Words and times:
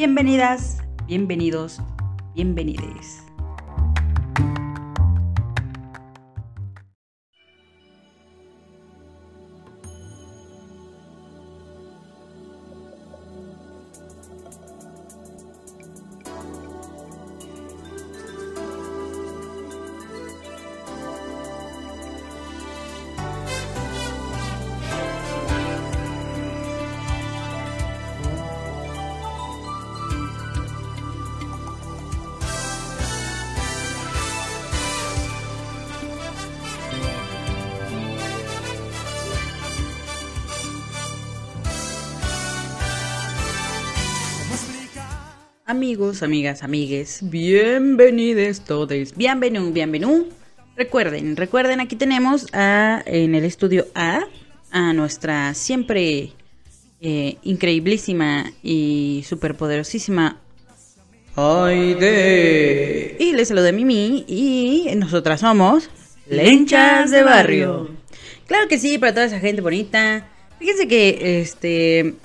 Bienvenidas, 0.00 0.78
bienvenidos, 1.06 1.78
bienvenides. 2.34 3.22
Amigos, 46.10 46.24
amigas, 46.24 46.62
amigues, 46.64 47.20
bienvenidos 47.22 48.64
todos, 48.64 49.14
bienvenido, 49.14 49.70
bienvenido. 49.70 50.26
Recuerden, 50.76 51.36
recuerden, 51.36 51.78
aquí 51.78 51.94
tenemos 51.94 52.48
a, 52.52 53.00
en 53.06 53.36
el 53.36 53.44
estudio 53.44 53.86
A 53.94 54.24
a 54.72 54.92
nuestra 54.92 55.54
siempre 55.54 56.32
eh, 57.00 57.36
increíblísima 57.44 58.50
y 58.60 59.24
superpoderosísima 59.24 60.40
Aide. 61.36 63.16
Y 63.20 63.32
les 63.32 63.46
saluda 63.46 63.70
Mimi 63.70 64.24
y 64.26 64.88
nosotras 64.96 65.38
somos 65.42 65.90
Lenchas 66.26 67.12
de 67.12 67.22
Barrio. 67.22 67.88
Claro 68.48 68.66
que 68.66 68.80
sí, 68.80 68.98
para 68.98 69.14
toda 69.14 69.26
esa 69.26 69.38
gente 69.38 69.62
bonita. 69.62 70.28
Fíjense 70.58 70.88
que 70.88 71.40
este 71.40 72.16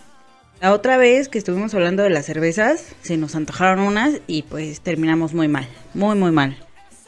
la 0.65 0.73
otra 0.73 0.97
vez 0.97 1.29
que 1.29 1.37
estuvimos 1.37 1.75
hablando 1.75 2.01
de 2.01 2.09
las 2.09 2.25
cervezas, 2.25 2.95
se 3.03 3.17
nos 3.17 3.35
antojaron 3.35 3.81
unas 3.81 4.15
y 4.25 4.41
pues 4.41 4.81
terminamos 4.81 5.31
muy 5.31 5.47
mal, 5.47 5.67
muy 5.93 6.15
muy 6.15 6.31
mal. 6.31 6.57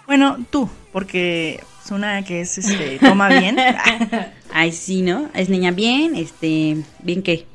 Bueno, 0.06 0.38
tú, 0.52 0.70
porque 0.94 1.60
es 1.84 1.90
una 1.90 2.24
que 2.24 2.42
es 2.42 2.60
este 2.60 3.00
toma 3.00 3.30
bien. 3.30 3.58
Ay, 4.54 4.72
sí, 4.72 5.02
¿no? 5.02 5.32
Es 5.34 5.50
niña 5.50 5.72
bien, 5.72 6.14
este, 6.14 6.78
bien 7.02 7.24
qué? 7.24 7.48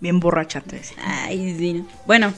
Bien 0.00 0.18
borracha, 0.18 0.62
te 0.62 0.80
Ay, 1.04 1.54
sí. 1.58 1.74
¿no? 1.74 1.86
Bueno, 2.06 2.32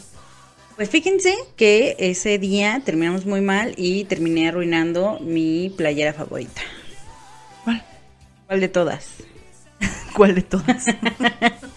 pues 0.74 0.90
fíjense 0.90 1.32
que 1.54 1.94
ese 2.00 2.40
día 2.40 2.82
terminamos 2.84 3.24
muy 3.24 3.40
mal 3.40 3.72
y 3.76 4.02
terminé 4.06 4.48
arruinando 4.48 5.20
mi 5.20 5.72
playera 5.76 6.12
favorita. 6.12 6.62
¿Cuál? 7.62 7.84
¿Cuál 8.48 8.60
de 8.60 8.68
todas? 8.68 9.06
¿Cuál 10.16 10.34
de 10.34 10.42
todas? 10.42 10.86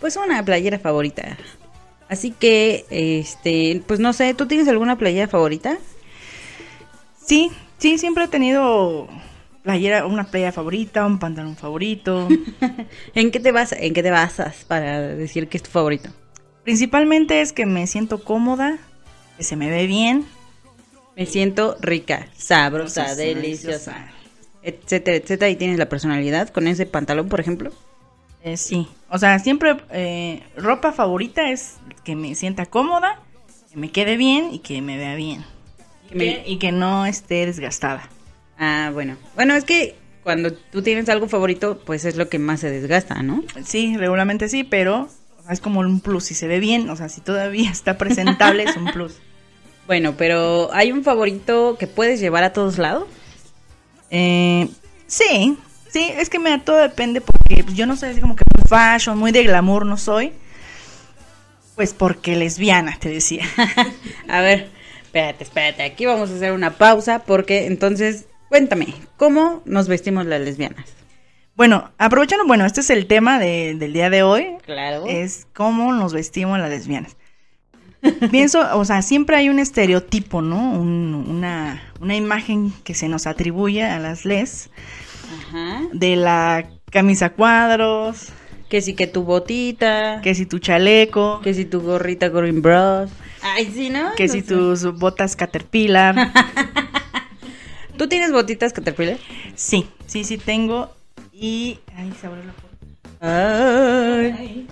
pues 0.00 0.16
una 0.16 0.44
playera 0.44 0.78
favorita. 0.78 1.36
Así 2.08 2.30
que, 2.30 2.84
este, 2.90 3.82
pues 3.86 4.00
no 4.00 4.12
sé, 4.12 4.34
¿tú 4.34 4.46
tienes 4.46 4.68
alguna 4.68 4.96
playera 4.96 5.28
favorita? 5.28 5.78
Sí, 7.24 7.50
sí, 7.78 7.98
siempre 7.98 8.24
he 8.24 8.28
tenido 8.28 9.08
playera, 9.62 10.06
una 10.06 10.24
playera 10.24 10.52
favorita, 10.52 11.04
un 11.04 11.18
pantalón 11.18 11.56
favorito. 11.56 12.28
¿En 13.14 13.30
qué 13.32 13.40
te 13.40 13.50
vas, 13.50 13.72
en 13.72 13.92
qué 13.92 14.02
te 14.02 14.12
basas 14.12 14.64
para 14.64 15.00
decir 15.00 15.48
que 15.48 15.56
es 15.56 15.64
tu 15.64 15.70
favorito? 15.70 16.10
Principalmente 16.62 17.40
es 17.40 17.52
que 17.52 17.66
me 17.66 17.86
siento 17.88 18.22
cómoda, 18.22 18.78
que 19.36 19.42
se 19.42 19.56
me 19.56 19.68
ve 19.68 19.86
bien. 19.86 20.24
Me 21.16 21.26
siento 21.26 21.76
rica, 21.80 22.28
sabrosa, 22.36 23.14
deliciosa, 23.14 24.12
etcétera, 24.62 25.16
etcétera. 25.16 25.48
¿Y 25.48 25.56
tienes 25.56 25.78
la 25.78 25.88
personalidad 25.88 26.50
con 26.50 26.68
ese 26.68 26.86
pantalón, 26.86 27.28
por 27.28 27.40
ejemplo? 27.40 27.72
Eh, 28.42 28.56
sí, 28.56 28.88
o 29.10 29.18
sea, 29.18 29.38
siempre 29.38 29.76
eh, 29.90 30.42
ropa 30.56 30.92
favorita 30.92 31.50
es 31.50 31.76
que 32.04 32.14
me 32.14 32.34
sienta 32.34 32.66
cómoda, 32.66 33.20
que 33.70 33.76
me 33.76 33.90
quede 33.90 34.16
bien 34.16 34.52
y 34.52 34.60
que 34.60 34.82
me 34.82 34.96
vea 34.96 35.14
bien. 35.14 35.44
Y, 36.12 36.58
que, 36.58 36.70
no 36.70 37.04
esté 37.04 37.46
desgastada. 37.46 38.08
Ah, 38.58 38.90
bueno. 38.92 39.16
Bueno, 39.34 39.54
es 39.54 39.64
que 39.64 39.96
cuando 40.22 40.52
tú 40.52 40.82
tienes 40.82 41.08
algo 41.08 41.28
favorito, 41.28 41.80
pues 41.84 42.04
es 42.04 42.16
lo 42.16 42.28
que 42.28 42.38
más 42.38 42.60
se 42.60 42.70
desgasta, 42.70 43.22
¿no? 43.22 43.42
Sí, 43.64 43.96
regularmente 43.96 44.48
sí, 44.48 44.62
pero 44.62 45.08
es 45.50 45.60
como 45.60 45.80
un 45.80 46.00
plus. 46.00 46.24
Si 46.24 46.34
se 46.34 46.46
ve 46.46 46.60
bien, 46.60 46.88
o 46.90 46.96
sea, 46.96 47.08
si 47.08 47.20
todavía 47.20 47.70
está 47.72 47.98
presentable, 47.98 48.64
es 48.64 48.76
un 48.76 48.86
plus. 48.92 49.14
Bueno, 49.86 50.14
pero 50.16 50.70
¿hay 50.72 50.92
un 50.92 51.04
favorito 51.04 51.76
que 51.78 51.86
puedes 51.86 52.20
llevar 52.20 52.44
a 52.44 52.52
todos 52.52 52.78
lados? 52.78 53.04
Eh, 54.10 54.68
sí, 55.06 55.58
Sí, 55.96 56.12
es 56.14 56.28
que 56.28 56.38
me 56.38 56.58
todo 56.58 56.76
depende 56.76 57.22
porque 57.22 57.64
pues, 57.64 57.74
yo 57.74 57.86
no 57.86 57.96
soy 57.96 58.10
así 58.10 58.20
como 58.20 58.36
que 58.36 58.44
muy 58.54 58.68
fashion, 58.68 59.16
muy 59.16 59.32
de 59.32 59.44
glamour 59.44 59.86
no 59.86 59.96
soy. 59.96 60.34
Pues 61.74 61.94
porque 61.94 62.36
lesbiana, 62.36 62.98
te 63.00 63.08
decía. 63.08 63.46
a 64.28 64.42
ver, 64.42 64.68
espérate, 65.04 65.44
espérate, 65.44 65.82
aquí 65.84 66.04
vamos 66.04 66.30
a 66.30 66.34
hacer 66.34 66.52
una 66.52 66.72
pausa 66.72 67.20
porque 67.20 67.64
entonces, 67.64 68.26
cuéntame, 68.50 68.88
¿cómo 69.16 69.62
nos 69.64 69.88
vestimos 69.88 70.26
las 70.26 70.42
lesbianas? 70.42 70.84
Bueno, 71.54 71.90
aprovechando, 71.96 72.44
bueno, 72.46 72.66
este 72.66 72.82
es 72.82 72.90
el 72.90 73.06
tema 73.06 73.38
del 73.38 73.94
día 73.94 74.10
de 74.10 74.22
hoy. 74.22 74.48
Claro. 74.66 75.06
Es 75.06 75.46
cómo 75.54 75.94
nos 75.94 76.12
vestimos 76.12 76.58
las 76.58 76.68
lesbianas. 76.68 77.16
Pienso, 78.30 78.78
o 78.78 78.84
sea, 78.84 79.00
siempre 79.00 79.36
hay 79.36 79.48
un 79.48 79.60
estereotipo, 79.60 80.42
¿no? 80.42 80.72
una, 80.72 81.82
una 82.00 82.16
imagen 82.16 82.74
que 82.84 82.92
se 82.92 83.08
nos 83.08 83.26
atribuye 83.26 83.82
a 83.82 83.98
las 83.98 84.26
les 84.26 84.68
de 85.92 86.16
la 86.16 86.68
camisa 86.90 87.30
cuadros. 87.30 88.28
Que 88.68 88.80
si 88.82 88.94
que 88.94 89.06
tu 89.06 89.22
botita. 89.22 90.20
Que 90.22 90.34
si 90.34 90.44
tu 90.46 90.58
chaleco. 90.58 91.40
Que 91.40 91.54
si 91.54 91.64
tu 91.64 91.80
gorrita 91.80 92.28
Green 92.28 92.62
Bros. 92.62 93.10
Ay, 93.42 93.70
sí, 93.72 93.90
¿no? 93.90 94.14
Que 94.16 94.28
si 94.28 94.42
tus 94.42 94.84
botas 94.98 95.36
Caterpillar. 95.36 96.16
¿Tú 97.96 98.08
tienes 98.08 98.32
botitas 98.32 98.72
Caterpillar? 98.72 99.18
Sí, 99.54 99.88
sí, 100.06 100.24
sí 100.24 100.36
tengo. 100.36 100.90
Y... 101.32 101.78
Ay, 101.96 102.12
se 102.20 102.26
abrió 102.26 102.42
la 102.44 102.52
puerta. 102.52 102.76
Ay. 103.20 104.66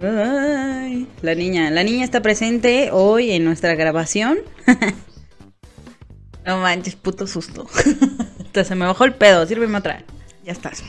Ay. 0.00 1.08
La 1.20 1.34
niña, 1.34 1.70
la 1.70 1.84
niña 1.84 2.04
está 2.04 2.22
presente 2.22 2.90
hoy 2.90 3.32
en 3.32 3.44
nuestra 3.44 3.74
grabación. 3.74 4.38
no 6.46 6.58
manches, 6.58 6.96
puto 6.96 7.26
susto 7.26 7.66
se 8.62 8.74
me 8.76 8.86
bajó 8.86 9.04
el 9.04 9.14
pedo, 9.14 9.44
sírveme 9.46 9.78
otra. 9.78 10.04
Ya 10.44 10.52
estás. 10.52 10.84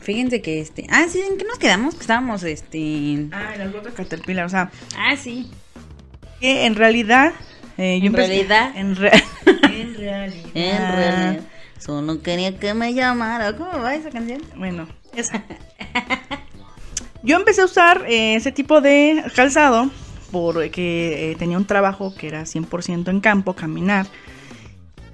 Fíjense 0.00 0.42
que 0.42 0.60
este. 0.60 0.86
Ah, 0.90 1.06
sí, 1.08 1.20
¿en 1.20 1.38
qué 1.38 1.44
nos 1.44 1.58
quedamos? 1.58 1.94
Que 1.94 2.02
estábamos, 2.02 2.42
este. 2.44 3.28
Ah, 3.32 3.54
en 3.54 3.62
el 3.62 3.70
voto 3.70 3.92
Caterpillar, 3.94 4.46
o 4.46 4.48
sea. 4.48 4.70
Ah, 4.96 5.16
sí. 5.16 5.50
Que 6.40 6.66
en 6.66 6.74
realidad. 6.74 7.32
Eh, 7.78 8.00
en 8.02 8.12
realidad. 8.12 8.72
En, 8.76 8.86
en 8.90 8.96
realidad. 8.96 10.32
En 10.54 10.78
realidad. 10.78 11.40
Solo 11.78 12.22
quería 12.22 12.58
que 12.58 12.74
me 12.74 12.92
llamara. 12.92 13.56
¿Cómo 13.56 13.80
va 13.80 13.94
esa 13.94 14.10
canción? 14.10 14.42
Bueno, 14.56 14.86
esa. 15.14 15.42
Yo 17.22 17.36
empecé 17.36 17.62
a 17.62 17.64
usar 17.64 18.04
eh, 18.08 18.34
ese 18.34 18.52
tipo 18.52 18.80
de 18.80 19.24
calzado 19.34 19.90
porque 20.30 21.30
eh, 21.30 21.36
tenía 21.36 21.56
un 21.56 21.64
trabajo 21.64 22.14
que 22.14 22.28
era 22.28 22.42
100% 22.42 23.08
en 23.08 23.20
campo, 23.20 23.54
caminar 23.54 24.06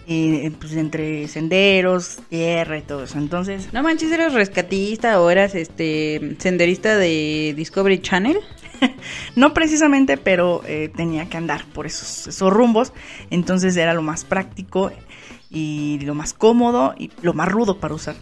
pues 0.07 0.75
entre 0.75 1.29
senderos, 1.29 2.19
tierra 2.29 2.79
y 2.79 2.83
todo 2.83 3.05
eso. 3.05 3.19
Entonces, 3.19 3.73
no 3.73 3.83
manches, 3.83 4.13
eras 4.13 4.35
rescatista 4.35 5.21
o 5.21 5.31
eras 5.31 5.55
este 5.55 6.37
senderista 6.39 6.97
de 6.97 7.55
Discovery 7.57 8.01
Channel. 8.01 8.39
no 9.37 9.55
precisamente, 9.55 10.17
pero 10.17 10.63
eh, 10.67 10.91
tenía 10.95 11.29
que 11.29 11.37
andar 11.37 11.65
por 11.67 11.87
esos, 11.87 12.27
esos 12.27 12.53
rumbos. 12.53 12.93
Entonces 13.31 13.77
era 13.77 13.95
lo 13.95 14.03
más 14.03 14.25
práctico 14.25 14.93
y 15.51 16.01
lo 16.03 16.15
más 16.15 16.35
cómodo 16.35 16.95
y 16.99 17.11
lo 17.23 17.33
más 17.33 17.49
rudo 17.49 17.79
para 17.79 17.95
usar. 17.95 18.17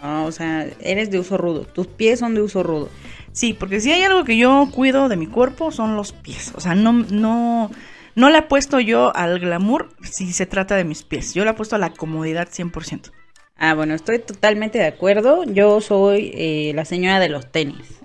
Ah, 0.00 0.24
o 0.26 0.32
sea, 0.32 0.66
eres 0.80 1.10
de 1.12 1.20
uso 1.20 1.36
rudo. 1.36 1.64
Tus 1.64 1.86
pies 1.86 2.18
son 2.18 2.34
de 2.34 2.42
uso 2.42 2.64
rudo. 2.64 2.88
Sí, 3.32 3.54
porque 3.54 3.80
si 3.80 3.92
hay 3.92 4.02
algo 4.02 4.24
que 4.24 4.36
yo 4.36 4.68
cuido 4.72 5.08
de 5.08 5.16
mi 5.16 5.26
cuerpo 5.26 5.70
son 5.70 5.96
los 5.96 6.12
pies. 6.12 6.52
O 6.56 6.60
sea, 6.60 6.74
no, 6.74 6.92
no, 6.92 7.70
no 8.14 8.30
la 8.30 8.38
he 8.38 8.42
puesto 8.42 8.80
yo 8.80 9.14
al 9.16 9.38
glamour 9.38 9.88
si 10.02 10.32
se 10.32 10.46
trata 10.46 10.76
de 10.76 10.84
mis 10.84 11.02
pies. 11.02 11.34
Yo 11.34 11.44
la 11.44 11.52
he 11.52 11.54
puesto 11.54 11.76
a 11.76 11.78
la 11.78 11.90
comodidad 11.90 12.48
100%. 12.48 13.10
Ah, 13.56 13.74
bueno, 13.74 13.94
estoy 13.94 14.18
totalmente 14.18 14.78
de 14.78 14.86
acuerdo. 14.86 15.44
Yo 15.44 15.80
soy 15.80 16.32
eh, 16.34 16.72
la 16.74 16.84
señora 16.84 17.20
de 17.20 17.28
los 17.28 17.50
tenis. 17.50 18.00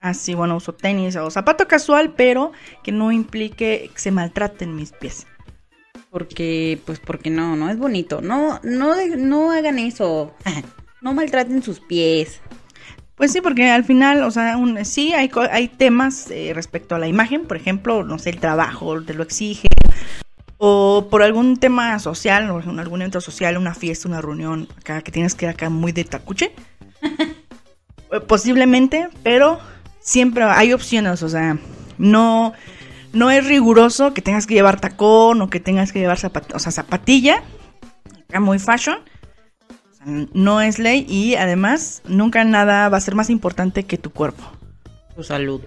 Ah, 0.00 0.14
sí, 0.14 0.34
bueno, 0.34 0.56
uso 0.56 0.72
tenis 0.72 1.16
o 1.16 1.30
zapato 1.30 1.66
casual, 1.68 2.14
pero 2.14 2.52
que 2.82 2.92
no 2.92 3.12
implique 3.12 3.90
que 3.92 4.00
se 4.00 4.10
maltraten 4.10 4.74
mis 4.74 4.92
pies. 4.92 5.26
Porque, 6.10 6.80
pues, 6.86 6.98
porque 7.00 7.30
no, 7.30 7.56
no 7.56 7.68
es 7.68 7.78
bonito. 7.78 8.20
No, 8.20 8.60
no, 8.62 8.94
no 9.16 9.50
hagan 9.52 9.78
eso. 9.78 10.34
no 11.02 11.12
maltraten 11.12 11.62
sus 11.62 11.80
pies. 11.80 12.40
Pues 13.16 13.32
sí, 13.32 13.40
porque 13.40 13.70
al 13.70 13.82
final, 13.84 14.22
o 14.22 14.30
sea, 14.30 14.56
un, 14.58 14.84
sí 14.84 15.14
hay, 15.14 15.30
hay 15.50 15.68
temas 15.68 16.30
eh, 16.30 16.52
respecto 16.54 16.94
a 16.94 16.98
la 16.98 17.08
imagen, 17.08 17.46
por 17.46 17.56
ejemplo, 17.56 18.04
no 18.04 18.18
sé, 18.18 18.30
el 18.30 18.40
trabajo 18.40 19.02
te 19.02 19.14
lo 19.14 19.22
exige, 19.22 19.68
o 20.58 21.08
por 21.10 21.22
algún 21.22 21.56
tema 21.56 21.98
social, 21.98 22.50
o 22.50 22.60
en 22.60 22.78
algún 22.78 23.00
evento 23.00 23.22
social, 23.22 23.56
una 23.56 23.74
fiesta, 23.74 24.08
una 24.08 24.20
reunión, 24.20 24.68
acá 24.78 25.00
que 25.00 25.12
tienes 25.12 25.34
que 25.34 25.46
ir 25.46 25.50
acá 25.50 25.70
muy 25.70 25.92
de 25.92 26.04
tacuche. 26.04 26.52
Posiblemente, 28.28 29.08
pero 29.22 29.58
siempre 30.00 30.44
hay 30.44 30.72
opciones, 30.74 31.22
o 31.22 31.28
sea, 31.28 31.58
no, 31.98 32.52
no 33.14 33.30
es 33.30 33.46
riguroso 33.46 34.12
que 34.14 34.22
tengas 34.22 34.46
que 34.46 34.54
llevar 34.54 34.78
tacón 34.80 35.40
o 35.40 35.48
que 35.50 35.58
tengas 35.58 35.90
que 35.90 36.00
llevar 36.00 36.18
zapat- 36.18 36.54
o 36.54 36.58
sea, 36.58 36.70
zapatilla, 36.70 37.42
acá 38.28 38.40
muy 38.40 38.58
fashion. 38.58 38.98
No 40.04 40.60
es 40.60 40.78
ley 40.78 41.04
y 41.08 41.34
además 41.34 42.02
nunca 42.06 42.44
nada 42.44 42.88
va 42.88 42.96
a 42.96 43.00
ser 43.00 43.14
más 43.14 43.30
importante 43.30 43.84
que 43.84 43.98
tu 43.98 44.10
cuerpo, 44.10 44.44
Tu 45.16 45.22
salud. 45.24 45.60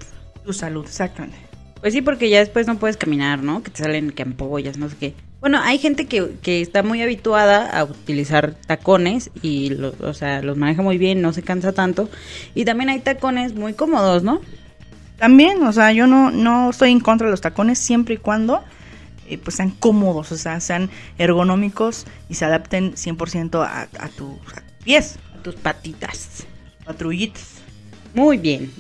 tu 0.46 0.54
salud, 0.54 0.86
exactamente. 0.86 1.38
Pues 1.82 1.94
sí, 1.94 2.02
porque 2.02 2.30
ya 2.30 2.40
después 2.40 2.68
no 2.68 2.78
puedes 2.78 2.98
caminar, 2.98 3.42
¿no? 3.44 3.64
Que 3.64 3.72
te 3.72 3.84
salen 3.84 4.12
que 4.12 4.24
ampollas, 4.24 4.78
no 4.78 4.90
sé 4.90 4.96
qué. 5.00 5.14
Bueno, 5.40 5.60
hay 5.62 5.78
gente 5.78 6.06
que, 6.08 6.32
que 6.42 6.62
está 6.62 6.84
muy 6.84 7.02
habituada 7.02 7.70
a 7.70 7.86
utilizar 7.86 8.54
tacones 8.68 9.32
y, 9.42 9.70
lo- 9.70 9.94
o 10.02 10.14
sea, 10.14 10.42
los 10.42 10.58
maneja 10.58 10.82
muy 10.82 10.98
bien, 10.98 11.22
no 11.22 11.32
se 11.32 11.42
cansa 11.42 11.72
tanto. 11.72 12.10
Y 12.54 12.66
también 12.66 12.90
hay 12.90 13.00
tacones 13.00 13.56
muy 13.56 13.74
cómodos, 13.74 14.24
¿no? 14.24 14.42
También, 15.18 15.64
o 15.64 15.72
sea, 15.72 15.92
yo 15.94 16.08
no, 16.08 16.32
no 16.32 16.70
estoy 16.70 16.92
en 16.92 17.00
contra 17.00 17.28
de 17.28 17.32
los 17.32 17.42
tacones 17.42 17.80
siempre 17.80 18.16
y 18.16 18.18
cuando 18.18 18.62
eh, 19.30 19.38
pues 19.38 19.56
sean 19.58 19.70
cómodos, 19.72 20.32
o 20.32 20.38
sea, 20.38 20.60
sean 20.60 20.90
ergonómicos 21.18 22.06
y 22.30 22.36
se 22.36 22.46
adapten 22.46 22.94
100% 22.96 23.64
a, 23.66 23.82
a 23.84 24.10
tus 24.10 24.38
pies, 24.84 25.18
A 25.38 25.44
tus 25.44 25.56
patitas. 25.56 26.46
patrullitas. 26.86 27.56
Muy 28.14 28.38
bien. 28.38 28.72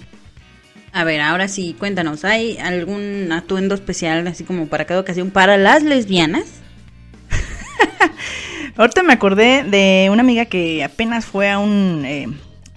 A 0.91 1.03
ver, 1.03 1.21
ahora 1.21 1.47
sí, 1.47 1.75
cuéntanos, 1.77 2.25
¿hay 2.25 2.57
algún 2.57 3.31
atuendo 3.31 3.75
especial 3.75 4.25
así 4.27 4.43
como 4.43 4.67
para 4.67 4.85
cada 4.85 4.99
ocasión 5.01 5.29
para 5.29 5.55
las 5.57 5.83
lesbianas? 5.83 6.45
Ahorita 8.75 9.03
me 9.03 9.13
acordé 9.13 9.63
de 9.63 10.09
una 10.11 10.21
amiga 10.21 10.45
que 10.45 10.83
apenas 10.83 11.25
fue 11.25 11.49
a 11.49 11.59
un, 11.59 12.03
eh, 12.05 12.27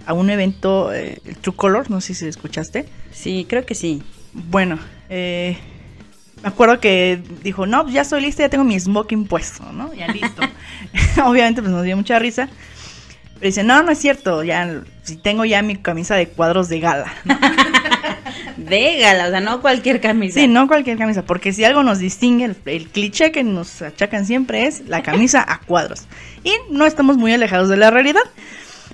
a 0.05 0.13
un 0.13 0.29
evento, 0.29 0.93
eh, 0.93 1.19
True 1.41 1.55
Color, 1.55 1.89
no 1.89 2.01
sé 2.01 2.13
si 2.13 2.27
escuchaste. 2.27 2.85
Sí, 3.11 3.45
creo 3.49 3.65
que 3.65 3.73
sí. 3.75 4.03
Bueno, 4.33 4.79
eh, 5.09 5.57
me 6.43 6.49
acuerdo 6.49 6.81
que 6.81 7.23
dijo, 7.41 7.65
no, 7.65 7.83
pues 7.83 7.93
ya 7.93 8.01
estoy 8.01 8.21
lista, 8.21 8.43
ya 8.43 8.49
tengo 8.49 8.65
mi 8.65 8.77
smoking 8.77 9.27
puesto, 9.27 9.63
¿no? 9.71 9.93
Ya 9.93 10.07
listo. 10.07 10.41
Obviamente 11.25 11.61
pues 11.61 11.73
nos 11.73 11.83
dio 11.83 11.95
mucha 11.95 12.19
risa. 12.19 12.49
Pero 13.35 13.45
dice, 13.45 13.63
no, 13.63 13.81
no 13.81 13.91
es 13.91 13.97
cierto, 13.97 14.43
ya 14.43 14.81
si 15.03 15.15
tengo 15.15 15.45
ya 15.45 15.61
mi 15.61 15.77
camisa 15.77 16.15
de 16.15 16.27
cuadros 16.27 16.67
de 16.67 16.79
gala. 16.81 17.13
¿no? 17.23 17.39
De 18.57 18.99
gala, 18.99 19.27
o 19.27 19.29
sea, 19.31 19.41
no 19.41 19.61
cualquier 19.61 19.99
camisa. 19.99 20.39
Sí, 20.39 20.47
no 20.47 20.67
cualquier 20.67 20.97
camisa, 20.97 21.23
porque 21.23 21.51
si 21.51 21.65
algo 21.65 21.83
nos 21.83 21.99
distingue, 21.99 22.45
el, 22.45 22.55
el 22.65 22.87
cliché 22.87 23.31
que 23.31 23.43
nos 23.43 23.81
achacan 23.81 24.25
siempre 24.25 24.67
es 24.67 24.87
la 24.87 25.01
camisa 25.01 25.43
a 25.45 25.59
cuadros. 25.59 26.03
Y 26.43 26.53
no 26.69 26.85
estamos 26.85 27.17
muy 27.17 27.33
alejados 27.33 27.67
de 27.67 27.77
la 27.77 27.89
realidad. 27.89 28.21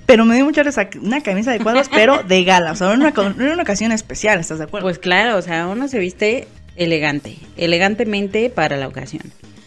Pero 0.05 0.25
me 0.25 0.35
dio 0.35 0.45
mucha 0.45 0.63
risa 0.63 0.89
una 1.01 1.21
camisa 1.21 1.51
de 1.51 1.59
cuadros, 1.59 1.87
pero 1.89 2.23
de 2.23 2.43
gala. 2.43 2.71
O 2.71 2.75
sea, 2.75 2.91
en 2.93 3.01
una, 3.01 3.13
en 3.15 3.51
una 3.51 3.61
ocasión 3.61 3.91
especial, 3.91 4.39
¿estás 4.39 4.57
de 4.57 4.63
acuerdo? 4.63 4.85
Pues 4.85 4.97
claro, 4.97 5.37
o 5.37 5.41
sea, 5.41 5.67
uno 5.67 5.87
se 5.87 5.99
viste 5.99 6.47
elegante, 6.79 7.35
elegantemente 7.57 8.49
para 8.49 8.77
la 8.77 8.87
ocasión. 8.87 9.23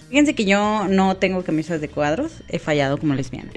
Fíjense 0.09 0.35
que 0.35 0.45
yo 0.45 0.87
no 0.89 1.17
tengo 1.17 1.43
camisas 1.45 1.81
de 1.81 1.89
cuadros, 1.89 2.43
he 2.49 2.59
fallado 2.59 2.99
como 2.99 3.15
lesbiana. 3.15 3.51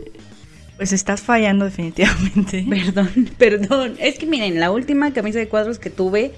Pues 0.77 0.91
estás 0.91 1.21
fallando 1.21 1.65
definitivamente. 1.65 2.65
Perdón, 2.69 3.29
perdón. 3.37 3.95
Es 3.97 4.19
que 4.19 4.25
miren, 4.25 4.59
la 4.59 4.71
última 4.71 5.13
camisa 5.13 5.39
de 5.39 5.47
cuadros 5.47 5.79
que 5.79 5.89
tuve, 5.89 6.33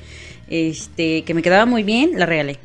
este, 0.48 1.24
que 1.24 1.34
me 1.34 1.42
quedaba 1.42 1.66
muy 1.66 1.84
bien, 1.84 2.12
la 2.16 2.28
regalé. 2.28 2.60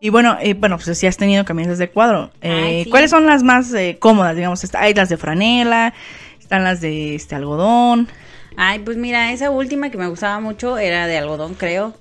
Y 0.00 0.10
bueno, 0.10 0.36
eh, 0.40 0.54
bueno, 0.54 0.76
pues 0.76 0.98
si 0.98 1.06
has 1.06 1.16
tenido 1.16 1.44
camisas 1.44 1.78
de 1.78 1.88
cuadro. 1.88 2.30
Eh, 2.42 2.50
Ay, 2.50 2.84
sí. 2.84 2.90
¿Cuáles 2.90 3.10
son 3.10 3.26
las 3.26 3.42
más 3.42 3.72
eh, 3.74 3.96
cómodas? 3.98 4.34
Digamos, 4.36 4.62
hay 4.74 4.92
las 4.92 5.08
de 5.08 5.16
franela, 5.16 5.94
están 6.40 6.64
las 6.64 6.80
de 6.80 7.14
este 7.14 7.36
algodón. 7.36 8.08
Ay, 8.56 8.80
pues 8.80 8.96
mira, 8.96 9.32
esa 9.32 9.50
última 9.50 9.90
que 9.90 9.98
me 9.98 10.08
gustaba 10.08 10.40
mucho 10.40 10.78
era 10.78 11.06
de 11.06 11.16
algodón, 11.16 11.54
creo. 11.54 11.94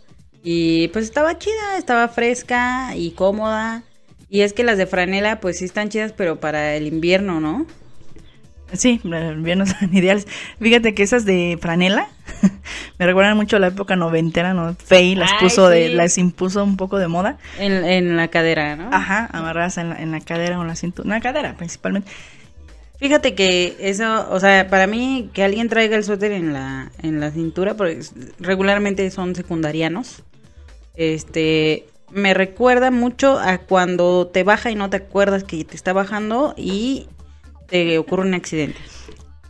Y 0.48 0.90
pues 0.90 1.06
estaba 1.06 1.40
chida, 1.40 1.76
estaba 1.80 2.08
fresca 2.08 2.96
y 2.96 3.12
cómoda. 3.12 3.82
Y 4.30 4.42
es 4.42 4.54
que 4.54 4.64
las 4.64 4.78
de 4.78 4.86
franela, 4.86 5.40
pues 5.40 5.58
sí 5.58 5.66
están 5.66 5.90
chidas, 5.90 6.14
pero 6.14 6.40
para 6.40 6.76
el 6.76 6.86
invierno, 6.86 7.40
¿no? 7.40 7.66
Sí, 8.74 9.02
bien 9.04 9.58
no 9.58 9.66
son 9.66 9.92
ideales. 9.92 10.28
Fíjate 10.62 10.94
que 10.94 11.02
esas 11.02 11.26
de 11.26 11.58
franela 11.60 12.10
me 13.00 13.08
recuerdan 13.08 13.36
mucho 13.36 13.58
a 13.58 13.60
la 13.60 13.68
época 13.68 13.96
noventera, 13.96 14.54
¿no? 14.54 14.76
Fey 14.76 15.16
las 15.16 15.32
Ay, 15.32 15.38
puso 15.40 15.68
de, 15.68 15.90
las 15.90 16.20
impuso 16.20 16.64
un 16.64 16.78
poco 16.78 17.00
de 17.00 17.08
moda. 17.08 17.40
En, 17.58 17.84
en 17.84 18.16
la 18.16 18.28
cadera, 18.28 18.76
¿no? 18.76 18.90
Ajá, 18.92 19.28
amarradas 19.32 19.80
en 19.80 19.90
la, 19.90 19.96
en 19.96 20.12
la 20.12 20.20
cadera 20.20 20.60
o 20.60 20.62
en 20.62 20.68
la 20.68 20.76
cintura. 20.76 21.06
En 21.06 21.10
la 21.10 21.22
cadera, 21.22 21.56
principalmente. 21.58 22.12
Fíjate 23.00 23.34
que 23.34 23.76
eso, 23.80 24.28
o 24.30 24.40
sea, 24.40 24.68
para 24.70 24.86
mí 24.86 25.32
que 25.34 25.44
alguien 25.44 25.70
traiga 25.70 25.98
el 25.98 26.04
suéter 26.04 26.32
en 26.32 26.54
la, 26.54 26.92
en 27.02 27.20
la 27.20 27.32
cintura, 27.32 27.74
porque 27.74 28.00
regularmente 28.40 29.10
son 29.10 29.34
secundarianos, 29.34 30.24
este, 30.98 31.86
me 32.12 32.34
recuerda 32.34 32.92
mucho 32.92 33.40
a 33.40 33.58
cuando 33.60 34.28
te 34.28 34.44
baja 34.44 34.72
y 34.72 34.76
no 34.76 34.90
te 34.90 34.98
acuerdas 34.98 35.44
que 35.44 35.64
te 35.64 35.76
está 35.76 35.94
bajando 35.94 36.54
y 36.58 37.08
te 37.68 37.98
ocurre 37.98 38.28
un 38.28 38.34
accidente. 38.34 38.80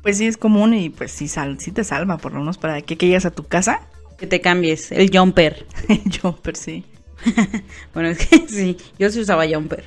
Pues 0.02 0.18
sí, 0.18 0.28
es 0.28 0.38
común 0.38 0.74
y 0.74 0.90
pues 0.90 1.12
sí, 1.12 1.28
sal, 1.28 1.60
sí 1.60 1.72
te 1.72 1.84
salva, 1.84 2.18
por 2.18 2.34
lo 2.34 2.40
menos 2.40 2.58
para 2.58 2.82
que, 2.82 2.98
que 2.98 3.08
llegues 3.08 3.26
a 3.26 3.32
tu 3.32 3.44
casa. 3.44 3.82
Que 4.18 4.28
te 4.28 4.40
cambies, 4.40 4.92
el 4.92 5.10
jumper. 5.16 5.66
Yo, 6.06 6.38
pero 6.42 6.58
sí. 6.58 6.86
Bueno, 7.94 8.10
es 8.10 8.26
que 8.26 8.48
sí, 8.48 8.78
yo 8.98 9.10
sí 9.10 9.20
usaba 9.20 9.48
jumper. 9.48 9.84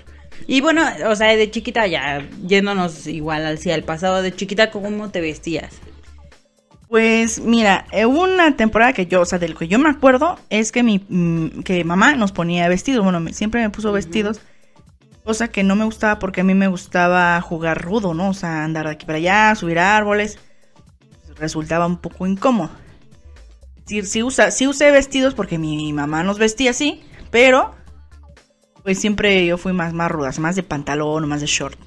Y 0.46 0.60
bueno, 0.60 0.82
o 1.06 1.16
sea, 1.16 1.34
de 1.36 1.50
chiquita 1.50 1.86
ya, 1.86 2.26
yéndonos 2.46 3.06
igual 3.06 3.44
hacia 3.46 3.74
el 3.74 3.82
pasado, 3.82 4.22
de 4.22 4.34
chiquita, 4.34 4.70
¿cómo 4.70 5.10
te 5.10 5.20
vestías? 5.20 5.74
Pues 6.88 7.40
mira, 7.40 7.86
eh, 7.92 8.06
una 8.06 8.56
temporada 8.56 8.94
que 8.94 9.06
yo, 9.06 9.20
o 9.20 9.24
sea, 9.26 9.38
de 9.38 9.48
lo 9.48 9.56
que 9.58 9.68
yo 9.68 9.78
me 9.78 9.90
acuerdo 9.90 10.38
es 10.48 10.72
que 10.72 10.82
mi 10.82 11.04
mm, 11.06 11.60
que 11.62 11.84
mamá 11.84 12.14
nos 12.14 12.32
ponía 12.32 12.66
vestidos, 12.68 13.04
bueno, 13.04 13.22
siempre 13.32 13.60
me 13.60 13.68
puso 13.68 13.92
vestidos, 13.92 14.40
cosa 15.22 15.48
que 15.48 15.62
no 15.62 15.76
me 15.76 15.84
gustaba 15.84 16.18
porque 16.18 16.40
a 16.40 16.44
mí 16.44 16.54
me 16.54 16.66
gustaba 16.68 17.38
jugar 17.42 17.82
rudo, 17.82 18.14
¿no? 18.14 18.30
O 18.30 18.34
sea, 18.34 18.64
andar 18.64 18.86
de 18.86 18.92
aquí 18.92 19.04
para 19.04 19.18
allá, 19.18 19.54
subir 19.54 19.78
árboles, 19.78 20.38
pues, 21.26 21.38
resultaba 21.38 21.86
un 21.86 21.98
poco 21.98 22.26
incómodo. 22.26 22.70
Sí, 23.84 24.02
sí, 24.02 24.22
usa, 24.22 24.50
sí 24.50 24.66
usé 24.66 24.90
vestidos 24.90 25.34
porque 25.34 25.58
mi 25.58 25.92
mamá 25.92 26.22
nos 26.22 26.38
vestía 26.38 26.70
así, 26.70 27.02
pero 27.30 27.74
pues 28.82 28.98
siempre 28.98 29.44
yo 29.44 29.58
fui 29.58 29.74
más, 29.74 29.92
más 29.92 30.10
ruda, 30.10 30.30
más 30.38 30.56
de 30.56 30.62
pantalón 30.62 31.24
o 31.24 31.26
más 31.26 31.42
de 31.42 31.46
short. 31.46 31.78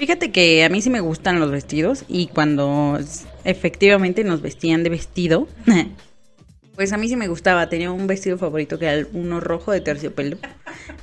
Fíjate 0.00 0.32
que 0.32 0.64
a 0.64 0.70
mí 0.70 0.80
sí 0.80 0.88
me 0.88 1.00
gustan 1.00 1.38
los 1.40 1.50
vestidos 1.50 2.04
y 2.08 2.28
cuando 2.28 2.98
efectivamente 3.44 4.24
nos 4.24 4.40
vestían 4.40 4.82
de 4.82 4.88
vestido, 4.88 5.46
pues 6.74 6.94
a 6.94 6.96
mí 6.96 7.06
sí 7.06 7.16
me 7.16 7.28
gustaba. 7.28 7.68
Tenía 7.68 7.90
un 7.92 8.06
vestido 8.06 8.38
favorito 8.38 8.78
que 8.78 8.86
era 8.86 9.06
uno 9.12 9.40
rojo 9.40 9.72
de 9.72 9.82
terciopelo. 9.82 10.38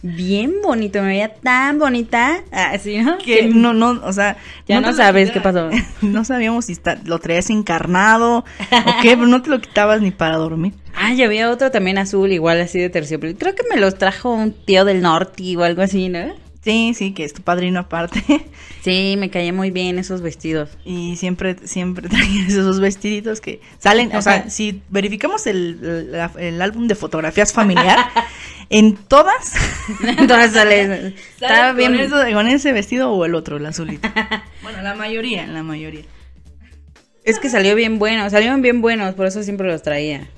Bien 0.02 0.56
bonito, 0.64 1.00
me 1.04 1.10
veía 1.10 1.32
tan 1.36 1.78
bonita. 1.78 2.44
Así, 2.52 2.98
¿no? 2.98 3.20
Que 3.20 3.48
no, 3.48 3.74
no, 3.76 4.02
o 4.04 4.12
sea... 4.14 4.38
Ya 4.68 4.82
no 4.82 4.92
sabes 4.94 5.30
qué 5.30 5.42
pasó. 5.42 5.70
No 6.02 6.26
sabíamos 6.26 6.66
si 6.66 6.72
está- 6.72 7.00
lo 7.06 7.20
traías 7.20 7.52
encarnado 7.52 8.40
o 8.40 8.44
qué, 9.04 9.16
pero 9.16 9.28
no 9.28 9.44
te 9.44 9.52
lo 9.52 9.62
quitabas 9.62 10.02
ni 10.02 10.10
para 10.10 10.38
dormir. 10.38 10.74
Ah, 10.96 11.14
y 11.14 11.22
había 11.22 11.52
otro 11.52 11.70
también 11.70 12.00
azul, 12.00 12.32
igual 12.32 12.60
así 12.62 12.80
de 12.80 12.90
terciopelo. 12.90 13.38
Creo 13.38 13.54
que 13.54 13.64
me 13.72 13.80
los 13.80 13.96
trajo 14.00 14.34
un 14.34 14.54
tío 14.54 14.86
del 14.86 15.02
norte 15.04 15.56
o 15.56 15.64
algo 15.64 15.84
así, 15.84 16.10
¿no? 16.10 16.34
Sí, 16.68 16.94
sí, 16.94 17.14
que 17.14 17.24
es 17.24 17.34
tu 17.34 17.42
padrino 17.44 17.80
aparte. 17.80 18.22
Sí, 18.84 19.16
me 19.18 19.30
caía 19.30 19.52
muy 19.52 19.70
bien 19.70 20.00
esos 20.00 20.22
vestidos. 20.22 20.70
Y 20.86 21.18
siempre, 21.18 21.58
siempre 21.66 22.08
traías 22.10 22.50
esos 22.50 22.80
vestiditos 22.80 23.42
que 23.42 23.60
salen. 23.80 24.16
O 24.16 24.22
sea, 24.22 24.50
si 24.50 24.82
verificamos 24.90 25.46
el, 25.48 26.12
la- 26.12 26.32
el 26.40 26.62
álbum 26.62 26.88
de 26.88 26.96
fotografías 26.96 27.52
familiar, 27.52 27.98
en 28.70 28.96
todas 28.96 29.54
Entonces 30.06 30.52
sale, 30.54 31.16
estaba 31.40 31.74
bien. 31.74 31.94
con, 31.94 32.00
eso- 32.02 32.34
con 32.34 32.48
ese 32.48 32.72
vestido 32.72 33.12
o 33.12 33.26
el 33.26 33.36
otro, 33.36 33.58
el 33.58 33.66
azulito. 33.66 34.08
bueno, 34.64 34.82
la 34.82 34.94
mayoría, 34.96 35.48
la 35.48 35.64
mayoría. 35.64 36.04
Es 37.26 37.40
que 37.40 37.50
salió 37.50 37.76
bien 37.76 38.00
bueno, 38.00 38.30
salieron 38.30 38.62
bien 38.62 38.82
buenos, 38.82 39.16
por 39.16 39.26
eso 39.26 39.44
siempre 39.44 39.68
los 39.68 39.82
traía. 39.84 40.30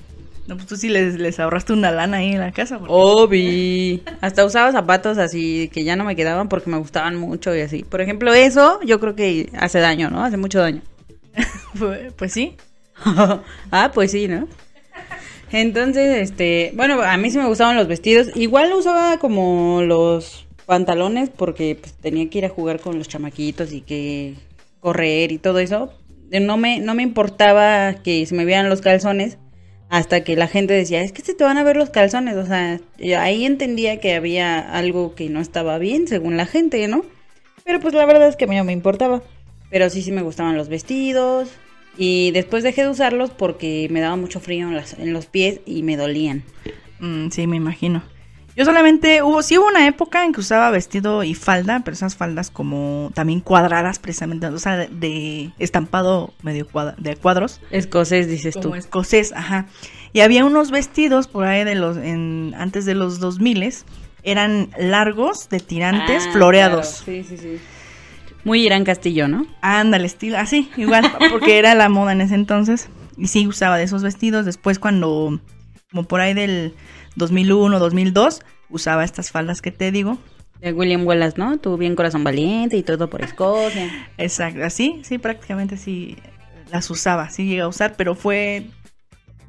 No, 0.50 0.56
pues 0.56 0.66
tú 0.66 0.74
sí 0.76 0.88
les, 0.88 1.14
les 1.14 1.38
ahorraste 1.38 1.72
una 1.72 1.92
lana 1.92 2.16
ahí 2.16 2.32
en 2.32 2.40
la 2.40 2.50
casa. 2.50 2.80
porque- 2.80 2.92
Obi. 2.92 4.02
Hasta 4.20 4.44
usaba 4.44 4.72
zapatos 4.72 5.16
así 5.16 5.70
que 5.72 5.84
ya 5.84 5.94
no 5.94 6.02
me 6.02 6.16
quedaban 6.16 6.48
porque 6.48 6.68
me 6.68 6.76
gustaban 6.76 7.14
mucho 7.14 7.54
y 7.54 7.60
así. 7.60 7.84
Por 7.84 8.00
ejemplo, 8.00 8.34
eso 8.34 8.80
yo 8.82 8.98
creo 8.98 9.14
que 9.14 9.48
hace 9.56 9.78
daño, 9.78 10.10
¿no? 10.10 10.24
Hace 10.24 10.36
mucho 10.36 10.58
daño. 10.58 10.82
Pues, 11.78 12.12
pues 12.14 12.32
sí. 12.32 12.56
ah, 13.70 13.92
pues 13.94 14.10
sí, 14.10 14.26
¿no? 14.26 14.48
Entonces, 15.52 16.18
este, 16.28 16.72
bueno, 16.74 17.00
a 17.00 17.16
mí 17.16 17.30
sí 17.30 17.38
me 17.38 17.46
gustaban 17.46 17.76
los 17.76 17.86
vestidos. 17.86 18.30
Igual 18.34 18.72
usaba 18.72 19.18
como 19.18 19.82
los 19.82 20.46
pantalones 20.66 21.30
porque 21.30 21.76
pues, 21.80 21.92
tenía 21.94 22.28
que 22.28 22.38
ir 22.38 22.44
a 22.44 22.48
jugar 22.48 22.80
con 22.80 22.98
los 22.98 23.06
chamaquitos 23.06 23.72
y 23.72 23.82
que 23.82 24.34
correr 24.80 25.30
y 25.30 25.38
todo 25.38 25.60
eso. 25.60 25.92
no 26.32 26.56
me, 26.56 26.80
no 26.80 26.96
me 26.96 27.04
importaba 27.04 27.94
que 28.02 28.26
se 28.26 28.34
me 28.34 28.44
vieran 28.44 28.68
los 28.68 28.80
calzones 28.80 29.38
hasta 29.90 30.22
que 30.22 30.36
la 30.36 30.46
gente 30.46 30.72
decía, 30.72 31.02
es 31.02 31.12
que 31.12 31.20
se 31.20 31.34
te 31.34 31.42
van 31.42 31.58
a 31.58 31.64
ver 31.64 31.76
los 31.76 31.90
calzones. 31.90 32.36
O 32.36 32.46
sea, 32.46 32.80
ahí 33.18 33.44
entendía 33.44 33.98
que 33.98 34.14
había 34.14 34.60
algo 34.60 35.16
que 35.16 35.28
no 35.28 35.40
estaba 35.40 35.78
bien 35.78 36.06
según 36.06 36.36
la 36.36 36.46
gente, 36.46 36.86
¿no? 36.86 37.04
Pero 37.64 37.80
pues 37.80 37.92
la 37.92 38.06
verdad 38.06 38.28
es 38.28 38.36
que 38.36 38.44
a 38.44 38.48
mí 38.48 38.56
no 38.56 38.64
me 38.64 38.72
importaba. 38.72 39.20
Pero 39.68 39.90
sí, 39.90 40.02
sí 40.02 40.12
me 40.12 40.22
gustaban 40.22 40.56
los 40.56 40.68
vestidos. 40.68 41.50
Y 41.98 42.30
después 42.30 42.62
dejé 42.62 42.82
de 42.82 42.88
usarlos 42.88 43.30
porque 43.30 43.88
me 43.90 44.00
daba 44.00 44.14
mucho 44.14 44.38
frío 44.38 44.68
en, 44.68 45.12
los 45.12 45.26
pies 45.26 45.60
y 45.66 45.82
me 45.82 45.96
dolían. 45.96 46.44
Mm, 47.00 47.30
sí, 47.30 47.48
me 47.48 47.56
imagino. 47.56 48.04
Yo 48.56 48.64
solamente 48.64 49.22
hubo, 49.22 49.42
sí 49.42 49.58
hubo 49.58 49.68
una 49.68 49.86
época 49.86 50.24
en 50.24 50.32
que 50.32 50.40
usaba 50.40 50.70
vestido 50.70 51.22
y 51.22 51.34
falda, 51.34 51.82
pero 51.84 51.94
esas 51.94 52.16
faldas 52.16 52.50
como 52.50 53.10
también 53.14 53.40
cuadradas 53.40 53.98
precisamente, 53.98 54.46
o 54.46 54.58
sea, 54.58 54.76
de, 54.76 55.50
estampado 55.58 56.34
medio 56.42 56.66
de 56.98 57.16
cuadros. 57.16 57.60
Escocés, 57.70 58.28
dices 58.28 58.56
como 58.60 58.76
Escocés, 58.76 59.32
ajá. 59.32 59.66
Y 60.12 60.20
había 60.20 60.44
unos 60.44 60.70
vestidos 60.70 61.28
por 61.28 61.46
ahí 61.46 61.64
de 61.64 61.76
los, 61.76 61.96
en, 61.96 62.54
antes 62.58 62.84
de 62.84 62.94
los 62.94 63.20
2000 63.20 63.72
eran 64.22 64.70
largos, 64.78 65.48
de 65.48 65.60
tirantes, 65.60 66.24
ah, 66.26 66.32
floreados. 66.32 67.02
Sí, 67.04 67.24
sí, 67.24 67.36
sí. 67.36 67.58
Muy 68.44 68.64
Irán 68.64 68.84
Castillo, 68.84 69.28
¿no? 69.28 69.46
Ándale, 69.60 70.06
estilo, 70.06 70.38
así, 70.38 70.70
igual, 70.76 71.10
porque 71.30 71.58
era 71.58 71.74
la 71.74 71.88
moda 71.88 72.12
en 72.12 72.22
ese 72.22 72.34
entonces. 72.34 72.88
Y 73.16 73.28
sí 73.28 73.46
usaba 73.46 73.76
de 73.76 73.84
esos 73.84 74.02
vestidos. 74.02 74.46
Después 74.46 74.78
cuando, 74.78 75.40
como 75.90 76.04
por 76.04 76.20
ahí 76.20 76.34
del 76.34 76.74
2001, 77.16 77.78
2002, 77.78 78.40
usaba 78.68 79.04
estas 79.04 79.30
faldas 79.30 79.62
que 79.62 79.70
te 79.70 79.90
digo. 79.90 80.18
De 80.60 80.72
William 80.72 81.06
Wallace, 81.06 81.38
¿no? 81.38 81.58
Tuvo 81.58 81.76
bien 81.76 81.96
corazón 81.96 82.22
valiente 82.22 82.76
y 82.76 82.82
todo 82.82 83.08
por 83.08 83.22
Escocia. 83.22 84.08
Exacto, 84.18 84.62
así, 84.62 85.00
sí, 85.04 85.18
prácticamente 85.18 85.76
sí 85.76 86.18
las 86.70 86.88
usaba, 86.90 87.30
sí 87.30 87.46
llegué 87.46 87.62
a 87.62 87.68
usar, 87.68 87.94
pero 87.96 88.14
fue, 88.14 88.66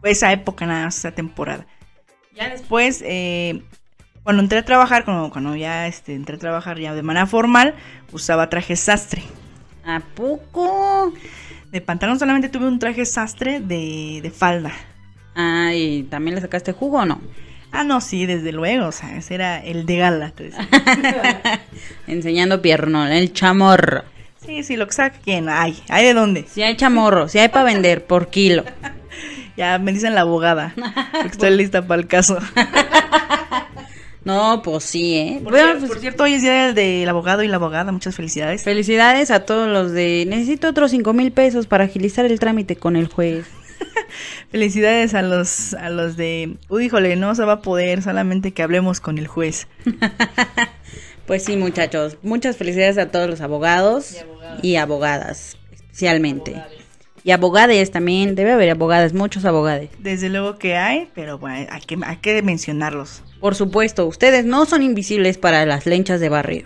esa 0.04 0.32
época 0.32 0.66
nada 0.66 0.86
más, 0.86 0.98
esa 0.98 1.12
temporada. 1.12 1.66
Ya 2.34 2.50
después, 2.50 3.04
eh, 3.06 3.62
cuando 4.24 4.42
entré 4.42 4.60
a 4.60 4.66
trabajar, 4.66 5.04
cuando, 5.06 5.30
cuando 5.30 5.56
ya 5.56 5.88
este, 5.88 6.16
entré 6.16 6.36
a 6.36 6.40
trabajar 6.40 6.80
ya 6.80 6.94
de 6.94 7.04
manera 7.04 7.28
formal, 7.28 7.76
usaba 8.12 8.50
traje 8.50 8.76
sastre. 8.76 9.24
¿A 9.84 10.00
poco? 10.00 11.14
De 11.72 11.82
pantalón 11.82 12.20
solamente 12.20 12.50
tuve 12.50 12.68
un 12.68 12.80
traje 12.80 13.06
sastre 13.06 13.60
de, 13.60 14.20
de 14.22 14.32
falda. 14.32 14.72
Ah, 15.36 15.72
¿y 15.74 16.04
también 16.04 16.36
le 16.36 16.42
sacaste 16.42 16.72
jugo 16.74 17.00
o 17.00 17.06
no? 17.06 17.22
Ah, 17.72 17.84
no, 17.84 18.02
sí, 18.02 18.26
desde 18.26 18.52
luego, 18.52 18.88
o 18.88 18.92
sea, 18.92 19.16
ese 19.18 19.36
era 19.36 19.64
el 19.64 19.86
de 19.86 19.98
gala. 19.98 20.34
Enseñando 22.08 22.62
pierno, 22.62 23.08
el 23.08 23.32
chamorro. 23.34 24.04
Sí, 24.46 24.64
sí, 24.64 24.76
lo 24.76 24.88
que 24.88 24.94
saca 24.94 25.18
quién, 25.24 25.50
hay, 25.50 25.82
hay 25.88 26.06
de 26.06 26.14
dónde. 26.14 26.46
Si 26.52 26.64
hay 26.64 26.76
chamorro, 26.76 27.28
si 27.28 27.40
hay 27.40 27.50
para 27.50 27.66
vender, 27.66 28.06
por 28.06 28.30
kilo. 28.30 28.64
Ya 29.58 29.78
me 29.78 29.92
dicen 29.92 30.16
la 30.16 30.22
abogada, 30.22 30.74
estoy 31.26 31.52
lista 31.52 31.86
para 31.86 32.02
el 32.02 32.08
caso. 32.08 32.40
No, 34.24 34.62
pues 34.64 34.84
sí, 34.84 35.18
¿eh? 35.18 35.40
Por, 35.44 35.52
bueno, 35.52 35.80
pues, 35.80 35.90
por 35.90 36.00
cierto, 36.00 36.24
hoy 36.24 36.34
es 36.34 36.44
día 36.44 36.74
del 36.74 37.10
abogado 37.10 37.42
y 37.42 37.48
la 37.48 37.56
abogada, 37.56 37.92
muchas 37.92 38.16
felicidades. 38.16 38.64
Felicidades 38.64 39.32
a 39.32 39.46
todos 39.46 39.68
los 39.68 39.92
de... 39.94 40.26
Necesito 40.28 40.70
otros 40.70 40.92
cinco 40.92 41.14
mil 41.14 41.32
pesos 41.32 41.66
para 41.66 41.86
agilizar 41.86 42.26
el 42.26 42.40
trámite 42.40 42.76
con 42.76 42.96
el 42.96 43.08
juez. 43.08 43.48
Felicidades 44.52 45.14
a 45.14 45.22
los, 45.22 45.74
a 45.74 45.90
los 45.90 46.18
de, 46.18 46.58
uy, 46.70 46.86
híjole, 46.86 47.16
no 47.16 47.36
se 47.36 47.46
va 47.46 47.54
a 47.54 47.62
poder, 47.62 48.02
solamente 48.02 48.52
que 48.52 48.64
hablemos 48.64 49.00
con 49.00 49.18
el 49.18 49.28
juez. 49.28 49.68
pues 51.26 51.44
sí, 51.44 51.58
muchachos, 51.58 52.18
muchas 52.22 52.58
felicidades 52.58 52.98
a 52.98 53.10
todos 53.10 53.30
los 53.30 53.42
abogados 53.42 54.18
y, 54.62 54.76
abogadas, 54.76 55.58
especialmente. 55.72 56.62
Y 57.24 57.32
abogades 57.32 57.92
también, 57.92 58.34
debe 58.34 58.52
haber 58.52 58.72
abogadas, 58.72 59.14
muchos 59.14 59.46
abogados. 59.46 59.90
Desde 60.00 60.30
luego 60.30 60.58
que 60.58 60.76
hay, 60.76 61.08
pero 61.14 61.38
bueno, 61.38 61.68
hay 61.70 61.82
que, 61.82 61.98
hay 62.04 62.18
que 62.18 62.42
mencionarlos. 62.42 63.22
Por 63.40 63.54
supuesto, 63.56 64.08
ustedes 64.08 64.44
no 64.44 64.66
son 64.66 64.82
invisibles 64.82 65.38
para 65.38 65.66
las 65.66 65.86
lenchas 65.86 66.20
de 66.20 66.30
barrio. 66.30 66.66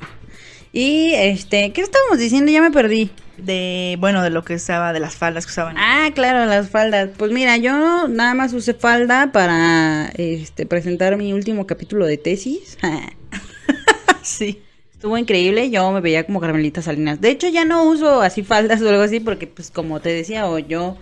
Y 0.76 1.14
este, 1.14 1.72
¿qué 1.72 1.80
estamos 1.80 2.20
diciendo? 2.20 2.52
Ya 2.52 2.62
me 2.62 2.70
perdí. 2.70 3.10
De, 3.38 3.96
bueno, 4.02 4.22
de 4.22 4.30
lo 4.30 4.44
que 4.44 4.56
usaba, 4.56 4.92
de 4.92 5.00
las 5.00 5.16
faldas 5.16 5.46
que 5.46 5.52
usaban. 5.52 5.78
Ah, 5.78 6.10
claro, 6.14 6.46
las 6.48 6.70
faldas. 6.70 7.12
Pues 7.18 7.32
mira, 7.32 7.56
yo 7.56 8.10
nada 8.10 8.34
más 8.34 8.52
usé 8.52 8.74
falda 8.74 9.32
para 9.32 10.12
este 10.18 10.66
presentar 10.66 11.16
mi 11.16 11.32
último 11.32 11.66
capítulo 11.66 12.06
de 12.06 12.18
tesis. 12.18 12.78
sí. 14.22 14.62
Estuvo 14.92 15.18
increíble, 15.18 15.70
yo 15.70 15.90
me 15.94 16.02
veía 16.02 16.26
como 16.26 16.42
Carmelita 16.42 16.82
Salinas. 16.82 17.22
De 17.22 17.30
hecho, 17.30 17.48
ya 17.48 17.64
no 17.64 17.86
uso 17.86 18.22
así 18.22 18.44
faldas 18.44 18.82
o 18.82 18.90
algo 18.90 19.04
así 19.04 19.22
porque 19.22 19.48
pues 19.48 19.72
como 19.72 20.02
te 20.02 20.10
decía, 20.10 20.46
o 20.46 20.60
yo 20.60 20.98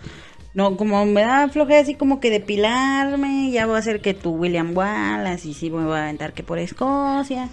no, 0.53 0.77
como 0.77 1.03
me 1.07 1.21
da 1.21 1.49
flojera 1.49 1.79
así 1.79 1.95
como 1.95 2.19
que 2.19 2.29
depilarme, 2.29 3.49
ya 3.49 3.65
voy 3.65 3.77
a 3.77 3.79
hacer 3.79 4.01
que 4.01 4.13
tu 4.13 4.35
William 4.35 4.77
Wallace 4.77 5.47
y 5.47 5.55
sí 5.55 5.71
me 5.71 5.83
voy 5.83 5.97
a 5.97 6.03
aventar 6.03 6.33
que 6.33 6.43
por 6.43 6.59
Escocia. 6.59 7.49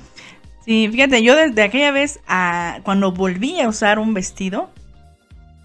Sí, 0.64 0.88
fíjate, 0.90 1.22
yo 1.22 1.36
desde 1.36 1.62
aquella 1.62 1.90
vez, 1.90 2.20
a, 2.26 2.80
cuando 2.84 3.12
volví 3.12 3.60
a 3.60 3.68
usar 3.68 3.98
un 3.98 4.12
vestido, 4.12 4.70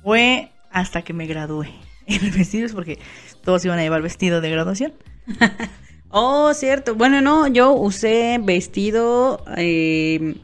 fue 0.04 0.52
hasta 0.72 1.02
que 1.02 1.14
me 1.14 1.28
gradué. 1.28 1.70
El 2.08 2.32
vestido 2.32 2.66
es 2.66 2.74
porque 2.74 3.00
todos 3.44 3.64
iban 3.66 3.80
a 3.80 3.82
llevar 3.82 4.02
vestido 4.02 4.42
de 4.42 4.50
graduación. 4.50 4.94
oh, 6.10 6.54
cierto. 6.54 6.96
Bueno, 6.96 7.22
no, 7.22 7.48
yo 7.48 7.74
usé 7.74 8.40
vestido 8.42 9.44
eh, 9.58 10.36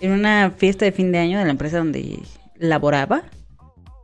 en 0.00 0.12
una 0.12 0.50
fiesta 0.50 0.84
de 0.84 0.92
fin 0.92 1.12
de 1.12 1.18
año 1.18 1.38
de 1.38 1.44
la 1.44 1.50
empresa 1.50 1.78
donde 1.78 2.20
laboraba. 2.56 3.22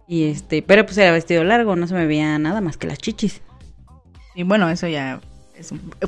Y 0.07 0.25
este, 0.25 0.63
pero 0.63 0.87
pues 0.87 0.97
era 0.97 1.13
vestido 1.13 1.45
largo, 1.45 1.77
no 1.77 1.87
se 1.87 1.95
me 1.95 2.07
veía 2.07 2.39
nada 2.39 2.61
más 2.61 2.77
que 2.77 2.87
las 2.87 2.99
chichis. 2.99 3.43
Y 4.35 4.45
bueno, 4.45 4.71
eso 4.71 4.87
ya 4.87 5.21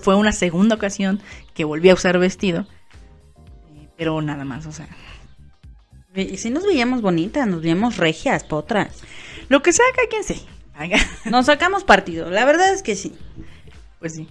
fue 0.01 0.15
una 0.15 0.33
segunda 0.33 0.77
ocasión 0.77 1.21
que 1.55 1.65
volví 1.65 1.91
a 1.91 1.95
usar 1.95 2.19
vestido 2.19 2.67
pero 4.01 4.23
nada 4.23 4.47
más, 4.47 4.65
o 4.65 4.73
sea. 4.73 4.89
Y 6.15 6.39
si 6.39 6.49
nos 6.49 6.65
veíamos 6.65 7.03
bonitas, 7.03 7.47
nos 7.47 7.61
veíamos 7.61 7.99
regias, 7.99 8.45
potras. 8.45 9.03
Lo 9.51 9.61
que 9.61 9.75
sea, 9.75 9.85
que 9.95 10.09
quien 10.09 10.25
se. 10.25 10.41
Nos 11.31 11.45
sacamos 11.45 11.85
partido, 11.85 12.31
la 12.31 12.47
verdad 12.47 12.73
es 12.73 12.83
que 12.83 12.97
sí. 12.97 13.13
Pues 13.99 14.15
sí. 14.15 14.27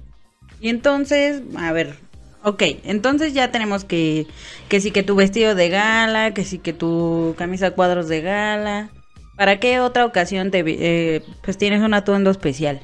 Y 0.60 0.70
entonces, 0.70 1.44
a 1.56 1.72
ver, 1.72 2.00
ok, 2.44 2.64
entonces 2.84 3.36
ya 3.36 3.52
tenemos 3.52 3.84
que, 3.84 4.26
que 4.70 4.82
sí 4.82 4.90
que 4.90 5.04
tu 5.04 5.14
vestido 5.14 5.54
de 5.54 5.70
gala, 5.70 6.34
que 6.34 6.46
sí 6.46 6.58
que 6.58 6.74
tu 6.74 7.36
camisa 7.38 7.70
cuadros 7.70 8.08
de 8.08 8.22
gala. 8.22 8.90
¿Para 9.38 9.60
qué 9.60 9.80
otra 9.80 10.04
ocasión 10.04 10.50
te, 10.50 10.64
eh, 10.66 11.22
pues 11.44 11.60
tienes 11.60 11.84
un 11.84 11.94
atuendo 11.94 12.32
especial? 12.32 12.82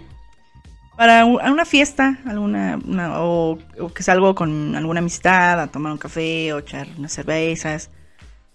Para 0.98 1.26
una 1.26 1.66
fiesta, 1.66 2.20
alguna, 2.26 2.80
o, 3.20 3.58
que 3.94 4.04
salgo 4.04 4.34
con 4.34 4.76
alguna 4.76 5.00
amistad 5.00 5.60
a 5.60 5.68
tomar 5.68 5.92
un 5.92 5.98
café 5.98 6.54
o 6.54 6.60
echar 6.60 6.88
unas 6.98 7.12
cervezas. 7.12 7.90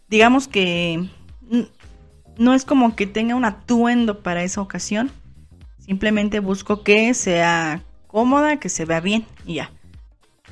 Digamos 0.09 0.49
que 0.49 1.09
no 2.37 2.55
es 2.55 2.65
como 2.65 2.97
que 2.97 3.07
tenga 3.07 3.35
un 3.35 3.45
atuendo 3.45 4.23
para 4.23 4.43
esa 4.43 4.61
ocasión. 4.61 5.11
Simplemente 5.79 6.41
busco 6.41 6.83
que 6.83 7.13
sea 7.15 7.83
cómoda, 8.07 8.59
que 8.59 8.69
se 8.69 8.85
vea 8.85 9.01
bien 9.01 9.27
y 9.45 9.55
ya. 9.55 9.71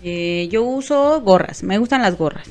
Eh, 0.02 0.48
yo 0.50 0.62
uso 0.62 1.20
gorras, 1.22 1.62
me 1.62 1.78
gustan 1.78 2.02
las 2.02 2.16
gorras. 2.16 2.48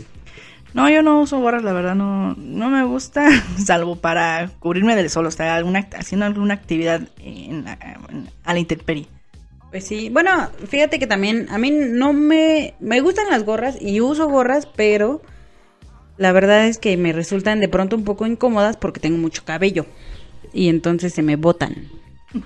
No, 0.74 0.89
yo 0.89 1.01
no 1.01 1.22
uso 1.22 1.39
gorras, 1.39 1.63
la 1.63 1.74
verdad 1.74 1.96
no, 1.96 2.34
no 2.36 2.70
me 2.70 2.84
gusta, 2.84 3.29
salvo 3.58 3.96
para 3.96 4.50
cubrirme 4.60 4.96
del 4.96 5.10
sol, 5.10 5.27
o 5.27 5.44
alguna, 5.44 5.88
haciendo 5.98 6.25
alguna 6.25 6.56
actividad 6.56 7.01
en 7.20 7.65
a 7.67 8.53
la 8.53 8.60
intemperie. 8.60 9.08
Pues 9.72 9.86
sí, 9.86 10.10
bueno, 10.10 10.50
fíjate 10.68 10.98
que 10.98 11.08
también 11.08 11.48
a 11.50 11.58
mí 11.58 11.72
no 11.72 12.14
me, 12.14 12.74
me 12.80 13.02
gustan 13.02 13.30
las 13.30 13.44
gorras 13.44 13.78
y 13.82 14.00
uso 14.00 14.30
gorras, 14.30 14.66
pero 14.66 15.22
la 16.18 16.32
verdad 16.32 16.68
es 16.68 16.78
que 16.78 16.96
me 16.98 17.12
resultan 17.14 17.60
de 17.60 17.68
pronto 17.68 17.96
un 17.96 18.04
poco 18.04 18.26
incómodas 18.26 18.78
porque 18.78 19.00
tengo 19.00 19.18
mucho 19.18 19.44
cabello 19.44 19.86
y 20.54 20.70
entonces 20.70 21.14
se 21.14 21.22
me 21.22 21.36
botan. 21.36 21.90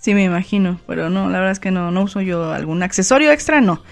Sí, 0.00 0.14
me 0.14 0.22
imagino, 0.22 0.80
pero 0.86 1.10
no, 1.10 1.28
la 1.28 1.38
verdad 1.38 1.50
es 1.50 1.58
que 1.58 1.72
no, 1.72 1.90
no 1.90 2.04
uso 2.04 2.20
yo 2.20 2.52
algún 2.52 2.84
accesorio 2.84 3.32
extra, 3.32 3.60
no. 3.60 3.82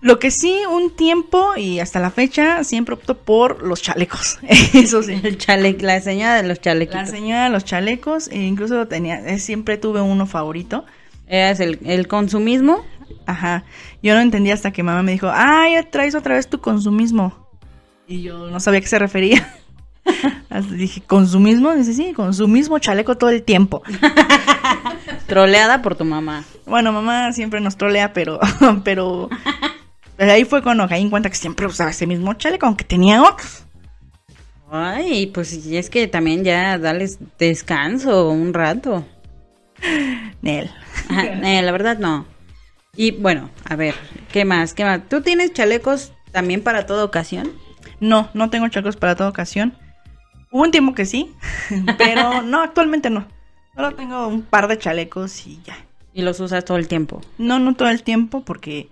Lo 0.00 0.20
que 0.20 0.30
sí, 0.30 0.60
un 0.70 0.94
tiempo 0.94 1.56
y 1.56 1.80
hasta 1.80 1.98
la 1.98 2.10
fecha, 2.10 2.62
siempre 2.62 2.94
opto 2.94 3.18
por 3.18 3.64
los 3.64 3.82
chalecos. 3.82 4.38
Eso 4.74 5.02
sí. 5.02 5.20
El 5.24 5.36
chale 5.36 5.76
la 5.80 6.00
señora 6.00 6.40
de 6.40 6.46
los 6.46 6.60
chalecos. 6.60 6.94
La 6.94 7.06
señora 7.06 7.44
de 7.44 7.50
los 7.50 7.64
chalecos, 7.64 8.28
e 8.28 8.38
incluso 8.42 8.86
tenía, 8.86 9.26
eh, 9.26 9.40
siempre 9.40 9.76
tuve 9.76 10.00
uno 10.02 10.26
favorito 10.26 10.84
es 11.26 11.60
el, 11.60 11.78
el 11.84 12.08
consumismo. 12.08 12.84
Ajá. 13.26 13.64
Yo 14.02 14.14
no 14.14 14.20
entendía 14.20 14.54
hasta 14.54 14.72
que 14.72 14.82
mamá 14.82 15.02
me 15.02 15.12
dijo, 15.12 15.28
ah, 15.30 15.66
ya 15.72 15.82
traes 15.90 16.14
otra 16.14 16.34
vez 16.34 16.48
tu 16.48 16.60
consumismo. 16.60 17.32
Y 18.06 18.22
yo 18.22 18.50
no 18.50 18.60
sabía 18.60 18.78
a 18.78 18.82
qué 18.82 18.88
se 18.88 18.98
refería. 18.98 19.54
Hasta 20.50 20.74
dije, 20.74 21.00
¿consumismo? 21.00 21.74
Dice, 21.74 21.94
sí, 21.94 22.12
consumismo 22.12 22.78
chaleco 22.78 23.16
todo 23.16 23.30
el 23.30 23.42
tiempo. 23.42 23.82
Troleada 25.26 25.80
por 25.82 25.96
tu 25.96 26.04
mamá. 26.04 26.44
Bueno, 26.66 26.92
mamá 26.92 27.32
siempre 27.32 27.60
nos 27.60 27.76
trolea, 27.76 28.12
pero, 28.12 28.38
pero 28.84 29.28
ahí 30.18 30.44
fue 30.44 30.62
cuando 30.62 30.86
caí 30.88 31.02
en 31.02 31.10
cuenta 31.10 31.30
que 31.30 31.36
siempre 31.36 31.66
usaba 31.66 31.90
ese 31.90 32.06
mismo 32.06 32.34
chaleco, 32.34 32.66
aunque 32.66 32.84
tenía 32.84 33.22
otros. 33.22 33.64
Ay, 34.70 35.26
pues 35.28 35.66
y 35.66 35.76
es 35.76 35.88
que 35.88 36.08
también 36.08 36.42
ya 36.42 36.78
dales 36.78 37.18
descanso 37.38 38.28
un 38.30 38.52
rato. 38.52 39.06
Nel. 40.42 40.70
Ajá, 41.08 41.24
la 41.24 41.72
verdad 41.72 41.98
no. 41.98 42.26
Y 42.96 43.12
bueno, 43.12 43.50
a 43.64 43.76
ver, 43.76 43.94
¿qué 44.32 44.44
más? 44.44 44.74
¿Qué 44.74 44.84
más? 44.84 45.00
¿Tú 45.08 45.20
tienes 45.20 45.52
chalecos 45.52 46.12
también 46.32 46.62
para 46.62 46.86
toda 46.86 47.04
ocasión? 47.04 47.52
No, 48.00 48.30
no 48.34 48.50
tengo 48.50 48.68
chalecos 48.68 48.96
para 48.96 49.16
toda 49.16 49.30
ocasión. 49.30 49.76
Hubo 50.50 50.62
un 50.62 50.70
tiempo 50.70 50.94
que 50.94 51.04
sí, 51.04 51.34
pero 51.98 52.42
no, 52.42 52.62
actualmente 52.62 53.10
no. 53.10 53.26
Solo 53.74 53.94
tengo 53.94 54.28
un 54.28 54.42
par 54.42 54.68
de 54.68 54.78
chalecos 54.78 55.46
y 55.46 55.60
ya. 55.64 55.76
Y 56.12 56.22
los 56.22 56.38
usas 56.38 56.64
todo 56.64 56.76
el 56.76 56.86
tiempo. 56.86 57.20
No, 57.38 57.58
no 57.58 57.74
todo 57.74 57.88
el 57.88 58.04
tiempo 58.04 58.44
porque, 58.44 58.88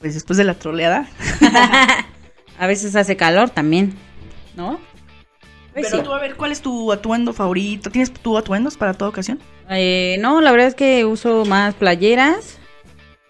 pues 0.00 0.14
después 0.14 0.38
de 0.38 0.44
la 0.44 0.54
troleada. 0.54 1.06
A 2.58 2.66
veces 2.66 2.96
hace 2.96 3.16
calor 3.16 3.50
también, 3.50 3.94
¿no? 4.56 4.78
Pero 5.74 5.88
sí. 5.88 6.02
tú, 6.04 6.12
a 6.12 6.20
ver, 6.20 6.36
¿cuál 6.36 6.52
es 6.52 6.60
tu 6.60 6.92
atuendo 6.92 7.32
favorito? 7.32 7.90
¿Tienes 7.90 8.12
tu 8.12 8.38
atuendos 8.38 8.76
para 8.76 8.94
toda 8.94 9.08
ocasión? 9.10 9.40
Eh, 9.70 10.16
no, 10.20 10.40
la 10.40 10.52
verdad 10.52 10.68
es 10.68 10.74
que 10.74 11.04
uso 11.04 11.44
más 11.44 11.74
playeras. 11.74 12.58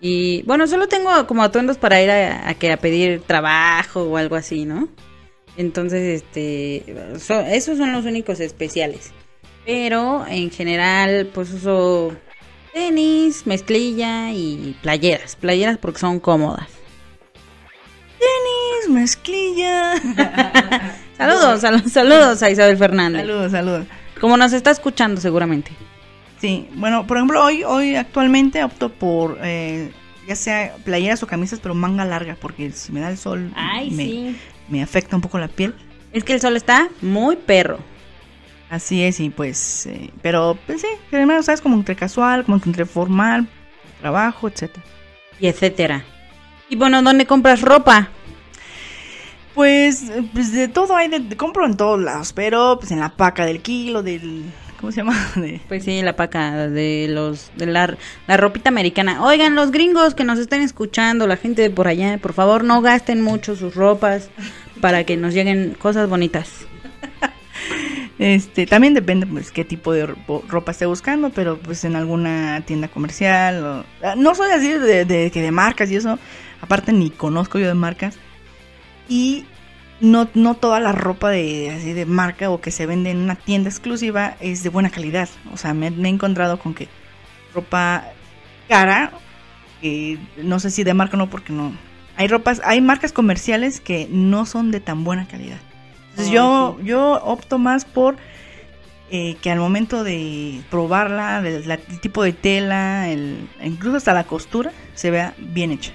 Y 0.01 0.43
bueno, 0.43 0.67
solo 0.67 0.87
tengo 0.87 1.27
como 1.27 1.43
atuendos 1.43 1.79
para 1.79 2.03
ir 2.03 2.11
a, 2.11 2.49
a 2.49 2.55
que 2.55 2.71
a 2.71 2.77
pedir 2.77 3.23
trabajo 3.23 4.03
o 4.03 4.17
algo 4.19 4.37
así, 4.37 4.67
¿no? 4.67 4.89
Entonces, 5.57 6.23
este, 6.23 6.85
so- 7.19 7.41
esos 7.41 7.79
son 7.79 7.93
los 7.93 8.05
únicos 8.05 8.41
especiales. 8.41 9.13
Pero 9.65 10.27
en 10.29 10.51
general, 10.51 11.31
pues 11.33 11.51
uso 11.53 12.13
tenis, 12.75 13.47
mezclilla 13.47 14.33
y 14.33 14.77
playeras. 14.83 15.37
Playeras 15.37 15.79
porque 15.79 16.01
son 16.01 16.21
cómodas. 16.21 16.69
Tenis, 18.19 18.91
mezclilla. 18.95 19.95
Saludos, 21.17 21.61
sal- 21.61 21.91
saludos 21.91 22.43
a 22.43 22.51
Isabel 22.51 22.77
Fernández. 22.77 23.23
saludos, 23.23 23.53
saludos. 23.53 23.87
Como 24.21 24.37
nos 24.37 24.53
está 24.53 24.71
escuchando 24.71 25.21
seguramente. 25.21 25.71
Sí, 26.41 26.69
bueno, 26.75 27.07
por 27.07 27.17
ejemplo, 27.17 27.43
hoy, 27.43 27.65
hoy 27.65 27.97
actualmente 27.97 28.63
opto 28.65 28.89
por 28.91 29.39
eh, 29.43 29.91
ya 30.27 30.37
sea 30.37 30.75
playeras 30.85 31.23
o 31.23 31.27
camisas, 31.27 31.61
pero 31.61 31.75
manga 31.75 32.05
larga, 32.05 32.37
porque 32.41 32.71
si 32.73 32.93
me 32.93 33.01
da 33.01 33.11
el 33.11 33.17
sol 33.19 33.51
me, 33.91 34.35
me 34.69 34.83
afecta 34.83 35.17
un 35.17 35.23
poco 35.23 35.39
la 35.39 35.49
piel. 35.49 35.75
Es 36.13 36.23
que 36.25 36.33
el 36.35 36.41
sol 36.41 36.57
está 36.57 36.89
muy 37.03 37.37
perro. 37.37 37.79
Así 38.71 39.03
es, 39.05 39.21
y 39.21 39.31
pues, 39.31 39.87
eh, 39.87 40.11
pero 40.23 40.59
pues 40.67 40.81
sí, 40.81 40.89
además, 41.13 41.45
¿sabes? 41.47 41.61
Como 41.61 41.77
entre 41.77 41.95
casual, 41.97 42.45
como 42.45 42.61
entre 42.65 42.87
formal, 42.87 43.47
trabajo, 44.01 44.49
etcétera. 44.49 44.85
y 45.39 45.47
etcétera. 45.47 46.05
Y 46.69 46.77
bueno, 46.77 47.03
¿dónde 47.03 47.27
compras 47.27 47.61
ropa? 47.61 48.09
Pues, 49.55 50.05
pues 50.33 50.53
de 50.53 50.69
todo 50.69 50.97
hay, 50.97 51.09
de, 51.09 51.21
de- 51.21 51.37
compro 51.37 51.65
en 51.67 51.77
todos 51.77 52.01
lados, 52.01 52.33
pero 52.33 52.77
pues 52.81 52.91
en 52.91 52.99
la 53.01 53.11
paca 53.11 53.47
del 53.47 53.61
kilo, 53.63 54.03
del, 54.03 54.45
¿cómo 54.81 54.91
se 54.91 54.99
llama? 54.99 55.17
De, 55.37 55.61
Pues 55.69 55.85
sí, 55.85 56.03
la 56.03 56.17
paca 56.17 56.67
de 56.69 57.07
los 57.09 57.53
de 57.57 57.67
la, 57.67 57.97
la 58.27 58.37
ropita 58.37 58.69
americana. 58.71 59.23
Oigan, 59.25 59.55
los 59.55 59.71
gringos 59.71 60.15
que 60.15 60.25
nos 60.25 60.39
estén 60.41 60.61
escuchando, 60.63 61.27
la 61.29 61.37
gente 61.37 61.63
de 61.63 61.71
por 61.71 61.87
allá, 61.87 62.19
por 62.19 62.33
favor, 62.33 62.65
no 62.65 62.83
gasten 62.83 63.23
mucho 63.23 63.55
sus 63.55 63.75
ropas 63.77 64.29
para 64.81 65.05
que 65.05 65.17
nos 65.17 65.35
lleguen 65.35 65.75
cosas 65.79 66.09
bonitas. 66.09 66.51
Este, 68.19 68.67
también 68.67 68.95
depende 68.95 69.27
pues 69.27 69.51
qué 69.51 69.65
tipo 69.65 69.93
de 69.93 70.07
ro- 70.07 70.43
ropa 70.49 70.71
esté 70.71 70.87
buscando, 70.87 71.31
pero 71.31 71.59
pues 71.59 71.85
en 71.85 71.97
alguna 71.97 72.63
tienda 72.65 72.87
comercial 72.87 73.65
o- 73.65 73.85
ah, 74.07 74.15
no 74.17 74.35
soy 74.37 74.53
así 74.53 74.69
de, 74.69 75.05
de 75.05 75.31
que 75.33 75.43
de 75.43 75.51
marcas 75.51 75.91
y 75.91 75.97
eso, 75.97 76.19
aparte 76.61 76.93
ni 76.93 77.11
conozco 77.11 77.59
yo 77.59 77.67
de 77.67 77.75
marcas 77.75 78.17
y 79.09 79.45
no, 80.01 80.29
no 80.35 80.55
toda 80.55 80.81
la 80.81 80.93
ropa 80.93 81.31
de 81.31 81.71
así 81.71 81.93
de 81.93 82.07
marca 82.07 82.51
o 82.51 82.61
que 82.61 82.71
se 82.71 82.87
vende 82.87 83.11
en 83.11 83.19
una 83.19 83.37
tienda 83.37 83.69
exclusiva 83.71 84.37
es 84.41 84.63
de 84.63 84.69
buena 84.71 84.91
calidad, 84.91 85.29
o 85.53 85.57
sea, 85.57 85.75
me, 85.75 85.91
me 85.91 86.09
he 86.09 86.13
encontrado 86.13 86.59
con 86.59 86.75
que 86.75 86.89
ropa 87.55 88.05
cara, 88.69 89.13
no 90.43 90.61
sé 90.61 90.71
si 90.71 90.83
de 90.85 90.95
marca 90.95 91.17
o 91.17 91.19
no 91.19 91.29
porque 91.31 91.53
no 91.53 91.73
hay 92.17 92.29
ropas, 92.29 92.61
hay 92.65 92.81
marcas 92.81 93.13
comerciales 93.13 93.81
que 93.81 94.09
no 94.11 94.47
son 94.47 94.71
de 94.71 94.81
tan 94.81 95.05
buena 95.05 95.27
calidad. 95.27 95.59
Entonces 96.11 96.33
yo, 96.33 96.79
yo 96.85 97.21
opto 97.25 97.59
más 97.59 97.85
por 97.85 98.17
eh, 99.11 99.37
que 99.43 99.51
al 99.51 99.59
momento 99.59 100.05
de 100.05 100.63
probarla, 100.71 101.41
la- 101.41 101.75
el 101.75 102.01
tipo 102.01 102.23
de 102.23 102.33
tela, 102.33 103.09
el, 103.11 103.49
incluso 103.63 103.97
hasta 103.97 104.15
la 104.15 104.25
costura, 104.25 104.71
se 104.95 105.11
vea 105.11 105.35
bien 105.39 105.73
hecha. 105.73 105.93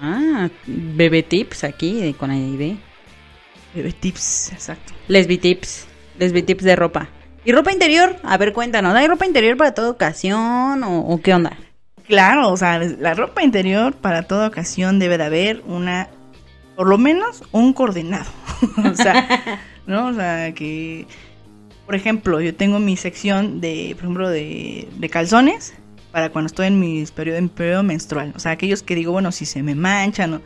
Ah, 0.00 0.48
bebé 0.66 1.22
tips 1.22 1.64
aquí 1.64 2.14
con 2.18 2.30
AID. 2.30 2.76
Bebé 3.74 3.92
tips, 3.92 4.52
exacto. 4.52 4.92
Lesbi 5.08 5.38
tips, 5.38 5.86
lesbi 6.18 6.42
tips 6.42 6.64
de 6.64 6.76
ropa. 6.76 7.08
¿Y 7.44 7.52
ropa 7.52 7.72
interior? 7.72 8.16
A 8.22 8.36
ver, 8.36 8.52
cuéntanos, 8.52 8.94
¿hay 8.94 9.06
ropa 9.06 9.26
interior 9.26 9.56
para 9.56 9.74
toda 9.74 9.90
ocasión 9.90 10.82
o, 10.82 11.00
o 11.00 11.20
qué 11.20 11.34
onda? 11.34 11.56
Claro, 12.06 12.50
o 12.50 12.56
sea, 12.56 12.78
la 12.78 13.14
ropa 13.14 13.42
interior 13.42 13.94
para 13.94 14.22
toda 14.22 14.48
ocasión 14.48 14.98
debe 14.98 15.18
de 15.18 15.24
haber 15.24 15.62
una, 15.66 16.08
por 16.76 16.88
lo 16.88 16.96
menos 16.98 17.42
un 17.52 17.72
coordinado. 17.72 18.30
o 18.90 18.94
sea, 18.94 19.66
¿no? 19.86 20.06
O 20.06 20.14
sea, 20.14 20.52
que, 20.54 21.06
por 21.86 21.94
ejemplo, 21.94 22.40
yo 22.40 22.54
tengo 22.54 22.78
mi 22.78 22.96
sección 22.96 23.60
de, 23.60 23.90
por 23.94 24.04
ejemplo, 24.04 24.28
de, 24.30 24.88
de 24.96 25.08
calzones 25.08 25.74
para 26.12 26.30
cuando 26.30 26.46
estoy 26.46 26.66
en 26.68 26.80
mi 26.80 27.04
periodo, 27.06 27.38
en 27.38 27.48
periodo 27.48 27.82
menstrual. 27.82 28.32
O 28.36 28.38
sea, 28.38 28.52
aquellos 28.52 28.82
que 28.82 28.94
digo, 28.94 29.12
bueno, 29.12 29.32
si 29.32 29.44
se 29.46 29.62
me 29.62 29.74
manchan 29.74 30.34
o, 30.34 30.40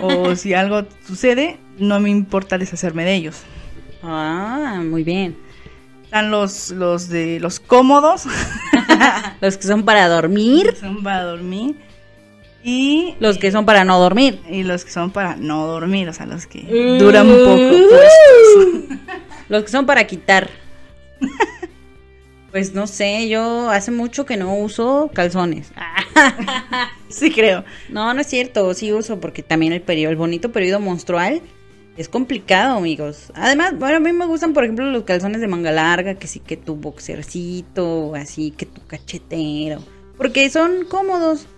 o 0.00 0.36
si 0.36 0.54
algo 0.54 0.84
sucede, 1.06 1.58
no 1.78 2.00
me 2.00 2.10
importa 2.10 2.58
deshacerme 2.58 3.04
de 3.04 3.14
ellos. 3.14 3.42
Ah, 4.02 4.82
muy 4.84 5.04
bien. 5.04 5.36
Están 6.04 6.30
los, 6.30 6.70
los 6.70 7.08
de 7.08 7.40
los 7.40 7.58
cómodos, 7.60 8.24
Los 9.40 9.56
que 9.58 9.66
son 9.66 9.84
para 9.84 10.08
dormir, 10.08 10.70
que 10.70 10.76
son 10.76 11.02
para 11.02 11.22
dormir. 11.24 11.76
Y 12.62 13.14
los 13.20 13.38
que 13.38 13.52
son 13.52 13.64
para 13.66 13.84
no 13.84 13.98
dormir. 14.00 14.40
Y 14.48 14.62
los 14.64 14.84
que 14.84 14.90
son 14.90 15.10
para 15.12 15.36
no 15.36 15.66
dormir, 15.66 16.08
o 16.08 16.12
sea, 16.12 16.26
los 16.26 16.46
que 16.46 16.60
Uh. 16.60 16.98
duran 16.98 17.28
un 17.28 17.36
poco 17.38 17.88
puestos. 17.88 18.98
Los 19.48 19.62
que 19.62 19.68
son 19.68 19.86
para 19.86 20.04
quitar. 20.08 20.50
Pues 22.56 22.72
no 22.72 22.86
sé, 22.86 23.28
yo 23.28 23.68
hace 23.68 23.90
mucho 23.90 24.24
que 24.24 24.38
no 24.38 24.56
uso 24.56 25.10
calzones. 25.12 25.72
Sí, 27.10 27.30
creo. 27.30 27.66
No, 27.90 28.14
no 28.14 28.22
es 28.22 28.28
cierto, 28.28 28.72
sí 28.72 28.94
uso 28.94 29.20
porque 29.20 29.42
también 29.42 29.74
el 29.74 29.82
periodo, 29.82 30.10
el 30.10 30.16
bonito 30.16 30.52
periodo 30.52 30.80
menstrual 30.80 31.42
es 31.98 32.08
complicado, 32.08 32.78
amigos. 32.78 33.30
Además, 33.34 33.78
bueno, 33.78 33.98
a 33.98 34.00
mí 34.00 34.10
me 34.14 34.24
gustan, 34.24 34.54
por 34.54 34.64
ejemplo, 34.64 34.90
los 34.90 35.02
calzones 35.02 35.42
de 35.42 35.48
manga 35.48 35.70
larga, 35.70 36.14
que 36.14 36.26
sí 36.26 36.40
que 36.40 36.56
tu 36.56 36.76
boxercito, 36.76 38.14
así 38.14 38.52
que 38.52 38.64
tu 38.64 38.80
cachetero, 38.86 39.82
porque 40.16 40.48
son 40.48 40.86
cómodos. 40.88 41.48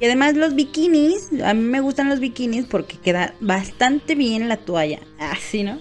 Y 0.00 0.06
además 0.06 0.36
los 0.36 0.54
bikinis, 0.54 1.28
a 1.44 1.52
mí 1.52 1.60
me 1.60 1.80
gustan 1.80 2.08
los 2.08 2.18
bikinis 2.18 2.64
porque 2.64 2.96
queda 2.96 3.34
bastante 3.40 4.14
bien 4.14 4.48
la 4.48 4.56
toalla. 4.56 5.00
Así, 5.18 5.64
¿no? 5.64 5.78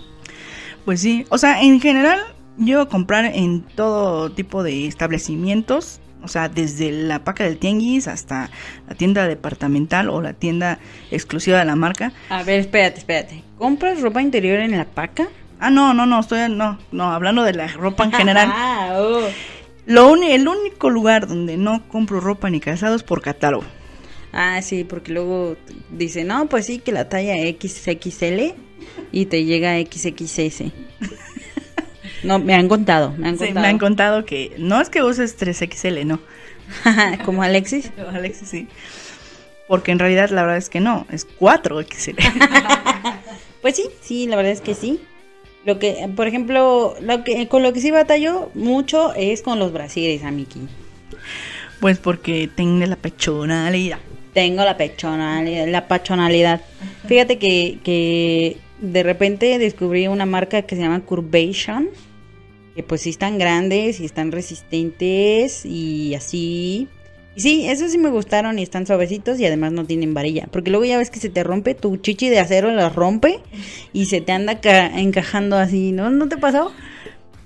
Pues 0.83 0.99
sí, 0.99 1.25
o 1.29 1.37
sea, 1.37 1.61
en 1.63 1.79
general, 1.79 2.19
yo 2.57 2.87
comprar 2.89 3.25
en 3.25 3.61
todo 3.61 4.31
tipo 4.31 4.63
de 4.63 4.87
establecimientos, 4.87 5.99
o 6.23 6.27
sea, 6.27 6.49
desde 6.49 6.91
la 6.91 7.23
paca 7.23 7.43
del 7.43 7.57
tianguis 7.57 8.07
hasta 8.07 8.49
la 8.87 8.95
tienda 8.95 9.27
departamental 9.27 10.09
o 10.09 10.21
la 10.21 10.33
tienda 10.33 10.79
exclusiva 11.11 11.59
de 11.59 11.65
la 11.65 11.75
marca. 11.75 12.13
A 12.29 12.43
ver, 12.43 12.59
espérate, 12.61 12.99
espérate. 12.99 13.43
¿Compras 13.57 14.01
ropa 14.01 14.21
interior 14.21 14.59
en 14.59 14.71
la 14.77 14.85
paca? 14.85 15.27
Ah, 15.59 15.69
no, 15.69 15.93
no, 15.93 16.05
no, 16.05 16.19
estoy, 16.19 16.49
no, 16.49 16.77
no, 16.91 17.11
hablando 17.11 17.43
de 17.43 17.53
la 17.53 17.67
ropa 17.67 18.03
en 18.05 18.11
general. 18.11 18.49
Ah, 18.53 18.95
oh. 18.97 19.21
Lo 19.85 20.11
uni- 20.11 20.31
el 20.31 20.47
único 20.47 20.89
lugar 20.89 21.27
donde 21.27 21.57
no 21.57 21.87
compro 21.89 22.19
ropa 22.19 22.49
ni 22.49 22.59
calzado 22.59 22.95
es 22.95 23.03
por 23.03 23.21
catálogo. 23.21 23.63
Ah, 24.33 24.61
sí, 24.63 24.83
porque 24.83 25.13
luego 25.13 25.55
dice, 25.91 26.23
no, 26.23 26.47
pues 26.47 26.65
sí, 26.65 26.79
que 26.79 26.91
la 26.91 27.07
talla 27.07 27.35
XXL 27.35 28.53
y 29.11 29.25
te 29.27 29.45
llega 29.45 29.79
XXS. 29.79 30.63
No, 32.25 32.39
me 32.39 32.53
han 32.55 32.67
contado, 32.67 33.13
me 33.17 33.27
han 33.29 33.37
Sí, 33.37 33.45
contado. 33.45 33.61
me 33.61 33.67
han 33.69 33.77
contado 33.77 34.25
que 34.25 34.53
no 34.57 34.81
es 34.81 34.89
que 34.89 35.03
uses 35.03 35.37
3XL, 35.39 36.05
no. 36.05 36.19
Como 37.25 37.43
Alexis. 37.43 37.91
Alexis, 38.13 38.47
sí. 38.49 38.67
Porque 39.67 39.91
en 39.91 39.99
realidad 39.99 40.29
la 40.29 40.41
verdad 40.43 40.57
es 40.57 40.69
que 40.69 40.79
no, 40.79 41.05
es 41.11 41.27
4XL. 41.39 42.15
Pues 43.61 43.77
sí, 43.77 43.85
sí, 44.01 44.27
la 44.27 44.35
verdad 44.35 44.51
es 44.51 44.61
que 44.61 44.75
sí. 44.75 44.99
Lo 45.65 45.79
que, 45.79 46.07
por 46.15 46.27
ejemplo, 46.27 46.95
lo 47.01 47.23
que, 47.23 47.47
con 47.47 47.63
lo 47.63 47.73
que 47.73 47.81
sí 47.81 47.89
batallo 47.89 48.51
mucho 48.53 49.15
es 49.15 49.41
con 49.41 49.57
los 49.57 49.73
brasiles, 49.73 50.23
Amiki. 50.23 50.67
pues 51.79 51.97
porque 51.97 52.47
tiene 52.55 52.85
la 52.85 52.95
pechonalidad. 52.95 53.97
Tengo 54.35 54.63
la 54.63 54.77
pechonalidad, 54.77 55.67
la 55.67 55.87
pachonalidad. 55.87 56.61
Fíjate 57.07 57.39
que, 57.39 57.79
que 57.83 58.57
de 58.81 59.01
repente 59.01 59.57
descubrí 59.57 60.07
una 60.07 60.27
marca 60.27 60.61
que 60.61 60.75
se 60.75 60.83
llama 60.83 60.99
Curvation, 61.01 61.89
que 62.75 62.83
pues 62.83 63.01
sí 63.01 63.09
están 63.09 63.37
grandes 63.39 63.99
y 63.99 64.05
están 64.05 64.31
resistentes 64.31 65.65
y 65.65 66.13
así, 66.15 66.89
Y 67.35 67.41
sí, 67.41 67.67
esos 67.67 67.91
sí 67.91 67.97
me 67.97 68.09
gustaron 68.09 68.59
y 68.59 68.63
están 68.63 68.85
suavecitos 68.87 69.39
y 69.39 69.45
además 69.45 69.71
no 69.73 69.85
tienen 69.85 70.13
varilla. 70.13 70.47
Porque 70.51 70.71
luego 70.71 70.85
ya 70.85 70.97
ves 70.97 71.09
que 71.09 71.19
se 71.19 71.29
te 71.29 71.43
rompe, 71.43 71.75
tu 71.75 71.97
chichi 71.97 72.29
de 72.29 72.39
acero 72.39 72.71
la 72.71 72.89
rompe 72.89 73.41
y 73.93 74.05
se 74.07 74.21
te 74.21 74.31
anda 74.33 74.61
ca- 74.61 74.87
encajando 74.99 75.57
así, 75.57 75.91
¿no? 75.91 76.09
¿No 76.11 76.27
te 76.29 76.37
pasó? 76.37 76.77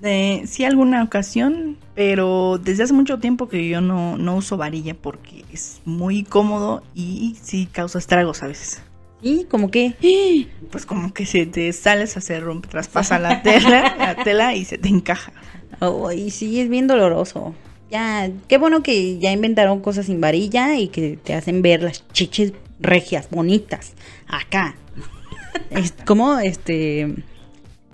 Eh, 0.01 0.43
sí, 0.47 0.63
alguna 0.63 1.03
ocasión, 1.03 1.77
pero 1.93 2.57
desde 2.63 2.83
hace 2.83 2.93
mucho 2.93 3.19
tiempo 3.19 3.49
que 3.49 3.67
yo 3.67 3.81
no, 3.81 4.17
no 4.17 4.37
uso 4.37 4.55
varilla 4.57 4.93
porque 4.95 5.43
es 5.51 5.81
muy 5.85 6.23
cómodo 6.23 6.83
y 6.95 7.37
sí 7.41 7.67
causa 7.71 7.99
estragos 7.99 8.41
a 8.43 8.47
veces. 8.47 8.81
Sí, 9.21 9.47
como 9.49 9.71
que... 9.71 9.95
Pues 10.69 10.85
como 10.85 11.15
que 11.15 11.25
se 11.25 11.47
te 11.47 11.73
sales 11.73 12.15
a 12.15 12.19
hacer 12.19 12.43
rompe, 12.43 12.67
traspasa 12.67 13.17
la 13.17 13.41
tela, 13.43 13.95
la 13.97 14.23
tela 14.23 14.53
y 14.53 14.65
se 14.65 14.77
te 14.77 14.87
encaja. 14.87 15.33
Ay, 15.79 16.29
sí, 16.29 16.59
es 16.59 16.69
bien 16.69 16.85
doloroso. 16.85 17.55
Ya, 17.89 18.29
qué 18.47 18.59
bueno 18.59 18.83
que 18.83 19.17
ya 19.17 19.31
inventaron 19.31 19.79
cosas 19.79 20.05
sin 20.05 20.21
varilla 20.21 20.77
y 20.77 20.89
que 20.89 21.17
te 21.17 21.33
hacen 21.33 21.63
ver 21.63 21.81
las 21.81 22.07
chiches 22.09 22.53
regias, 22.79 23.29
bonitas, 23.31 23.93
acá. 24.27 24.75
Es 25.71 25.93
como, 26.05 26.37
este... 26.37 27.15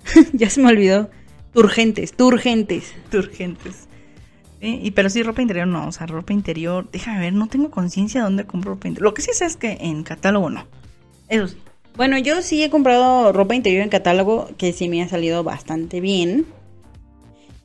ya 0.34 0.50
se 0.50 0.60
me 0.60 0.68
olvidó. 0.68 1.08
Turgentes, 1.54 2.12
turgentes. 2.12 2.92
Urgentes. 3.10 3.88
Sí, 4.60 4.80
y 4.82 4.90
pero 4.90 5.08
sí, 5.08 5.22
ropa 5.22 5.40
interior 5.40 5.66
no, 5.66 5.88
o 5.88 5.92
sea, 5.92 6.06
ropa 6.06 6.34
interior, 6.34 6.88
déjame 6.92 7.20
ver, 7.20 7.32
no 7.32 7.46
tengo 7.46 7.70
conciencia 7.70 8.20
de 8.20 8.24
dónde 8.24 8.44
compro 8.44 8.72
ropa 8.72 8.88
interior. 8.88 9.10
Lo 9.10 9.14
que 9.14 9.22
sí 9.22 9.30
sé 9.32 9.46
es 9.46 9.56
que 9.56 9.78
en 9.80 10.02
catálogo 10.02 10.50
no. 10.50 10.66
Eso 11.28 11.48
sí. 11.48 11.56
Bueno, 11.96 12.18
yo 12.18 12.42
sí 12.42 12.62
he 12.62 12.68
comprado 12.68 13.32
ropa 13.32 13.54
interior 13.54 13.82
en 13.82 13.88
catálogo 13.88 14.50
que 14.58 14.72
sí 14.72 14.88
me 14.88 15.02
ha 15.02 15.08
salido 15.08 15.42
bastante 15.42 16.00
bien. 16.00 16.44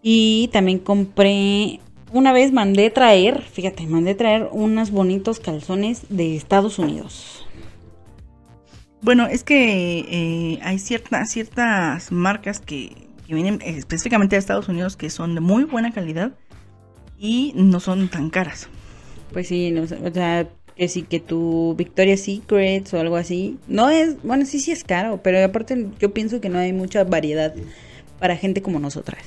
Y 0.02 0.50
también 0.54 0.80
compré, 0.80 1.82
una 2.14 2.32
vez 2.32 2.54
mandé 2.54 2.90
traer, 2.90 3.42
fíjate, 3.42 3.86
mandé 3.86 4.16
traer 4.16 4.48
unos 4.52 4.92
bonitos 4.92 5.40
calzones 5.40 6.04
de 6.10 6.38
Estados 6.38 6.80
Unidos. 6.80 7.46
Bueno, 9.02 9.28
es 9.28 9.44
que 9.44 10.00
eh, 10.00 10.60
hay 10.64 10.80
ciertas 10.80 11.30
ciertas 11.30 12.12
marcas 12.12 12.60
que, 12.60 12.96
que 13.28 13.34
vienen 13.34 13.60
específicamente 13.64 14.36
de 14.36 14.40
Estados 14.40 14.70
Unidos 14.70 14.96
que 14.96 15.10
son 15.10 15.36
de 15.36 15.42
muy 15.42 15.66
buena 15.66 15.92
calidad 15.92 16.34
y 17.20 17.52
no 17.56 17.80
son 17.80 18.10
tan 18.10 18.30
caras. 18.30 18.70
Pues 19.34 19.48
sí, 19.48 19.72
no 19.72 19.84
o 19.84 19.88
sea, 19.88 20.50
que 20.76 20.88
sí, 20.88 21.04
que 21.04 21.20
tu 21.20 21.76
Victoria's 21.78 22.22
Secrets 22.22 22.94
o 22.94 23.00
algo 23.00 23.16
así. 23.16 23.60
No 23.68 23.90
es, 23.90 24.22
bueno, 24.24 24.46
sí, 24.46 24.60
sí 24.60 24.72
es 24.72 24.84
caro, 24.84 25.22
pero 25.24 25.44
aparte 25.44 25.88
yo 26.00 26.14
pienso 26.14 26.42
que 26.42 26.50
no 26.50 26.60
hay 26.60 26.74
mucha 26.74 27.04
variedad 27.04 27.54
para 28.20 28.36
gente 28.36 28.62
como 28.62 28.80
nosotras. 28.80 29.24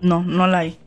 No, 0.00 0.22
no 0.22 0.46
la 0.46 0.58
hay. 0.58 0.78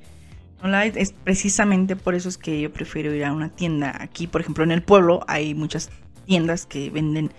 No 0.61 0.69
la 0.69 0.79
hay. 0.79 0.93
Es 0.95 1.13
precisamente 1.13 1.95
por 1.95 2.15
eso 2.15 2.29
es 2.29 2.37
que 2.37 2.61
yo 2.61 2.71
prefiero 2.71 3.13
ir 3.13 3.25
a 3.25 3.33
una 3.33 3.49
tienda. 3.49 3.95
Aquí, 3.99 4.27
por 4.27 4.41
ejemplo, 4.41 4.63
en 4.63 4.71
el 4.71 4.83
pueblo 4.83 5.21
hay 5.27 5.53
muchas 5.55 5.89
tiendas 6.25 6.65
que 6.65 6.89
venden 6.89 7.31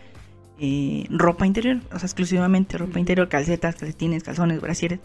eh, 0.58 1.06
ropa 1.10 1.46
interior, 1.46 1.80
o 1.92 1.98
sea, 1.98 2.06
exclusivamente 2.06 2.78
ropa 2.78 3.00
interior, 3.00 3.28
calcetas, 3.28 3.74
calcetines, 3.76 4.22
calzones, 4.22 4.60
brasieres. 4.60 5.00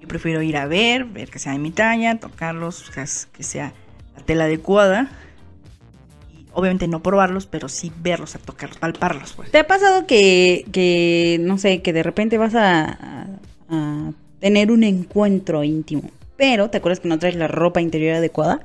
Yo 0.00 0.08
prefiero 0.08 0.42
ir 0.42 0.56
a 0.56 0.66
ver, 0.66 1.04
ver 1.04 1.30
que 1.30 1.38
sea 1.38 1.52
de 1.52 1.58
mi 1.58 1.70
talla, 1.70 2.18
tocarlos, 2.18 2.90
que 3.32 3.42
sea 3.42 3.72
la 4.16 4.22
tela 4.24 4.44
adecuada. 4.44 5.10
Obviamente 6.54 6.86
no 6.88 7.02
probarlos, 7.02 7.46
pero 7.46 7.68
sí 7.68 7.90
verlos, 8.00 8.34
a 8.34 8.38
tocarlos, 8.38 8.78
palparlos, 8.78 9.32
pues. 9.32 9.50
¿Te 9.50 9.58
ha 9.58 9.66
pasado 9.66 10.06
que, 10.06 10.66
que 10.72 11.38
no 11.40 11.56
sé, 11.58 11.80
que 11.82 11.92
de 11.92 12.02
repente 12.02 12.36
vas 12.38 12.54
a, 12.54 12.84
a- 12.84 13.26
a 13.70 14.10
tener 14.40 14.70
un 14.70 14.84
encuentro 14.84 15.64
íntimo, 15.64 16.10
pero 16.36 16.68
te 16.68 16.78
acuerdas 16.78 17.00
que 17.00 17.08
no 17.08 17.18
traes 17.18 17.36
la 17.36 17.48
ropa 17.48 17.80
interior 17.80 18.16
adecuada? 18.16 18.60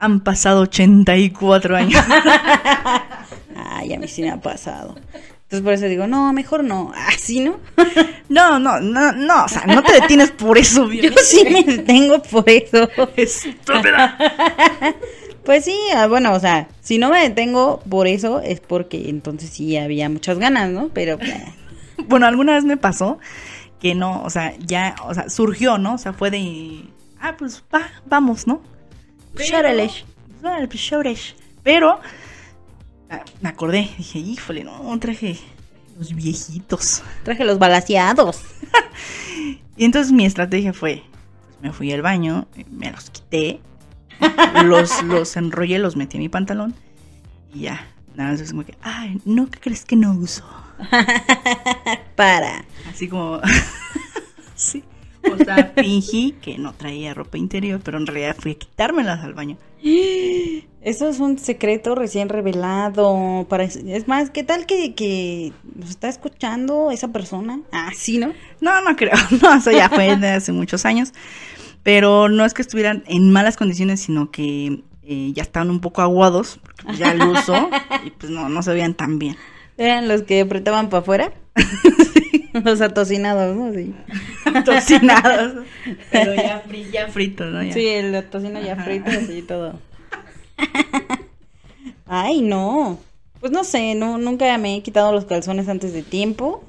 Han 0.00 0.20
pasado 0.20 0.60
84 0.62 1.76
años. 1.76 2.02
Ay, 3.56 3.92
a 3.94 3.98
mí 3.98 4.08
sí 4.08 4.22
me 4.22 4.30
ha 4.30 4.40
pasado. 4.40 4.96
Entonces 5.44 5.62
por 5.62 5.72
eso 5.72 5.86
digo, 5.86 6.06
no, 6.06 6.32
mejor 6.32 6.64
no. 6.64 6.92
Así, 7.08 7.40
¿no? 7.40 7.58
No, 8.28 8.58
no, 8.58 8.80
no, 8.80 9.12
no, 9.12 9.44
o 9.44 9.48
sea, 9.48 9.64
no 9.66 9.82
te 9.82 9.92
detienes 9.94 10.30
por 10.30 10.58
eso, 10.58 10.90
Yo 10.92 11.10
sí 11.22 11.44
me 11.50 11.62
detengo 11.62 12.20
por 12.22 12.48
eso. 12.48 12.88
Estúpida. 13.16 14.18
Pues 15.44 15.64
sí, 15.64 15.78
ah, 15.94 16.06
bueno, 16.06 16.32
o 16.32 16.40
sea, 16.40 16.68
si 16.80 16.98
no 16.98 17.10
me 17.10 17.20
detengo 17.20 17.80
por 17.88 18.06
eso 18.06 18.40
es 18.40 18.60
porque 18.60 19.10
entonces 19.10 19.50
sí 19.50 19.76
había 19.76 20.08
muchas 20.08 20.38
ganas, 20.38 20.70
¿no? 20.70 20.88
Pero 20.88 21.18
pues, 21.18 21.34
Bueno, 22.08 22.26
alguna 22.26 22.54
vez 22.54 22.64
me 22.64 22.76
pasó 22.76 23.18
que 23.80 23.94
no, 23.94 24.22
o 24.22 24.30
sea, 24.30 24.56
ya, 24.58 24.94
o 25.04 25.14
sea, 25.14 25.28
surgió, 25.28 25.78
¿no? 25.78 25.94
O 25.94 25.98
sea, 25.98 26.12
fue 26.12 26.30
de, 26.30 26.84
ah, 27.20 27.36
pues 27.36 27.62
va, 27.74 27.88
vamos, 28.06 28.46
¿no? 28.46 28.62
Pues. 29.34 29.48
Pero 31.62 32.00
ah, 33.10 33.24
me 33.40 33.48
acordé, 33.48 33.90
dije, 33.98 34.18
híjole, 34.18 34.64
no, 34.64 34.98
traje 34.98 35.38
los 35.98 36.14
viejitos. 36.14 37.02
traje 37.22 37.44
los 37.44 37.58
balaseados. 37.58 38.40
Y 39.76 39.84
entonces 39.84 40.12
mi 40.12 40.24
estrategia 40.24 40.72
fue, 40.72 41.02
pues 41.42 41.60
me 41.60 41.72
fui 41.72 41.90
al 41.90 42.00
baño, 42.00 42.46
me 42.70 42.92
los 42.92 43.10
quité, 43.10 43.60
los, 44.64 45.02
los 45.02 45.36
enrollé, 45.36 45.78
los 45.78 45.96
metí 45.96 46.16
en 46.16 46.22
mi 46.22 46.28
pantalón 46.28 46.74
y 47.54 47.60
ya. 47.60 47.86
Nada 48.14 48.30
más 48.30 48.40
es 48.40 48.50
como 48.50 48.64
que, 48.64 48.76
ay, 48.82 49.20
no, 49.24 49.50
¿qué 49.50 49.58
crees 49.58 49.84
que 49.84 49.96
no 49.96 50.12
uso? 50.12 50.44
Para. 52.16 52.64
Así 52.88 53.08
como. 53.08 53.40
sí. 54.54 54.84
O 55.32 55.42
sea, 55.42 55.72
fingí 55.74 56.32
que 56.42 56.58
no 56.58 56.74
traía 56.74 57.14
ropa 57.14 57.38
interior, 57.38 57.80
pero 57.82 57.96
en 57.96 58.06
realidad 58.06 58.36
fui 58.38 58.52
a 58.52 58.54
quitármelas 58.56 59.24
al 59.24 59.34
baño. 59.34 59.56
Eso 59.82 61.08
es 61.08 61.18
un 61.18 61.38
secreto 61.38 61.94
recién 61.94 62.28
revelado. 62.28 63.46
Para, 63.48 63.64
es 63.64 64.06
más, 64.06 64.30
¿qué 64.30 64.42
tal 64.42 64.66
que, 64.66 64.94
que 64.94 65.52
nos 65.74 65.90
está 65.90 66.08
escuchando 66.08 66.90
esa 66.90 67.08
persona? 67.08 67.60
Ah, 67.72 67.90
sí, 67.96 68.18
¿no? 68.18 68.32
No, 68.60 68.82
no 68.82 68.94
creo. 68.96 69.14
No, 69.42 69.54
eso 69.54 69.70
ya 69.70 69.88
fue 69.88 70.16
de 70.16 70.28
hace 70.28 70.52
muchos 70.52 70.84
años. 70.84 71.12
Pero 71.84 72.28
no 72.28 72.44
es 72.44 72.52
que 72.54 72.62
estuvieran 72.62 73.04
en 73.06 73.30
malas 73.30 73.56
condiciones, 73.56 74.00
sino 74.00 74.30
que 74.32 74.82
eh, 75.04 75.30
ya 75.34 75.42
estaban 75.42 75.70
un 75.70 75.80
poco 75.80 76.02
aguados, 76.02 76.58
porque 76.64 76.96
ya 76.96 77.12
el 77.12 77.22
uso, 77.28 77.70
y 78.04 78.10
pues 78.10 78.32
no, 78.32 78.48
no 78.48 78.62
se 78.62 78.72
veían 78.72 78.94
tan 78.94 79.18
bien. 79.20 79.36
Eran 79.78 80.08
los 80.08 80.22
que 80.22 80.40
apretaban 80.40 80.88
para 80.88 81.02
afuera. 81.02 81.32
Los 82.64 82.80
atocinados, 82.80 83.56
¿no? 83.56 83.72
Sí. 83.72 83.92
Tocinados. 84.64 85.64
Pero 86.12 86.34
ya, 86.36 86.62
fri- 86.68 86.88
ya 86.90 87.08
fritos, 87.08 87.52
¿no? 87.52 87.62
Ya. 87.62 87.72
Sí, 87.72 87.84
el 87.88 88.24
tocino 88.30 88.60
ya 88.62 88.76
frito, 88.76 89.10
así 89.10 89.42
todo. 89.42 89.80
Ay, 92.06 92.42
no. 92.42 92.98
Pues 93.40 93.52
no 93.52 93.64
sé, 93.64 93.94
no, 93.94 94.18
nunca 94.18 94.56
me 94.58 94.76
he 94.76 94.82
quitado 94.82 95.12
los 95.12 95.24
calzones 95.24 95.68
antes 95.68 95.92
de 95.92 96.02
tiempo. 96.02 96.64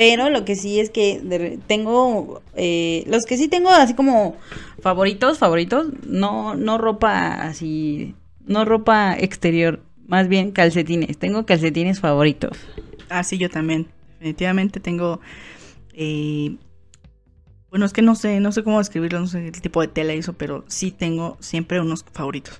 Pero 0.00 0.30
lo 0.30 0.46
que 0.46 0.56
sí 0.56 0.80
es 0.80 0.88
que 0.88 1.20
de- 1.22 1.58
tengo, 1.66 2.40
eh, 2.56 3.04
los 3.06 3.24
que 3.26 3.36
sí 3.36 3.48
tengo 3.48 3.68
así 3.68 3.92
como 3.92 4.34
favoritos, 4.80 5.36
favoritos, 5.38 5.88
no, 6.06 6.54
no 6.54 6.78
ropa 6.78 7.34
así, 7.42 8.14
no 8.46 8.64
ropa 8.64 9.14
exterior, 9.18 9.80
más 10.06 10.26
bien 10.28 10.52
calcetines. 10.52 11.18
Tengo 11.18 11.44
calcetines 11.44 12.00
favoritos. 12.00 12.56
Ah, 13.10 13.22
sí, 13.24 13.36
yo 13.36 13.50
también. 13.50 13.88
Definitivamente 14.14 14.80
tengo. 14.80 15.20
eh, 15.92 16.56
bueno, 17.68 17.84
es 17.84 17.92
que 17.92 18.00
no 18.00 18.14
sé, 18.14 18.40
no 18.40 18.52
sé 18.52 18.64
cómo 18.64 18.78
describirlo, 18.78 19.20
no 19.20 19.26
sé 19.26 19.48
el 19.48 19.60
tipo 19.60 19.82
de 19.82 19.88
tela 19.88 20.14
y 20.14 20.18
eso, 20.20 20.32
pero 20.32 20.64
sí 20.66 20.92
tengo 20.92 21.36
siempre 21.40 21.78
unos 21.78 22.06
favoritos. 22.10 22.58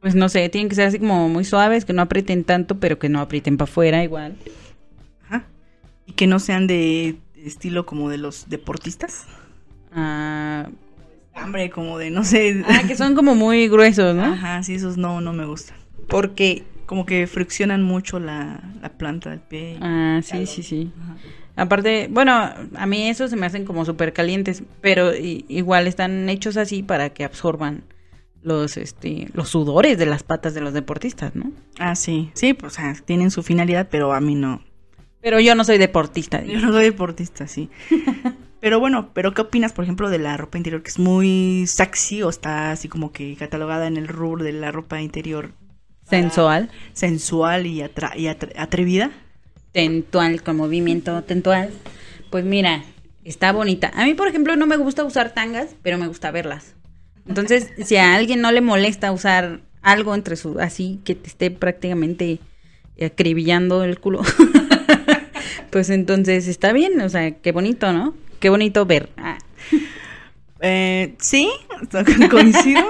Pues 0.00 0.14
no 0.14 0.30
sé, 0.30 0.48
tienen 0.48 0.70
que 0.70 0.76
ser 0.76 0.86
así 0.86 0.98
como 0.98 1.28
muy 1.28 1.44
suaves, 1.44 1.84
que 1.84 1.92
no 1.92 2.00
aprieten 2.00 2.42
tanto, 2.44 2.78
pero 2.80 2.98
que 2.98 3.10
no 3.10 3.20
aprieten 3.20 3.58
para 3.58 3.70
afuera 3.70 4.02
igual. 4.02 4.34
Y 6.10 6.12
que 6.12 6.26
no 6.26 6.40
sean 6.40 6.66
de 6.66 7.18
estilo 7.36 7.86
como 7.86 8.08
de 8.08 8.18
los 8.18 8.48
deportistas. 8.48 9.26
Ah, 9.92 10.68
Hambre, 11.34 11.70
como 11.70 11.98
de, 11.98 12.10
no 12.10 12.24
sé. 12.24 12.64
Ah, 12.66 12.82
que 12.86 12.96
son 12.96 13.14
como 13.14 13.36
muy 13.36 13.68
gruesos, 13.68 14.16
¿no? 14.16 14.24
Ajá, 14.24 14.60
sí, 14.64 14.74
esos 14.74 14.96
no, 14.96 15.20
no 15.20 15.32
me 15.32 15.46
gustan. 15.46 15.76
Porque. 16.08 16.64
Como 16.86 17.06
que 17.06 17.28
friccionan 17.28 17.84
mucho 17.84 18.18
la, 18.18 18.60
la 18.82 18.88
planta 18.88 19.30
del 19.30 19.38
pie. 19.38 19.78
Ah, 19.80 20.18
sí, 20.24 20.44
sí, 20.46 20.64
sí. 20.64 20.92
Ajá. 21.00 21.16
Aparte, 21.54 22.08
bueno, 22.10 22.32
a 22.32 22.86
mí 22.86 23.08
esos 23.08 23.30
se 23.30 23.36
me 23.36 23.46
hacen 23.46 23.64
como 23.64 23.84
súper 23.84 24.12
calientes, 24.12 24.64
pero 24.80 25.14
igual 25.14 25.86
están 25.86 26.28
hechos 26.28 26.56
así 26.56 26.82
para 26.82 27.10
que 27.10 27.22
absorban 27.22 27.84
los, 28.42 28.76
este, 28.76 29.28
los 29.34 29.50
sudores 29.50 29.98
de 29.98 30.06
las 30.06 30.24
patas 30.24 30.52
de 30.52 30.62
los 30.62 30.72
deportistas, 30.72 31.36
¿no? 31.36 31.52
Ah, 31.78 31.94
sí. 31.94 32.32
Sí, 32.34 32.54
pues, 32.54 32.72
o 32.72 32.76
sea, 32.76 32.94
tienen 33.04 33.30
su 33.30 33.44
finalidad, 33.44 33.86
pero 33.88 34.12
a 34.12 34.20
mí 34.20 34.34
no. 34.34 34.64
Pero 35.20 35.38
yo 35.40 35.54
no 35.54 35.64
soy 35.64 35.78
deportista. 35.78 36.42
Yo 36.44 36.60
no 36.60 36.72
soy 36.72 36.84
deportista, 36.84 37.46
sí. 37.46 37.68
Pero 38.60 38.78
bueno, 38.78 39.08
pero 39.14 39.32
¿qué 39.32 39.40
opinas, 39.40 39.72
por 39.72 39.84
ejemplo, 39.84 40.10
de 40.10 40.18
la 40.18 40.36
ropa 40.36 40.58
interior 40.58 40.82
que 40.82 40.90
es 40.90 40.98
muy 40.98 41.64
sexy 41.66 42.22
o 42.22 42.28
está 42.28 42.72
así 42.72 42.88
como 42.88 43.10
que 43.10 43.34
catalogada 43.34 43.86
en 43.86 43.96
el 43.96 44.06
rubro 44.06 44.44
de 44.44 44.52
la 44.52 44.70
ropa 44.70 45.00
interior 45.00 45.52
Sensual, 46.04 46.68
sensual 46.92 47.64
y, 47.66 47.80
atra- 47.80 48.14
y 48.16 48.24
atre- 48.24 48.52
atrevida? 48.58 49.12
tentual, 49.72 50.42
con 50.42 50.56
movimiento 50.58 51.22
tentual. 51.22 51.70
Pues 52.30 52.44
mira, 52.44 52.82
está 53.24 53.50
bonita. 53.52 53.92
A 53.94 54.04
mí, 54.04 54.12
por 54.12 54.28
ejemplo, 54.28 54.54
no 54.56 54.66
me 54.66 54.76
gusta 54.76 55.04
usar 55.04 55.32
tangas, 55.32 55.74
pero 55.82 55.96
me 55.96 56.06
gusta 56.08 56.30
verlas. 56.30 56.74
Entonces, 57.26 57.70
si 57.86 57.96
a 57.96 58.14
alguien 58.14 58.42
no 58.42 58.52
le 58.52 58.60
molesta 58.60 59.10
usar 59.10 59.62
algo 59.80 60.14
entre 60.14 60.36
su, 60.36 60.60
así 60.60 61.00
que 61.06 61.14
te 61.14 61.28
esté 61.28 61.50
prácticamente 61.50 62.40
acribillando 63.00 63.84
el 63.84 63.98
culo, 64.00 64.20
pues 65.70 65.90
entonces 65.90 66.48
está 66.48 66.72
bien, 66.72 67.00
o 67.00 67.08
sea, 67.08 67.30
qué 67.32 67.52
bonito, 67.52 67.92
¿no? 67.92 68.14
Qué 68.38 68.48
bonito 68.50 68.86
ver. 68.86 69.10
Ah. 69.16 69.38
Eh, 70.60 71.14
sí, 71.18 71.50
coincido. 72.30 72.84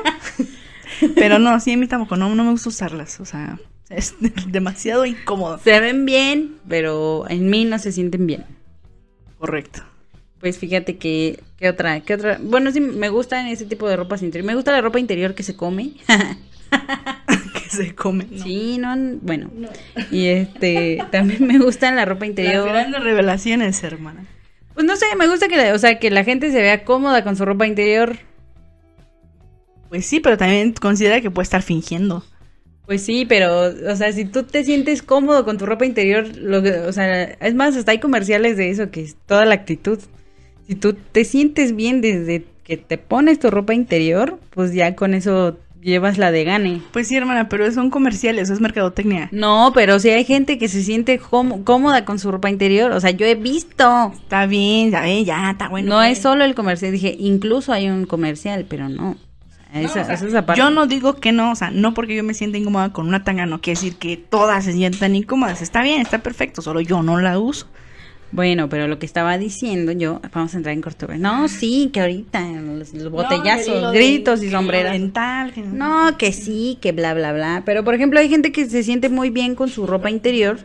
Pero 1.14 1.38
no, 1.38 1.58
sí, 1.60 1.72
a 1.72 1.76
mí 1.76 1.86
tampoco, 1.86 2.16
no, 2.16 2.34
no 2.34 2.44
me 2.44 2.50
gusta 2.50 2.68
usarlas, 2.68 3.20
o 3.20 3.24
sea, 3.24 3.58
es 3.88 4.14
demasiado 4.46 5.06
incómodo. 5.06 5.58
Se 5.58 5.78
ven 5.80 6.04
bien, 6.04 6.56
pero 6.68 7.24
en 7.28 7.50
mí 7.50 7.64
no 7.64 7.78
se 7.78 7.92
sienten 7.92 8.26
bien. 8.26 8.44
Correcto. 9.38 9.82
Pues 10.40 10.58
fíjate 10.58 10.96
que, 10.96 11.40
¿qué 11.58 11.68
otra? 11.68 12.00
¿Qué 12.00 12.14
otra? 12.14 12.38
Bueno, 12.42 12.72
sí, 12.72 12.80
me 12.80 13.10
gustan 13.10 13.46
ese 13.46 13.66
tipo 13.66 13.88
de 13.88 13.96
ropas 13.96 14.22
interior. 14.22 14.46
Me 14.46 14.54
gusta 14.54 14.72
la 14.72 14.80
ropa 14.80 14.98
interior 14.98 15.34
que 15.34 15.42
se 15.42 15.54
come. 15.54 15.92
se 17.76 17.94
come. 17.94 18.26
Sí, 18.42 18.78
no, 18.78 18.96
bueno. 19.22 19.50
Y 20.10 20.26
este, 20.26 21.04
también 21.10 21.46
me 21.46 21.58
gusta 21.58 21.90
la 21.92 22.04
ropa 22.04 22.26
interior. 22.26 22.66
Las 22.66 22.74
grandes 22.74 23.02
revelaciones, 23.02 23.82
hermana. 23.84 24.26
Pues 24.74 24.86
no 24.86 24.96
sé, 24.96 25.06
me 25.16 25.28
gusta 25.28 25.48
que, 25.48 25.56
la, 25.56 25.74
o 25.74 25.78
sea, 25.78 25.98
que 25.98 26.10
la 26.10 26.24
gente 26.24 26.50
se 26.50 26.60
vea 26.60 26.84
cómoda 26.84 27.22
con 27.22 27.36
su 27.36 27.44
ropa 27.44 27.66
interior. 27.66 28.16
Pues 29.88 30.06
sí, 30.06 30.20
pero 30.20 30.36
también 30.36 30.72
considera 30.72 31.20
que 31.20 31.30
puede 31.30 31.44
estar 31.44 31.62
fingiendo. 31.62 32.24
Pues 32.86 33.02
sí, 33.02 33.24
pero, 33.24 33.66
o 33.66 33.96
sea, 33.96 34.12
si 34.12 34.24
tú 34.24 34.42
te 34.42 34.64
sientes 34.64 35.02
cómodo 35.02 35.44
con 35.44 35.58
tu 35.58 35.66
ropa 35.66 35.86
interior, 35.86 36.26
lo 36.36 36.62
que, 36.62 36.72
o 36.72 36.92
sea, 36.92 37.22
es 37.22 37.54
más, 37.54 37.76
hasta 37.76 37.92
hay 37.92 38.00
comerciales 38.00 38.56
de 38.56 38.70
eso, 38.70 38.90
que 38.90 39.02
es 39.02 39.16
toda 39.26 39.44
la 39.44 39.54
actitud. 39.54 40.00
Si 40.66 40.74
tú 40.74 40.94
te 40.94 41.24
sientes 41.24 41.76
bien 41.76 42.00
desde 42.00 42.44
que 42.64 42.76
te 42.76 42.98
pones 42.98 43.38
tu 43.38 43.50
ropa 43.50 43.74
interior, 43.74 44.40
pues 44.50 44.72
ya 44.72 44.96
con 44.96 45.14
eso 45.14 45.58
llevas 45.80 46.18
la 46.18 46.30
de 46.30 46.44
gane. 46.44 46.82
Pues 46.92 47.08
sí, 47.08 47.16
hermana, 47.16 47.48
pero 47.48 47.70
son 47.72 47.90
comerciales, 47.90 48.44
eso 48.44 48.54
es 48.54 48.60
mercadotecnia. 48.60 49.28
No, 49.32 49.72
pero 49.74 49.98
si 49.98 50.10
hay 50.10 50.24
gente 50.24 50.58
que 50.58 50.68
se 50.68 50.82
siente 50.82 51.18
cómoda 51.18 52.04
con 52.04 52.18
su 52.18 52.30
ropa 52.30 52.50
interior, 52.50 52.92
o 52.92 53.00
sea, 53.00 53.10
yo 53.10 53.26
he 53.26 53.34
visto. 53.34 54.12
Está 54.14 54.46
bien, 54.46 54.90
ya, 54.90 55.06
ya, 55.06 55.50
está 55.50 55.68
bueno. 55.68 55.88
No 55.90 55.96
pues. 55.96 56.18
es 56.18 56.22
solo 56.22 56.44
el 56.44 56.54
comercial, 56.54 56.92
dije, 56.92 57.16
incluso 57.18 57.72
hay 57.72 57.88
un 57.88 58.06
comercial, 58.06 58.66
pero 58.68 58.88
no. 58.88 59.16
Yo 60.56 60.70
no 60.70 60.86
digo 60.86 61.14
que 61.14 61.30
no, 61.30 61.52
o 61.52 61.54
sea, 61.54 61.70
no 61.70 61.94
porque 61.94 62.16
yo 62.16 62.24
me 62.24 62.34
sienta 62.34 62.58
incómoda 62.58 62.92
con 62.92 63.06
una 63.06 63.22
tanga, 63.22 63.46
no 63.46 63.60
quiere 63.60 63.78
decir 63.78 63.96
que 63.96 64.16
todas 64.16 64.64
se 64.64 64.72
sientan 64.72 65.14
incómodas. 65.14 65.62
Está 65.62 65.82
bien, 65.82 66.00
está 66.00 66.18
perfecto, 66.18 66.60
solo 66.60 66.80
yo 66.80 67.02
no 67.02 67.20
la 67.20 67.38
uso. 67.38 67.68
Bueno, 68.32 68.68
pero 68.68 68.86
lo 68.86 68.98
que 68.98 69.06
estaba 69.06 69.36
diciendo 69.38 69.92
yo, 69.92 70.20
vamos 70.32 70.54
a 70.54 70.58
entrar 70.58 70.72
en 70.72 70.82
corto. 70.82 71.08
No, 71.18 71.48
sí, 71.48 71.90
que 71.92 72.00
ahorita 72.00 72.40
los, 72.92 73.10
botellazos, 73.10 73.92
gritos 73.92 74.42
y 74.42 74.50
sombreras. 74.50 75.00
No, 75.72 76.16
que 76.16 76.32
sí, 76.32 76.78
que 76.80 76.92
bla, 76.92 77.12
bla, 77.14 77.32
bla. 77.32 77.62
Pero, 77.66 77.84
por 77.84 77.94
ejemplo, 77.94 78.20
hay 78.20 78.28
gente 78.28 78.52
que 78.52 78.66
se 78.66 78.82
siente 78.82 79.08
muy 79.08 79.30
bien 79.30 79.54
con 79.54 79.68
su 79.68 79.86
ropa 79.86 80.10
interior. 80.10 80.58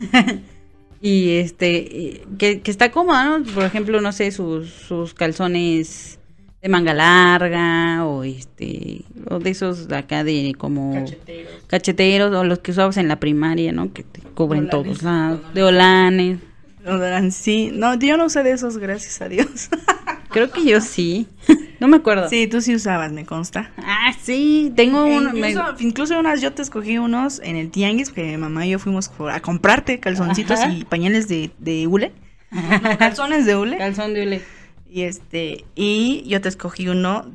y 1.00 1.36
este, 1.36 2.22
que, 2.38 2.60
que, 2.60 2.70
está 2.70 2.90
cómoda, 2.90 3.38
¿no? 3.38 3.44
Por 3.54 3.64
ejemplo, 3.64 4.00
no 4.02 4.12
sé, 4.12 4.30
sus, 4.30 4.68
sus 4.68 5.14
calzones 5.14 6.18
de 6.60 6.68
manga 6.68 6.92
larga 6.92 8.04
o 8.04 8.24
este 8.24 9.02
o 9.30 9.38
de 9.38 9.50
esos 9.50 9.86
de 9.86 9.96
acá 9.96 10.24
de 10.24 10.54
como 10.58 11.04
cacheteros, 11.68 12.34
o 12.34 12.44
los 12.44 12.58
que 12.58 12.72
usabas 12.72 12.96
en 12.96 13.08
la 13.08 13.20
primaria, 13.20 13.72
¿no? 13.72 13.92
Que 13.92 14.02
te 14.02 14.20
cubren 14.20 14.68
todos 14.68 15.02
lados, 15.02 15.40
de 15.54 15.62
olanes. 15.62 16.38
Sí, 17.30 17.70
no, 17.72 17.94
yo 17.98 18.16
no 18.16 18.26
usé 18.26 18.42
de 18.42 18.52
esos, 18.52 18.78
gracias 18.78 19.20
a 19.20 19.28
Dios. 19.28 19.68
Creo 20.30 20.50
que 20.50 20.64
yo 20.64 20.80
sí. 20.80 21.26
No 21.80 21.88
me 21.88 21.96
acuerdo. 21.96 22.28
Sí, 22.28 22.46
tú 22.46 22.60
sí 22.60 22.74
usabas, 22.74 23.12
me 23.12 23.24
consta. 23.24 23.72
Ah, 23.78 24.12
sí, 24.20 24.72
tengo 24.76 25.06
uno. 25.06 25.30
Incluso, 25.78 26.18
unas, 26.18 26.40
yo 26.40 26.52
te 26.52 26.62
escogí 26.62 26.98
unos 26.98 27.40
en 27.42 27.56
el 27.56 27.70
tianguis, 27.70 28.10
que 28.10 28.36
mamá 28.36 28.66
y 28.66 28.70
yo 28.70 28.78
fuimos 28.78 29.10
a 29.30 29.40
comprarte 29.40 30.00
calzoncitos 30.00 30.60
y 30.70 30.84
pañales 30.84 31.28
de, 31.28 31.50
de 31.58 31.86
hule. 31.86 32.12
calzones 32.98 33.46
de 33.46 33.56
hule. 33.56 33.78
Calzón 33.78 34.14
de 34.14 34.22
hule. 34.22 34.42
Y 34.90 35.02
este, 35.02 35.64
y 35.74 36.24
yo 36.26 36.40
te 36.40 36.48
escogí 36.48 36.88
uno 36.88 37.26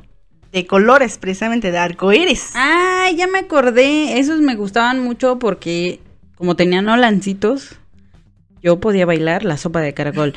de 0.52 0.68
colores, 0.68 1.18
precisamente 1.18 1.72
de 1.72 1.78
arcoíris. 1.80 2.52
Ah, 2.56 3.10
ya 3.16 3.28
me 3.28 3.40
acordé. 3.40 4.20
Esos 4.20 4.40
me 4.42 4.56
gustaban 4.56 5.00
mucho 5.00 5.40
porque 5.40 6.00
como 6.36 6.56
tenían 6.56 6.88
holancitos, 6.90 7.80
yo 8.64 8.80
podía 8.80 9.06
bailar 9.06 9.44
la 9.44 9.58
sopa 9.58 9.82
de 9.82 9.94
caracol. 9.94 10.34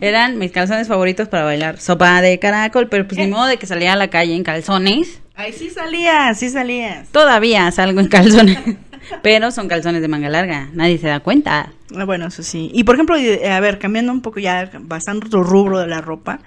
Eran 0.00 0.38
mis 0.38 0.50
calzones 0.50 0.88
favoritos 0.88 1.28
para 1.28 1.44
bailar 1.44 1.78
sopa 1.78 2.20
de 2.20 2.38
caracol, 2.40 2.88
pero 2.88 3.06
pues 3.06 3.18
ni 3.18 3.28
modo 3.28 3.46
de 3.46 3.58
que 3.58 3.66
salía 3.66 3.92
a 3.92 3.96
la 3.96 4.08
calle 4.08 4.34
en 4.34 4.42
calzones. 4.42 5.22
Ay, 5.36 5.52
sí 5.52 5.70
salía, 5.70 6.34
sí 6.34 6.50
salías. 6.50 7.08
Todavía 7.08 7.70
salgo 7.70 8.00
en 8.00 8.08
calzones. 8.08 8.58
Pero 9.22 9.50
son 9.50 9.68
calzones 9.68 10.02
de 10.02 10.08
manga 10.08 10.28
larga, 10.28 10.68
nadie 10.72 10.98
se 10.98 11.06
da 11.06 11.20
cuenta. 11.20 11.72
Ah, 11.96 12.04
bueno, 12.04 12.26
eso 12.26 12.42
sí. 12.42 12.70
Y 12.74 12.84
por 12.84 12.96
ejemplo, 12.96 13.16
a 13.16 13.60
ver, 13.60 13.78
cambiando 13.78 14.12
un 14.12 14.20
poco 14.20 14.40
ya, 14.40 14.70
bastante 14.80 15.28
otro 15.28 15.42
rubro 15.42 15.78
de 15.78 15.86
la 15.86 16.00
ropa, 16.00 16.40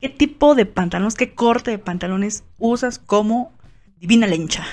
¿qué 0.00 0.08
tipo 0.08 0.54
de 0.54 0.66
pantalones, 0.66 1.14
qué 1.14 1.34
corte 1.34 1.70
de 1.70 1.78
pantalones 1.78 2.44
usas 2.58 2.98
como 2.98 3.52
divina 3.98 4.26
lencha? 4.26 4.64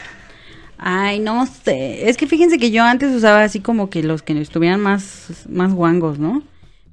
Ay, 0.86 1.22
no 1.22 1.46
sé. 1.46 2.10
Es 2.10 2.18
que 2.18 2.28
fíjense 2.28 2.58
que 2.58 2.70
yo 2.70 2.84
antes 2.84 3.16
usaba 3.16 3.42
así 3.42 3.62
como 3.62 3.90
que 3.90 4.04
los 4.04 4.22
que 4.22 4.38
estuvieran 4.38 4.82
más, 4.82 5.46
más 5.48 5.72
guangos, 5.72 6.20
¿no? 6.20 6.44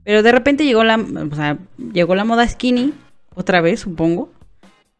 Pero 0.05 0.23
de 0.23 0.31
repente 0.31 0.65
llegó 0.65 0.85
la, 0.85 0.97
o 0.97 1.35
sea, 1.35 1.59
llegó 1.93 2.15
la 2.15 2.25
moda 2.25 2.47
skinny, 2.47 2.95
otra 3.35 3.61
vez, 3.61 3.81
supongo. 3.81 4.31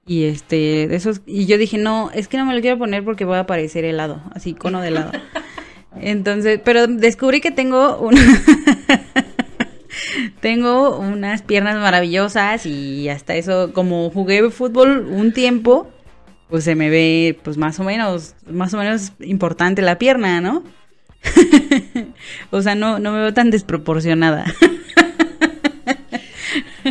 Y 0.07 0.25
este, 0.25 0.89
de 0.89 0.97
esos, 0.97 1.21
y 1.25 1.47
yo 1.47 1.57
dije, 1.57 1.79
no, 1.79 2.11
es 2.13 2.27
que 2.27 2.37
no 2.37 2.45
me 2.45 2.53
lo 2.53 2.61
quiero 2.61 2.79
poner 2.79 3.05
porque 3.05 3.25
voy 3.25 3.39
a 3.39 3.47
parecer 3.47 3.85
helado, 3.85 4.21
así, 4.35 4.55
cono 4.55 4.81
de 4.81 4.89
helado. 4.89 5.13
Entonces, 6.01 6.61
pero 6.65 6.89
descubrí 6.89 7.41
que 7.41 7.53
tengo 7.53 7.97
una 7.99 8.21
tengo 10.41 10.99
unas 10.99 11.43
piernas 11.43 11.77
maravillosas 11.77 12.67
y 12.67 13.09
hasta 13.09 13.37
eso, 13.37 13.73
como 13.73 14.11
jugué 14.11 14.51
fútbol 14.51 15.07
un 15.13 15.33
tiempo, 15.33 15.89
pues 16.51 16.65
se 16.65 16.75
me 16.75 16.91
ve, 16.91 17.39
pues 17.43 17.57
más 17.57 17.79
o 17.81 17.85
menos, 17.85 18.35
más 18.51 18.75
o 18.75 18.79
menos 18.79 19.13
importante 19.21 19.83
la 19.83 19.99
pierna, 19.99 20.41
¿no? 20.41 20.65
o 22.51 22.61
sea, 22.61 22.75
no, 22.75 22.99
no 22.99 23.13
me 23.13 23.21
veo 23.21 23.33
tan 23.33 23.51
desproporcionada. 23.51 24.45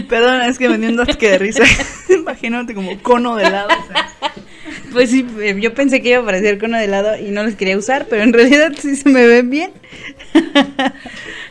Perdón, 0.08 0.42
es 0.44 0.58
que 0.58 0.70
me 0.70 0.78
dio 0.78 0.90
un 0.90 1.06
que 1.06 1.32
de 1.32 1.38
risa. 1.40 1.64
Imagínate 2.10 2.74
como 2.74 2.98
cono 3.02 3.36
de 3.36 3.48
helado. 3.48 3.70
Pues 4.94 5.10
sí, 5.10 5.26
eh, 5.40 5.58
yo 5.60 5.74
pensé 5.74 6.02
que 6.02 6.10
iba 6.10 6.20
a 6.20 6.26
parecer 6.26 6.58
cono 6.58 6.78
de 6.78 6.86
helado 6.86 7.18
y 7.18 7.32
no 7.32 7.44
los 7.44 7.56
quería 7.56 7.78
usar, 7.78 8.08
pero 8.10 8.24
en 8.24 8.32
realidad 8.32 8.72
sí 8.80 8.96
se 8.96 9.10
me 9.10 9.28
ven 9.28 9.50
bien. 9.50 9.72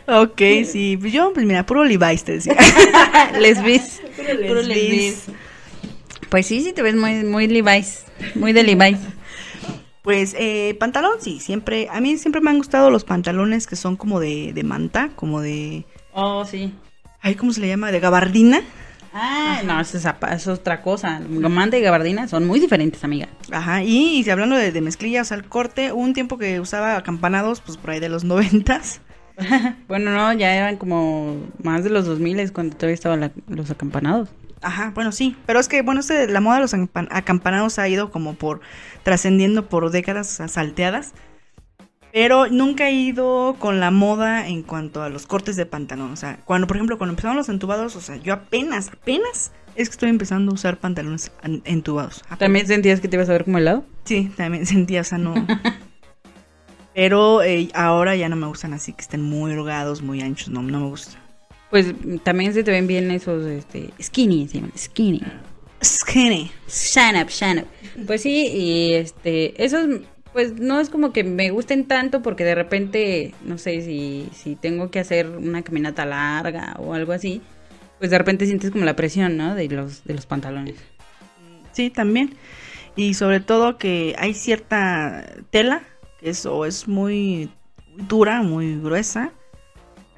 ok, 0.06 0.40
sí. 0.64 0.96
Pues 0.98 1.12
yo, 1.12 1.32
pues 1.34 1.44
mira, 1.44 1.66
puro 1.66 1.84
Levi's 1.84 2.24
te 2.24 2.32
decía. 2.32 2.56
les 3.38 3.62
vis. 3.62 4.00
Puro, 4.46 4.62
Pues 6.28 6.46
sí, 6.46 6.62
sí 6.62 6.72
te 6.72 6.82
ves 6.82 6.94
muy, 6.94 7.24
muy 7.24 7.46
Levi's. 7.46 8.04
Muy 8.34 8.52
de 8.52 8.62
Levi's. 8.62 8.98
Pues 10.00 10.34
eh, 10.38 10.74
pantalón, 10.80 11.20
sí, 11.20 11.38
siempre. 11.38 11.86
A 11.90 12.00
mí 12.00 12.16
siempre 12.16 12.40
me 12.40 12.48
han 12.48 12.56
gustado 12.56 12.88
los 12.88 13.04
pantalones 13.04 13.66
que 13.66 13.76
son 13.76 13.96
como 13.96 14.20
de, 14.20 14.54
de 14.54 14.62
manta, 14.62 15.10
como 15.16 15.42
de. 15.42 15.84
Oh, 16.14 16.46
sí. 16.46 16.72
Ay, 17.20 17.34
¿cómo 17.34 17.52
se 17.52 17.60
le 17.60 17.68
llama? 17.68 17.92
¿De 17.92 18.00
gabardina? 18.00 18.62
Ah, 19.12 19.60
no, 19.66 19.78
eso 19.78 19.98
es, 19.98 20.46
otra 20.48 20.80
cosa. 20.80 21.20
Manta 21.20 21.76
y 21.76 21.82
gabardina 21.82 22.26
son 22.26 22.46
muy 22.46 22.58
diferentes, 22.58 23.04
amiga. 23.04 23.28
Ajá, 23.50 23.82
y, 23.82 24.22
y 24.22 24.30
hablando 24.30 24.56
de, 24.56 24.72
de 24.72 24.80
mezclilla, 24.80 25.20
o 25.20 25.24
sea, 25.26 25.36
el 25.36 25.44
corte, 25.44 25.92
un 25.92 26.14
tiempo 26.14 26.38
que 26.38 26.58
usaba 26.58 26.96
acampanados, 26.96 27.60
pues 27.60 27.76
por 27.76 27.90
ahí 27.90 28.00
de 28.00 28.08
los 28.08 28.24
noventas. 28.24 29.02
bueno, 29.88 30.10
no, 30.10 30.32
ya 30.32 30.54
eran 30.54 30.76
como 30.76 31.36
más 31.62 31.84
de 31.84 31.90
los 31.90 32.06
dos 32.06 32.18
miles 32.18 32.52
cuando 32.52 32.76
todavía 32.76 32.94
estaban 32.94 33.32
los 33.46 33.70
acampanados. 33.70 34.30
Ajá, 34.62 34.92
bueno, 34.94 35.12
sí, 35.12 35.36
pero 35.46 35.60
es 35.60 35.68
que, 35.68 35.82
bueno, 35.82 36.00
este, 36.00 36.28
la 36.28 36.40
moda 36.40 36.56
de 36.56 36.62
los 36.62 36.74
acampanados 37.10 37.78
ha 37.78 37.88
ido 37.88 38.10
como 38.10 38.34
por 38.34 38.60
trascendiendo 39.02 39.68
por 39.68 39.90
décadas 39.90 40.42
salteadas. 40.46 41.14
Pero 42.12 42.48
nunca 42.48 42.88
he 42.88 42.92
ido 42.92 43.56
con 43.58 43.80
la 43.80 43.90
moda 43.90 44.48
en 44.48 44.62
cuanto 44.62 45.02
a 45.02 45.10
los 45.10 45.26
cortes 45.26 45.56
de 45.56 45.66
pantalón. 45.66 46.10
O 46.12 46.16
sea, 46.16 46.38
cuando, 46.44 46.66
por 46.66 46.76
ejemplo, 46.76 46.96
cuando 46.96 47.12
empezaron 47.12 47.36
los 47.36 47.50
entubados, 47.50 47.96
o 47.96 48.00
sea, 48.00 48.16
yo 48.16 48.32
apenas, 48.32 48.88
apenas 48.88 49.52
es 49.76 49.88
que 49.88 49.92
estoy 49.92 50.08
empezando 50.08 50.50
a 50.50 50.54
usar 50.54 50.78
pantalones 50.78 51.30
entubados. 51.64 52.24
¿También 52.38 52.66
sentías 52.66 53.00
que 53.00 53.08
te 53.08 53.16
ibas 53.16 53.28
a 53.28 53.32
ver 53.32 53.44
como 53.44 53.58
helado? 53.58 53.84
Sí, 54.04 54.32
también 54.36 54.66
sentía, 54.66 55.02
o 55.02 55.04
sea, 55.04 55.18
no. 55.18 55.34
Pero 56.94 57.42
eh, 57.42 57.68
ahora 57.74 58.16
ya 58.16 58.28
no 58.28 58.34
me 58.34 58.46
gustan 58.46 58.72
así, 58.72 58.92
que 58.92 59.02
estén 59.02 59.22
muy 59.22 59.52
holgados, 59.52 60.02
muy 60.02 60.20
anchos, 60.20 60.48
no, 60.48 60.62
no 60.62 60.80
me 60.80 60.86
gusta. 60.86 61.18
Pues 61.70 61.92
también 62.22 62.54
se 62.54 62.64
te 62.64 62.70
ven 62.70 62.86
bien 62.86 63.10
esos, 63.10 63.44
este, 63.46 63.90
skinny, 64.00 64.48
se 64.48 64.54
llaman, 64.54 64.72
skinny. 64.76 65.22
Skinny. 65.84 66.50
Shine 66.66 67.22
up, 67.22 67.28
shine 67.28 67.60
up. 67.60 68.06
Pues 68.06 68.22
sí, 68.22 68.46
y 68.46 68.94
este, 68.94 69.62
esos 69.62 69.86
pues 70.32 70.54
no 70.54 70.80
es 70.80 70.88
como 70.88 71.12
que 71.12 71.24
me 71.24 71.50
gusten 71.50 71.86
tanto 71.86 72.22
porque 72.22 72.44
de 72.44 72.54
repente, 72.54 73.34
no 73.44 73.58
sé 73.58 73.82
si, 73.82 74.28
si 74.32 74.56
tengo 74.56 74.90
que 74.90 75.00
hacer 75.00 75.28
una 75.28 75.62
caminata 75.62 76.04
larga 76.04 76.76
o 76.78 76.94
algo 76.94 77.12
así, 77.12 77.40
pues 77.98 78.10
de 78.10 78.18
repente 78.18 78.46
sientes 78.46 78.70
como 78.70 78.84
la 78.84 78.96
presión, 78.96 79.36
¿no? 79.36 79.54
De 79.54 79.68
los, 79.68 80.04
de 80.04 80.14
los 80.14 80.26
pantalones. 80.26 80.76
Sí, 81.72 81.90
también. 81.90 82.34
Y 82.96 83.14
sobre 83.14 83.40
todo 83.40 83.78
que 83.78 84.14
hay 84.18 84.34
cierta 84.34 85.24
tela 85.50 85.82
que 86.20 86.30
es, 86.30 86.46
o 86.46 86.66
es 86.66 86.88
muy 86.88 87.50
dura, 87.96 88.42
muy 88.42 88.76
gruesa, 88.76 89.32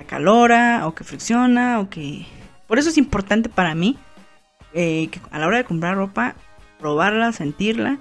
calora 0.05 0.87
o 0.87 0.95
que 0.95 1.05
fricciona 1.05 1.81
o 1.81 1.91
que... 1.91 2.27
Por 2.67 2.79
eso 2.79 2.89
es 2.89 2.99
importante 2.99 3.49
para 3.49 3.75
mí 3.75 3.99
eh, 4.75 5.09
que 5.11 5.21
a 5.31 5.39
la 5.39 5.47
hora 5.47 5.59
de 5.59 5.65
comprar 5.65 5.97
ropa, 5.97 6.37
probarla, 6.79 7.33
sentirla 7.33 7.99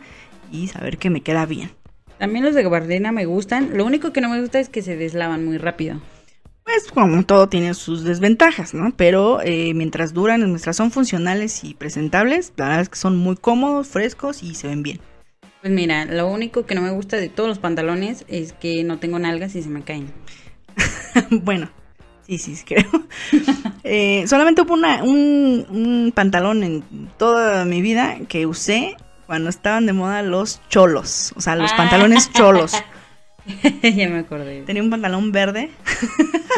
y 0.51 0.67
saber 0.67 0.97
que 0.97 1.09
me 1.09 1.21
queda 1.21 1.45
bien. 1.45 1.71
También 2.19 2.43
los 2.43 2.53
de 2.53 2.63
gabardina 2.63 3.11
me 3.11 3.25
gustan. 3.25 3.77
Lo 3.77 3.85
único 3.85 4.11
que 4.11 4.21
no 4.21 4.29
me 4.29 4.41
gusta 4.41 4.59
es 4.59 4.69
que 4.69 4.81
se 4.81 4.95
deslavan 4.95 5.45
muy 5.45 5.57
rápido. 5.57 5.99
Pues 6.63 6.91
como 6.91 7.23
todo 7.23 7.49
tiene 7.49 7.73
sus 7.73 8.03
desventajas, 8.03 8.73
¿no? 8.75 8.93
Pero 8.95 9.41
eh, 9.41 9.73
mientras 9.73 10.13
duran, 10.13 10.41
mientras 10.45 10.75
son 10.75 10.91
funcionales 10.91 11.63
y 11.63 11.73
presentables, 11.73 12.53
la 12.57 12.65
verdad 12.65 12.81
es 12.81 12.89
que 12.89 12.97
son 12.97 13.17
muy 13.17 13.37
cómodos, 13.37 13.87
frescos 13.87 14.43
y 14.43 14.53
se 14.53 14.67
ven 14.67 14.83
bien. 14.83 14.99
Pues 15.61 15.73
mira, 15.73 16.05
lo 16.05 16.27
único 16.27 16.65
que 16.65 16.75
no 16.75 16.81
me 16.81 16.91
gusta 16.91 17.17
de 17.17 17.29
todos 17.29 17.49
los 17.49 17.59
pantalones 17.59 18.23
es 18.27 18.53
que 18.53 18.83
no 18.83 18.99
tengo 18.99 19.17
nalgas 19.17 19.55
y 19.55 19.63
se 19.63 19.69
me 19.69 19.81
caen. 19.81 20.11
bueno, 21.31 21.71
sí, 22.37 22.55
sí, 22.55 22.63
creo. 22.65 22.85
Eh, 23.91 24.25
solamente 24.27 24.61
hubo 24.61 24.73
una, 24.75 25.03
un, 25.03 25.65
un 25.69 26.11
pantalón 26.13 26.63
en 26.63 26.83
toda 27.17 27.65
mi 27.65 27.81
vida 27.81 28.17
que 28.27 28.45
usé 28.45 28.95
cuando 29.25 29.49
estaban 29.49 29.85
de 29.87 29.93
moda 29.93 30.21
los 30.21 30.61
cholos, 30.69 31.33
o 31.35 31.41
sea, 31.41 31.55
los 31.55 31.71
Ah. 31.71 31.77
pantalones 31.77 32.31
cholos. 32.31 32.73
ya 33.81 34.09
me 34.09 34.19
acordé. 34.19 34.61
Tenía 34.63 34.83
un 34.83 34.91
pantalón 34.91 35.31
verde 35.31 35.71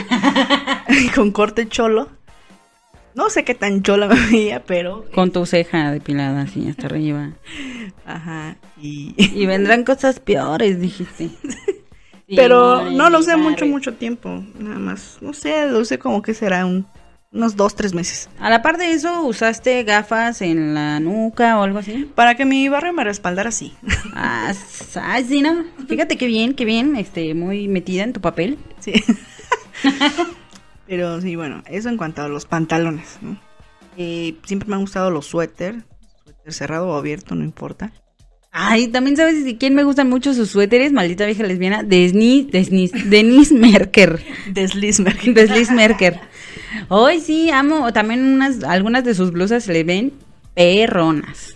con 1.15 1.31
corte 1.31 1.67
cholo. 1.69 2.09
No 3.13 3.29
sé 3.29 3.43
qué 3.43 3.55
tan 3.55 3.81
chola 3.83 4.07
me 4.07 4.15
veía, 4.27 4.63
pero... 4.63 5.05
Con 5.13 5.31
tu 5.31 5.45
ceja 5.45 5.91
depilada 5.91 6.41
así 6.41 6.67
hasta 6.69 6.87
arriba. 6.87 7.31
Ajá, 8.05 8.55
y... 8.81 9.13
Y 9.17 9.45
vendrán 9.45 9.83
cosas 9.83 10.19
peores, 10.19 10.79
dijiste. 10.81 11.29
Pero 12.35 12.89
no 12.89 13.09
lo 13.09 13.19
usé 13.19 13.35
mucho, 13.35 13.65
mucho 13.65 13.93
tiempo. 13.93 14.43
Nada 14.57 14.79
más. 14.79 15.17
No 15.21 15.33
sé, 15.33 15.67
lo 15.69 15.79
usé 15.79 15.99
como 15.99 16.21
que 16.21 16.33
será 16.33 16.65
un, 16.65 16.85
unos 17.31 17.55
dos, 17.55 17.75
tres 17.75 17.93
meses. 17.93 18.29
A 18.39 18.49
la 18.49 18.61
par 18.61 18.77
de 18.77 18.91
eso, 18.91 19.23
¿usaste 19.23 19.83
gafas 19.83 20.41
en 20.41 20.73
la 20.73 20.99
nuca 20.99 21.59
o 21.59 21.63
algo 21.63 21.79
así? 21.79 22.09
Para 22.15 22.35
que 22.35 22.45
mi 22.45 22.67
barrio 22.69 22.93
me 22.93 23.03
respaldara 23.03 23.49
así. 23.49 23.73
Ah, 24.13 24.53
sí, 24.53 25.41
¿no? 25.41 25.65
Fíjate 25.87 26.17
qué 26.17 26.27
bien, 26.27 26.53
qué 26.53 26.65
bien, 26.65 26.95
este, 26.95 27.33
muy 27.33 27.67
metida 27.67 28.03
en 28.03 28.13
tu 28.13 28.21
papel. 28.21 28.57
Sí. 28.79 28.93
Pero 30.87 31.21
sí, 31.21 31.35
bueno, 31.35 31.63
eso 31.67 31.89
en 31.89 31.97
cuanto 31.97 32.21
a 32.21 32.27
los 32.27 32.45
pantalones, 32.45 33.17
¿no? 33.21 33.39
Eh, 33.97 34.35
siempre 34.45 34.67
me 34.67 34.75
han 34.75 34.81
gustado 34.81 35.09
los 35.09 35.25
suéter, 35.25 35.83
suéter 36.23 36.53
cerrado 36.53 36.89
o 36.89 36.95
abierto, 36.95 37.35
no 37.35 37.43
importa. 37.43 37.91
Ay, 38.53 38.89
también 38.89 39.15
sabes 39.15 39.45
de 39.45 39.57
quién 39.57 39.73
me 39.75 39.83
gustan 39.85 40.09
mucho 40.09 40.33
sus 40.33 40.49
suéteres, 40.49 40.91
maldita 40.91 41.25
vieja 41.25 41.43
lesbiana, 41.43 41.83
Desnis, 41.83 42.47
Desnis, 42.51 42.91
Denise 43.09 43.53
Merker. 43.53 44.19
Deslizmer. 44.51 45.17
Desliz 45.33 45.71
Merker. 45.71 46.19
Hoy 46.89 47.21
sí, 47.21 47.49
amo, 47.49 47.93
también 47.93 48.25
unas, 48.25 48.63
algunas 48.65 49.05
de 49.05 49.13
sus 49.13 49.31
blusas 49.31 49.63
se 49.63 49.71
le 49.71 49.85
ven 49.85 50.11
perronas. 50.53 51.55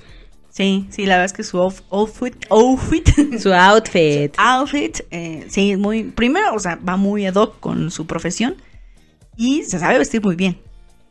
Sí, 0.50 0.86
sí, 0.90 1.06
la 1.06 1.16
verdad 1.16 1.26
es 1.26 1.34
que 1.34 1.44
su 1.44 1.58
outf- 1.58 1.84
outfit, 1.90 2.34
outfit, 2.50 3.10
Su 3.40 3.54
outfit. 3.54 4.34
outfit, 4.38 5.02
eh, 5.12 5.46
sí, 5.50 5.76
muy, 5.76 6.04
primero, 6.06 6.54
o 6.56 6.60
sea, 6.60 6.78
va 6.78 6.96
muy 6.96 7.26
ad 7.26 7.36
hoc 7.36 7.60
con 7.60 7.92
su 7.92 8.08
profesión 8.08 8.56
y 9.36 9.64
se 9.64 9.80
sabe 9.80 9.98
vestir 9.98 10.22
muy 10.24 10.38
bien 10.38 10.58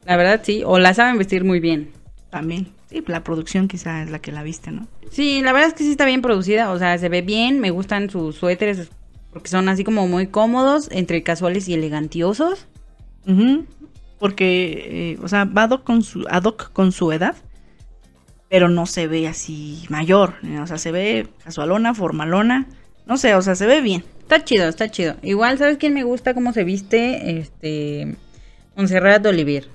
La 0.07 0.17
verdad 0.17 0.41
sí, 0.43 0.63
o 0.65 0.79
la 0.79 0.95
saben 0.95 1.19
vestir 1.19 1.45
muy 1.45 1.61
bien. 1.61 1.91
también. 2.31 2.69
Sí, 2.91 3.03
la 3.07 3.25
producción 3.25 3.69
quizá 3.69 4.03
es 4.03 4.11
la 4.11 4.19
que 4.19 4.33
la 4.33 4.43
viste, 4.43 4.71
¿no? 4.71 4.87
Sí, 5.11 5.41
la 5.43 5.53
verdad 5.53 5.69
es 5.69 5.75
que 5.75 5.85
sí 5.85 5.91
está 5.91 6.07
bien 6.07 6.23
producida, 6.23 6.71
o 6.71 6.79
sea, 6.79 6.97
se 6.99 7.09
ve 7.09 7.23
bien, 7.23 7.61
me 7.61 7.71
gustan 7.71 8.11
sus 8.11 8.37
suéteres 8.37 8.91
porque 9.35 9.49
son 9.49 9.69
así 9.69 9.83
como 9.83 10.07
muy 10.07 10.29
cómodos, 10.29 10.89
entre 10.93 11.25
casuales 11.25 11.69
y 11.69 11.75
elegantiosos. 11.75 12.69
Porque, 14.21 15.17
eh, 15.17 15.19
o 15.23 15.27
sea, 15.27 15.45
va 15.45 15.65
ad 15.65 15.71
hoc, 15.71 15.83
con 15.83 16.03
su, 16.05 16.25
ad 16.31 16.45
hoc 16.45 16.73
con 16.73 16.93
su 16.93 17.11
edad, 17.11 17.35
pero 18.49 18.69
no 18.69 18.87
se 18.87 19.09
ve 19.09 19.27
así 19.27 19.87
mayor. 19.89 20.35
¿eh? 20.45 20.61
O 20.61 20.69
sea, 20.69 20.79
se 20.79 20.93
ve 20.93 21.27
casualona, 21.43 21.95
formalona. 21.95 22.69
No 23.07 23.17
sé, 23.17 23.35
o 23.35 23.43
sea, 23.43 23.57
se 23.57 23.67
ve 23.67 23.81
bien. 23.81 24.05
Está 24.21 24.45
chido, 24.45 24.69
está 24.69 24.89
chido. 24.89 25.17
Igual, 25.23 25.59
¿sabes 25.59 25.79
quién 25.79 25.95
me 25.95 26.05
gusta 26.05 26.33
cómo 26.33 26.53
se 26.53 26.63
viste? 26.63 27.41
Este, 27.41 28.15
Montserrat 28.77 29.27
Olivier. 29.27 29.67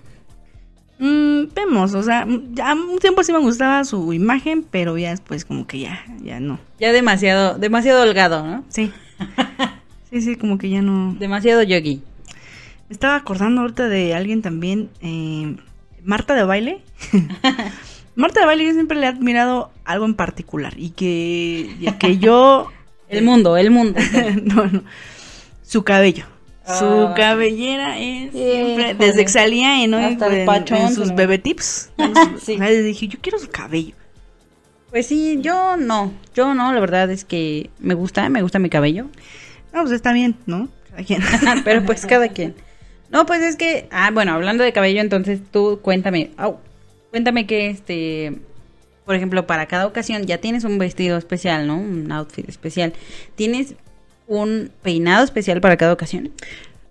Mm, 1.00 1.54
vemos, 1.56 1.94
o 1.94 2.04
sea, 2.04 2.28
ya 2.52 2.74
un 2.74 3.00
tiempo 3.00 3.24
sí 3.24 3.32
me 3.32 3.40
gustaba 3.40 3.86
su 3.86 4.12
imagen, 4.12 4.66
pero 4.70 4.98
ya 4.98 5.12
después 5.12 5.46
como 5.46 5.66
que 5.66 5.80
ya, 5.80 6.04
ya 6.22 6.42
no. 6.42 6.60
Ya 6.78 6.92
demasiado, 6.92 7.58
demasiado 7.58 8.04
holgado, 8.04 8.46
¿no? 8.46 8.64
Sí. 8.70 8.92
Sí, 10.10 10.22
sí, 10.22 10.36
como 10.36 10.58
que 10.58 10.70
ya 10.70 10.82
no. 10.82 11.16
Demasiado 11.20 11.62
yogi. 11.64 12.02
Me 12.90 12.94
estaba 12.94 13.16
acordando 13.16 13.62
ahorita 13.62 13.88
de 13.88 14.16
alguien 14.16 14.42
también, 14.42 14.90
eh, 15.02 15.56
Marta 16.04 16.34
de 16.34 16.44
baile. 16.44 16.82
Marta 18.16 18.42
de 18.42 18.46
baile 18.48 18.66
yo 18.66 18.74
siempre 18.74 18.98
le 18.98 19.06
he 19.06 19.10
admirado 19.10 19.72
algo 19.86 20.06
en 20.06 20.16
particular 20.16 20.74
y 20.78 20.90
que, 20.90 21.76
y 21.80 21.92
que 21.94 22.18
yo... 22.18 22.68
El 23.08 23.24
mundo, 23.24 23.56
el 23.56 23.72
mundo. 23.72 24.00
no, 24.44 24.66
no. 24.66 24.84
Su 25.64 25.84
cabello. 25.84 26.26
Su 26.78 26.86
Ah. 26.86 27.14
cabellera 27.16 27.98
es 27.98 28.32
siempre, 28.32 28.94
desde 28.94 29.24
que 29.24 29.30
salía 29.32 29.84
en, 29.84 29.94
Hasta 29.94 30.28
el 30.28 30.34
en- 30.42 30.46
pachón, 30.46 30.78
en 30.78 30.94
sus 30.94 31.16
bebé 31.16 31.38
tips. 31.40 31.90
Sí. 32.42 32.58
Dije, 32.60 33.08
yo 33.08 33.18
quiero 33.22 33.40
su 33.40 33.50
cabello. 33.50 33.96
Pues 34.92 35.08
sí, 35.08 35.38
yo 35.42 35.78
no, 35.78 36.12
yo 36.34 36.54
no, 36.54 36.74
la 36.74 36.80
verdad 36.80 37.10
es 37.12 37.24
que 37.26 37.70
me 37.80 37.94
gusta, 37.94 38.28
me 38.30 38.42
gusta 38.42 38.60
mi 38.60 38.70
cabello. 38.70 39.06
No, 39.74 39.82
pues 39.82 39.92
está 39.94 40.14
bien, 40.14 40.36
¿no? 40.48 40.68
Cada 40.90 41.04
quien. 41.04 41.22
Pero 41.64 41.86
pues 41.86 42.06
cada 42.06 42.28
quien. 42.30 42.56
No, 43.12 43.26
pues 43.26 43.42
es 43.42 43.56
que, 43.56 43.88
ah, 43.92 44.12
bueno, 44.12 44.34
hablando 44.34 44.64
de 44.64 44.74
cabello, 44.74 45.02
entonces 45.02 45.40
tú 45.52 45.80
cuéntame, 45.82 46.32
au, 46.38 46.58
cuéntame 47.12 47.46
que 47.48 47.70
este, 47.70 48.34
por 49.06 49.16
ejemplo, 49.16 49.48
para 49.48 49.66
cada 49.68 49.88
ocasión 49.88 50.26
ya 50.28 50.38
tienes 50.40 50.64
un 50.64 50.78
vestido 50.78 51.18
especial, 51.18 51.66
¿no? 51.68 51.78
Un 51.78 52.12
outfit 52.12 52.48
especial. 52.50 52.94
¿Tienes 53.36 53.74
un 54.30 54.72
peinado 54.82 55.26
especial 55.26 55.60
para 55.60 55.76
cada 55.76 55.92
ocasión? 55.92 56.32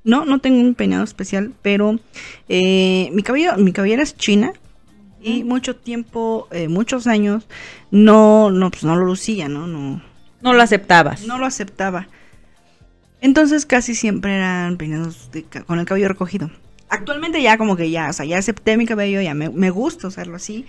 No, 0.05 0.25
no 0.25 0.41
tengo 0.41 0.61
un 0.61 0.75
peinado 0.75 1.05
especial, 1.05 1.53
pero 1.63 1.99
eh, 2.49 3.11
mi 3.13 3.23
cabello, 3.23 3.57
mi 3.57 3.73
cabellera 3.73 4.03
es 4.03 4.17
china 4.17 4.53
y 5.21 5.45
mucho 5.45 5.77
tiempo, 5.77 6.49
eh, 6.51 6.69
muchos 6.69 7.07
años, 7.07 7.47
no, 7.91 8.51
no, 8.51 8.71
pues 8.71 8.85
no 8.85 8.97
lo 8.97 9.07
lucía, 9.07 9.49
¿no? 9.49 9.67
No, 9.67 10.03
No 10.43 10.53
lo 10.53 10.63
aceptabas. 10.63 11.27
no 11.27 11.39
lo 11.39 11.47
aceptaba. 11.47 12.09
Entonces 13.21 13.67
casi 13.67 13.95
siempre 13.95 14.37
eran 14.37 14.77
peinados 14.77 15.31
de 15.33 15.45
con 15.45 15.79
el 15.79 15.87
cabello 15.87 16.09
recogido. 16.09 16.51
Actualmente 16.89 17.43
ya 17.43 17.59
como 17.59 17.77
que 17.77 17.91
ya, 17.91 18.09
o 18.09 18.13
sea, 18.13 18.25
ya 18.25 18.39
acepté 18.39 18.77
mi 18.77 18.87
cabello, 18.87 19.21
ya 19.21 19.35
me, 19.35 19.51
me 19.51 19.71
gusta 19.71 20.07
usarlo 20.09 20.37
así. 20.37 20.65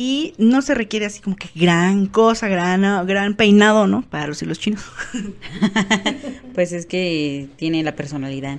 Y 0.00 0.34
no 0.38 0.62
se 0.62 0.76
requiere 0.76 1.06
así 1.06 1.20
como 1.20 1.34
que 1.34 1.48
gran 1.56 2.06
cosa, 2.06 2.46
gran, 2.46 2.82
gran 3.08 3.34
peinado, 3.34 3.88
¿no? 3.88 4.02
Para 4.02 4.28
los 4.28 4.40
hilos 4.40 4.60
chinos. 4.60 4.84
Pues 6.54 6.72
es 6.72 6.86
que 6.86 7.48
tiene 7.56 7.82
la 7.82 7.96
personalidad. 7.96 8.58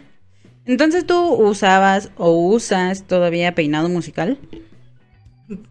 Entonces 0.65 1.05
tú 1.05 1.17
usabas 1.33 2.11
o 2.17 2.31
usas 2.31 3.03
todavía 3.07 3.55
peinado 3.55 3.87
musical, 3.87 4.37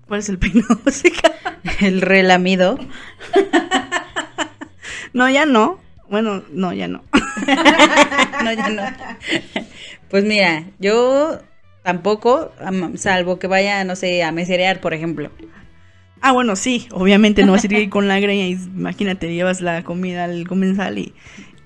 ¿Cuál 0.07 0.21
es 0.21 0.29
el 0.31 0.39
peinado 0.39 0.81
musical? 0.85 1.35
el 1.81 2.01
relamido. 2.01 2.79
No, 5.13 5.29
ya 5.29 5.45
no. 5.47 5.79
Bueno, 6.11 6.43
no, 6.51 6.73
ya 6.73 6.89
no. 6.89 7.03
no, 8.45 8.53
ya 8.53 8.69
no. 8.71 8.83
Pues 10.09 10.25
mira, 10.25 10.65
yo 10.79 11.41
tampoco, 11.83 12.53
am- 12.61 12.97
salvo 12.97 13.39
que 13.39 13.47
vaya, 13.47 13.85
no 13.85 13.97
sé, 13.97 14.23
a 14.23 14.33
meserear, 14.33 14.81
por 14.81 14.95
ejemplo. 14.95 15.31
Ah, 16.21 16.33
bueno, 16.33 16.57
sí, 16.57 16.89
obviamente 16.93 17.45
no 17.45 17.53
vas 17.53 17.63
a 17.63 17.67
ir 17.67 17.77
ahí 17.77 17.89
con 17.89 18.09
la 18.09 18.19
greña 18.19 18.47
y 18.47 18.53
imagínate, 18.53 19.33
llevas 19.33 19.61
la 19.61 19.85
comida 19.85 20.25
al 20.25 20.47
comensal 20.47 20.99
y... 20.99 21.15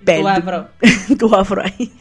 Tu 0.04 0.28
afro. 0.28 0.68
tu 1.18 1.34
afro 1.34 1.62
ahí. 1.62 1.92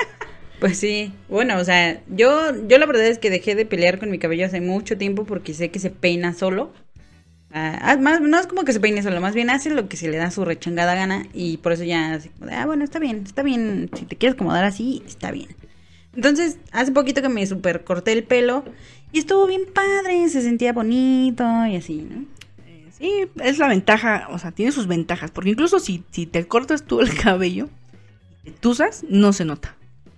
Pues 0.59 0.77
sí, 0.77 1.13
bueno, 1.27 1.57
o 1.57 1.63
sea, 1.63 2.01
yo, 2.07 2.51
yo 2.67 2.77
la 2.77 2.85
verdad 2.85 3.07
es 3.07 3.19
que 3.19 3.29
dejé 3.29 3.55
de 3.55 3.65
pelear 3.65 3.99
con 3.99 4.11
mi 4.11 4.19
cabello 4.19 4.45
hace 4.45 4.61
mucho 4.61 4.97
tiempo 4.97 5.25
porque 5.25 5.53
sé 5.53 5.71
que 5.71 5.79
se 5.79 5.89
peina 5.89 6.33
solo. 6.33 6.71
Ah, 7.53 7.79
ah, 7.81 7.97
más, 7.97 8.21
no 8.21 8.39
es 8.39 8.47
como 8.47 8.63
que 8.63 8.71
se 8.71 8.79
peine 8.79 9.01
solo, 9.01 9.19
más 9.21 9.33
bien 9.33 9.49
hace 9.49 9.69
lo 9.69 9.89
que 9.89 9.97
se 9.97 10.07
le 10.07 10.17
da 10.17 10.31
su 10.31 10.45
rechangada 10.45 10.95
gana 10.95 11.25
y 11.33 11.57
por 11.57 11.71
eso 11.73 11.83
ya, 11.83 12.13
así 12.13 12.29
como 12.29 12.45
de, 12.45 12.53
ah, 12.55 12.65
bueno, 12.65 12.83
está 12.83 12.99
bien, 12.99 13.23
está 13.25 13.43
bien, 13.43 13.89
si 13.93 14.05
te 14.05 14.15
quieres 14.15 14.35
acomodar 14.35 14.63
así, 14.63 15.03
está 15.07 15.31
bien. 15.31 15.49
Entonces, 16.15 16.57
hace 16.71 16.91
poquito 16.91 17.21
que 17.21 17.29
me 17.29 17.45
super 17.47 17.83
corté 17.83 18.11
el 18.11 18.23
pelo 18.23 18.63
y 19.11 19.19
estuvo 19.19 19.47
bien 19.47 19.63
padre, 19.73 20.29
se 20.29 20.41
sentía 20.41 20.73
bonito 20.73 21.43
y 21.65 21.75
así, 21.75 22.07
¿no? 22.09 22.25
Sí, 23.01 23.11
es 23.43 23.57
la 23.57 23.67
ventaja, 23.67 24.27
o 24.29 24.37
sea, 24.37 24.51
tiene 24.51 24.71
sus 24.71 24.85
ventajas, 24.85 25.31
porque 25.31 25.49
incluso 25.49 25.79
si, 25.79 26.03
si 26.11 26.27
te 26.27 26.47
cortas 26.47 26.85
tú 26.85 27.01
el 27.01 27.13
cabello 27.21 27.67
y 28.43 28.51
te 28.51 28.59
tusas, 28.59 29.03
no 29.09 29.33
se 29.33 29.43
nota. 29.43 29.75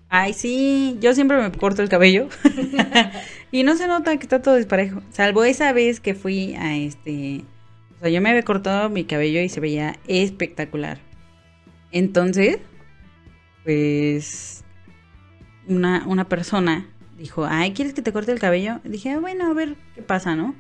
Ay, 0.10 0.34
sí, 0.34 0.98
yo 1.00 1.16
siempre 1.16 1.38
me 1.38 1.52
corto 1.52 1.82
el 1.82 1.90
cabello. 1.90 2.28
Y 3.54 3.62
no 3.62 3.78
se 3.78 3.88
nota 3.88 4.18
que 4.18 4.24
está 4.24 4.42
todo 4.42 4.56
disparejo. 4.56 5.04
Salvo 5.12 5.44
esa 5.44 5.72
vez 5.74 6.00
que 6.00 6.16
fui 6.16 6.56
a 6.56 6.76
este. 6.76 7.46
O 7.96 8.00
sea, 8.00 8.10
yo 8.10 8.20
me 8.20 8.30
había 8.30 8.42
cortado 8.42 8.90
mi 8.90 9.04
cabello 9.04 9.42
y 9.42 9.48
se 9.48 9.60
veía 9.60 9.96
espectacular. 10.08 10.98
Entonces, 11.92 12.58
pues. 13.64 14.64
Una, 15.68 16.04
una 16.08 16.28
persona 16.28 16.88
dijo, 17.16 17.46
ay, 17.46 17.74
¿quieres 17.74 17.94
que 17.94 18.02
te 18.02 18.12
corte 18.12 18.32
el 18.32 18.40
cabello? 18.40 18.82
Dije, 18.84 19.18
bueno, 19.18 19.46
a 19.46 19.54
ver 19.54 19.76
qué 19.94 20.02
pasa, 20.02 20.36
¿no? 20.36 20.56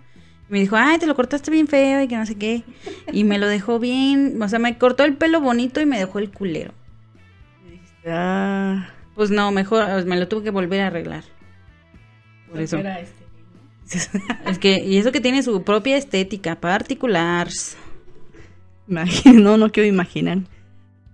Me 0.49 0.59
dijo, 0.59 0.75
ay, 0.75 0.99
te 0.99 1.07
lo 1.07 1.15
cortaste 1.15 1.49
bien 1.49 1.67
feo 1.67 2.01
y 2.03 2.07
que 2.07 2.15
no 2.17 2.25
sé 2.25 2.35
qué. 2.35 2.63
Y 3.11 3.23
me 3.23 3.39
lo 3.39 3.47
dejó 3.47 3.79
bien, 3.79 4.39
o 4.41 4.47
sea, 4.49 4.59
me 4.59 4.77
cortó 4.77 5.03
el 5.03 5.15
pelo 5.15 5.41
bonito 5.41 5.81
y 5.81 5.85
me 5.85 5.97
dejó 5.97 6.19
el 6.19 6.29
culero. 6.29 6.73
Ah, 8.05 8.89
Pues 9.15 9.31
no, 9.31 9.51
mejor 9.51 10.05
me 10.05 10.17
lo 10.17 10.27
tuve 10.27 10.43
que 10.43 10.49
volver 10.51 10.81
a 10.81 10.87
arreglar. 10.87 11.23
Por 12.49 12.61
eso. 12.61 12.77
este. 12.77 13.23
Es 14.45 14.59
que, 14.59 14.79
y 14.83 14.97
eso 14.97 15.11
que 15.11 15.21
tiene 15.21 15.43
su 15.43 15.63
propia 15.63 15.97
estética 15.97 16.55
particular. 16.59 17.47
Imagino, 18.87 19.41
no, 19.41 19.57
no 19.57 19.71
quiero 19.71 19.87
imaginar. 19.87 20.39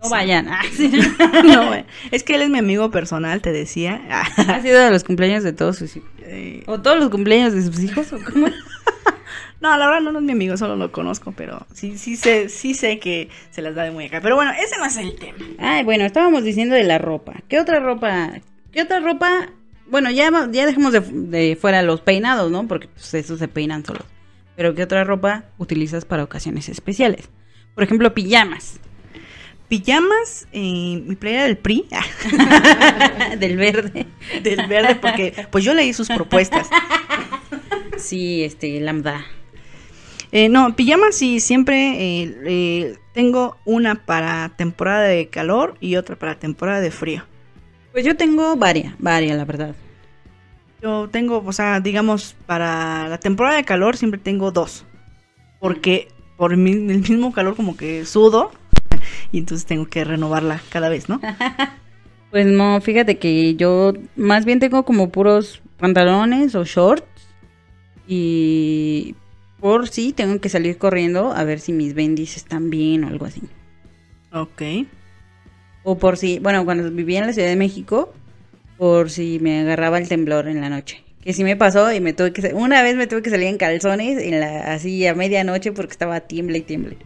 No 0.02 0.10
vayan. 0.10 0.48
Ah, 0.50 0.62
sí. 0.74 0.92
No, 1.46 1.68
güey. 1.68 1.86
es 2.12 2.24
que 2.24 2.36
él 2.36 2.42
es 2.44 2.50
mi 2.50 2.60
amigo 2.60 2.90
personal, 2.92 3.42
te 3.42 3.52
decía. 3.52 4.02
Ha 4.10 4.62
sido 4.62 4.80
de 4.80 4.92
los 4.92 5.04
cumpleaños 5.04 5.44
de 5.44 5.54
todos 5.54 5.78
sus 5.78 5.96
hijos. 5.98 6.10
Eh, 6.22 6.64
¿O 6.68 6.80
todos 6.82 7.00
los 7.00 7.10
cumpleaños 7.10 7.54
de 7.54 7.64
sus 7.64 7.80
hijos? 7.80 8.12
¿O 8.14 8.20
cómo? 8.24 8.48
No, 9.62 9.76
la 9.78 9.88
verdad 9.88 10.01
no, 10.01 10.12
no 10.14 10.20
es 10.20 10.26
mi 10.26 10.32
amigo, 10.32 10.55
solo 10.55 10.76
lo 10.78 10.91
conozco, 10.91 11.34
pero 11.36 11.66
sí, 11.74 11.97
sí 11.97 12.16
sé, 12.16 12.47
sí 12.47 12.74
sé 12.74 12.97
que 12.99 13.28
se 13.51 13.62
las 13.62 13.76
da 13.76 13.84
de 13.84 13.91
muy 13.91 14.05
acá. 14.05 14.22
Pero 14.22 14.36
bueno, 14.36 14.51
ese 14.51 14.78
no 14.78 14.86
es 14.86 14.95
el 14.97 15.16
tema. 15.16 15.38
Ay, 15.57 15.84
bueno, 15.84 16.05
estábamos 16.05 16.43
diciendo 16.43 16.76
de 16.76 16.84
la 16.84 16.97
ropa. 16.97 17.34
¿Qué 17.49 17.60
otra 17.60 17.80
ropa? 17.80 18.32
¿Qué 18.72 18.82
otra 18.82 18.99
ropa? 19.01 19.49
Bueno, 19.88 20.12
ya, 20.12 20.30
ya 20.51 20.66
dejamos 20.66 20.93
de, 20.93 21.01
de 21.01 21.57
fuera 21.60 21.82
los 21.82 21.99
peinados, 22.01 22.49
¿no? 22.51 22.68
Porque 22.68 22.88
pues 22.88 23.14
esos 23.16 23.39
se 23.39 23.47
peinan 23.49 23.84
solos. 23.86 24.03
Pero 24.55 24.76
¿qué 24.76 24.84
otra 24.84 25.03
ropa 25.03 25.45
utilizas 25.57 26.05
para 26.05 26.24
ocasiones 26.24 26.70
especiales? 26.70 27.30
Por 27.76 27.84
ejemplo, 27.84 28.14
pijamas. 28.14 28.80
Pijamas, 29.68 30.47
eh, 30.51 31.01
mi 31.05 31.16
playera 31.16 31.43
del 31.43 31.57
PRI, 31.57 31.86
Del 33.39 33.55
verde. 33.57 34.07
del 34.41 34.68
verde, 34.68 34.95
porque 34.95 35.47
pues 35.51 35.64
yo 35.64 35.74
leí 35.74 35.93
sus 35.93 36.07
propuestas. 36.07 36.70
Sí, 37.97 38.43
este, 38.43 38.80
lambda. 38.80 39.26
Eh, 40.32 40.48
no, 40.50 40.76
pijamas 40.76 41.16
sí, 41.16 41.40
siempre 41.40 42.22
eh, 42.24 42.38
eh, 42.46 42.98
tengo 43.14 43.58
una 43.66 44.06
para 44.06 44.50
temporada 44.56 45.04
de 45.04 45.28
calor 45.28 45.76
y 45.80 45.96
otra 45.96 46.18
para 46.18 46.36
temporada 46.38 46.82
de 46.82 46.92
frío. 46.92 47.24
Pues 47.92 48.06
yo 48.06 48.16
tengo 48.16 48.56
varias, 48.56 48.94
varias, 49.00 49.38
la 49.38 49.46
verdad. 49.46 49.76
Yo 50.82 51.10
tengo, 51.10 51.44
o 51.46 51.52
sea, 51.52 51.80
digamos, 51.80 52.36
para 52.46 53.08
la 53.10 53.18
temporada 53.20 53.58
de 53.58 53.66
calor 53.66 53.98
siempre 53.98 54.20
tengo 54.20 54.52
dos. 54.52 54.86
Porque 55.60 56.08
por 56.38 56.56
mi- 56.56 56.72
el 56.72 57.00
mismo 57.02 57.34
calor 57.34 57.56
como 57.56 57.76
que 57.76 58.06
sudo 58.06 58.52
y 59.32 59.40
entonces 59.40 59.66
tengo 59.66 59.88
que 59.88 60.04
renovarla 60.04 60.62
cada 60.70 60.90
vez, 60.90 61.10
¿no? 61.10 61.20
Pues 62.32 62.46
no, 62.46 62.80
fíjate 62.80 63.18
que 63.18 63.56
yo 63.56 63.94
más 64.16 64.46
bien 64.46 64.60
tengo 64.60 64.86
como 64.86 65.10
puros 65.10 65.64
pantalones 65.78 66.54
o 66.54 66.64
shorts. 66.64 67.04
Y 68.08 69.16
por 69.60 69.89
si 69.89 70.14
tengo 70.14 70.39
que 70.39 70.49
salir 70.49 70.78
corriendo 70.78 71.32
a 71.34 71.43
ver 71.43 71.60
si 71.60 71.74
mis 71.74 71.93
bendis 71.93 72.38
están 72.38 72.70
bien 72.70 73.03
o 73.03 73.07
algo 73.07 73.26
así. 73.26 73.41
Ok. 74.32 74.62
O 75.84 75.97
por 75.97 76.18
si, 76.18 76.39
bueno, 76.39 76.66
cuando 76.66 76.89
vivía 76.91 77.20
en 77.20 77.28
la 77.28 77.34
Ciudad 77.34 77.47
de 77.47 77.55
México, 77.55 78.14
por 78.78 79.10
si 79.10 79.39
me 79.39 79.62
agarraba 79.62 79.97
el 79.97 80.07
temblor 80.07 80.47
en 80.47 80.62
la 80.62 80.70
noche. 80.70 81.03
Que 81.24 81.34
sí 81.34 81.43
me 81.43 81.57
pasó 81.57 81.91
y 81.91 81.99
me 81.99 82.14
tuve 82.14 82.32
que... 82.32 82.53
Una 82.53 82.82
vez 82.82 82.95
me 82.95 83.07
tuve 83.07 83.22
que 83.22 83.30
salir 83.30 83.47
en 83.47 83.57
calzones, 83.57 84.22
en 84.22 84.39
la, 84.39 84.74
así 84.74 85.05
a 85.05 85.14
medianoche 85.14 85.72
porque 85.72 85.91
estaba 85.91 86.22
tiemble 86.22 86.60
y 86.60 86.62
tiemble. 86.62 86.97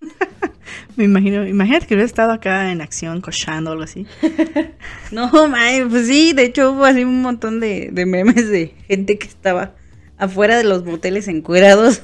Me 0.96 1.04
imagino, 1.04 1.46
imagínate 1.46 1.86
que 1.86 1.94
hubiera 1.94 2.06
estado 2.06 2.32
acá 2.32 2.72
en 2.72 2.80
acción 2.80 3.20
cochando 3.20 3.70
o 3.70 3.72
algo 3.72 3.84
así. 3.84 4.06
No, 5.12 5.48
mae, 5.48 5.86
pues 5.86 6.06
sí, 6.06 6.32
de 6.34 6.44
hecho 6.44 6.72
hubo 6.72 6.84
así 6.84 7.04
un 7.04 7.22
montón 7.22 7.60
de, 7.60 7.88
de 7.92 8.04
memes 8.04 8.48
de 8.48 8.74
gente 8.88 9.16
que 9.16 9.26
estaba 9.26 9.74
afuera 10.18 10.56
de 10.56 10.64
los 10.64 10.84
moteles 10.84 11.28
encuerados. 11.28 12.02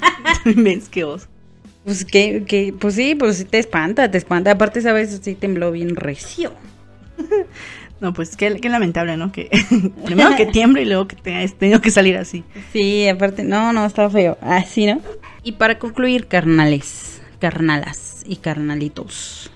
Ves 0.44 0.88
que 0.88 1.04
oso. 1.04 1.28
Pues 1.84 2.04
que, 2.04 2.44
que, 2.46 2.74
pues 2.78 2.94
sí, 2.94 3.14
pues 3.14 3.38
sí 3.38 3.44
te 3.44 3.58
espanta, 3.58 4.10
te 4.10 4.18
espanta. 4.18 4.52
Aparte, 4.52 4.82
sabes, 4.82 5.20
sí 5.22 5.34
tembló 5.34 5.72
bien 5.72 5.96
recio. 5.96 6.52
No, 8.00 8.14
pues 8.14 8.34
qué, 8.34 8.56
qué 8.60 8.70
lamentable, 8.70 9.18
¿no? 9.18 9.30
Que 9.30 9.50
primero 10.06 10.34
que 10.34 10.46
tiemble 10.46 10.82
y 10.82 10.84
luego 10.86 11.06
que 11.06 11.16
tengas 11.16 11.52
tenido 11.54 11.82
que 11.82 11.90
salir 11.90 12.16
así. 12.16 12.44
Sí, 12.72 13.06
aparte, 13.06 13.44
no, 13.44 13.74
no, 13.74 13.84
estaba 13.84 14.08
feo. 14.08 14.38
Así, 14.40 14.86
¿no? 14.86 15.02
Y 15.42 15.52
para 15.52 15.78
concluir, 15.78 16.26
carnales, 16.26 17.20
carnalas 17.40 18.22
y 18.26 18.36
carnalitos. 18.36 19.50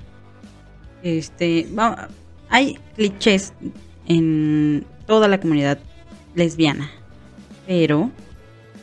Este, 1.03 1.67
hay 2.51 2.79
clichés 2.97 3.55
en 4.07 4.85
toda 5.07 5.27
la 5.27 5.41
comunidad 5.41 5.79
lesbiana. 6.35 6.91
Pero, 7.67 8.11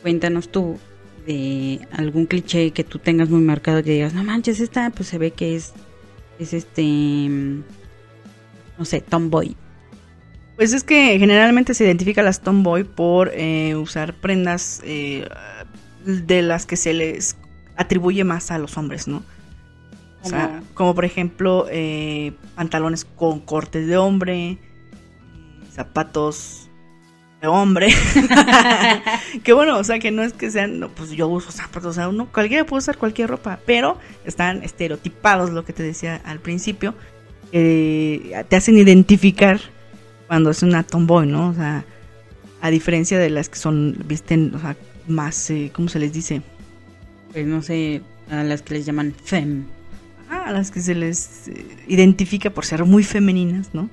cuéntanos 0.02 0.50
tú 0.50 0.78
de 1.26 1.86
algún 1.92 2.26
cliché 2.26 2.72
que 2.72 2.82
tú 2.84 2.98
tengas 2.98 3.28
muy 3.28 3.40
marcado 3.40 3.82
que 3.82 3.90
digas, 3.92 4.12
no 4.14 4.24
manches, 4.24 4.58
esta 4.60 4.90
pues 4.90 5.08
se 5.08 5.18
ve 5.18 5.30
que 5.30 5.54
es, 5.56 5.72
es 6.38 6.52
este, 6.52 6.82
no 8.78 8.84
sé, 8.84 9.00
tomboy. 9.00 9.56
Pues 10.56 10.72
es 10.72 10.82
que 10.84 11.18
generalmente 11.18 11.74
se 11.74 11.84
identifica 11.84 12.20
a 12.20 12.24
las 12.24 12.40
tomboy 12.40 12.84
por 12.84 13.30
eh, 13.34 13.74
usar 13.76 14.14
prendas 14.14 14.80
eh, 14.84 15.28
de 16.04 16.42
las 16.42 16.66
que 16.66 16.76
se 16.76 16.92
les 16.92 17.36
atribuye 17.76 18.24
más 18.24 18.50
a 18.50 18.58
los 18.58 18.76
hombres, 18.76 19.06
¿no? 19.08 19.22
O 20.24 20.28
sea, 20.28 20.62
Como- 20.74 20.94
por 20.94 21.04
ejemplo 21.04 21.66
eh, 21.70 22.32
pantalones 22.54 23.04
con 23.04 23.40
cortes 23.40 23.86
de 23.88 23.96
hombre, 23.96 24.58
zapatos 25.72 26.61
hombre. 27.50 27.88
que 29.44 29.52
bueno, 29.52 29.78
o 29.78 29.84
sea, 29.84 29.98
que 29.98 30.10
no 30.10 30.22
es 30.22 30.32
que 30.32 30.50
sean, 30.50 30.80
no, 30.80 30.88
pues 30.88 31.10
yo 31.10 31.28
uso 31.28 31.50
zapatos, 31.50 31.86
o 31.86 31.92
sea, 31.92 32.08
uno, 32.08 32.28
cualquiera 32.32 32.64
puede 32.64 32.78
usar 32.78 32.96
cualquier 32.96 33.28
ropa, 33.30 33.60
pero 33.66 33.98
están 34.24 34.62
estereotipados, 34.62 35.50
lo 35.50 35.64
que 35.64 35.72
te 35.72 35.82
decía 35.82 36.20
al 36.24 36.40
principio, 36.40 36.94
eh, 37.52 38.44
te 38.48 38.56
hacen 38.56 38.78
identificar 38.78 39.60
cuando 40.26 40.50
es 40.50 40.62
una 40.62 40.82
tomboy, 40.82 41.26
¿no? 41.26 41.50
O 41.50 41.54
sea, 41.54 41.84
a 42.60 42.70
diferencia 42.70 43.18
de 43.18 43.28
las 43.28 43.48
que 43.48 43.58
son, 43.58 43.96
visten, 44.06 44.54
o 44.54 44.58
sea, 44.58 44.76
más, 45.06 45.50
eh, 45.50 45.70
¿cómo 45.74 45.88
se 45.88 45.98
les 45.98 46.12
dice? 46.12 46.42
Pues 47.32 47.46
no 47.46 47.60
sé, 47.60 48.02
a 48.30 48.42
las 48.42 48.62
que 48.62 48.74
les 48.74 48.86
llaman 48.86 49.14
fem. 49.24 49.64
Ah, 50.30 50.44
a 50.46 50.52
las 50.52 50.70
que 50.70 50.80
se 50.80 50.94
les 50.94 51.48
eh, 51.48 51.66
identifica 51.88 52.50
por 52.50 52.64
ser 52.64 52.84
muy 52.84 53.04
femeninas, 53.04 53.70
¿no? 53.74 53.90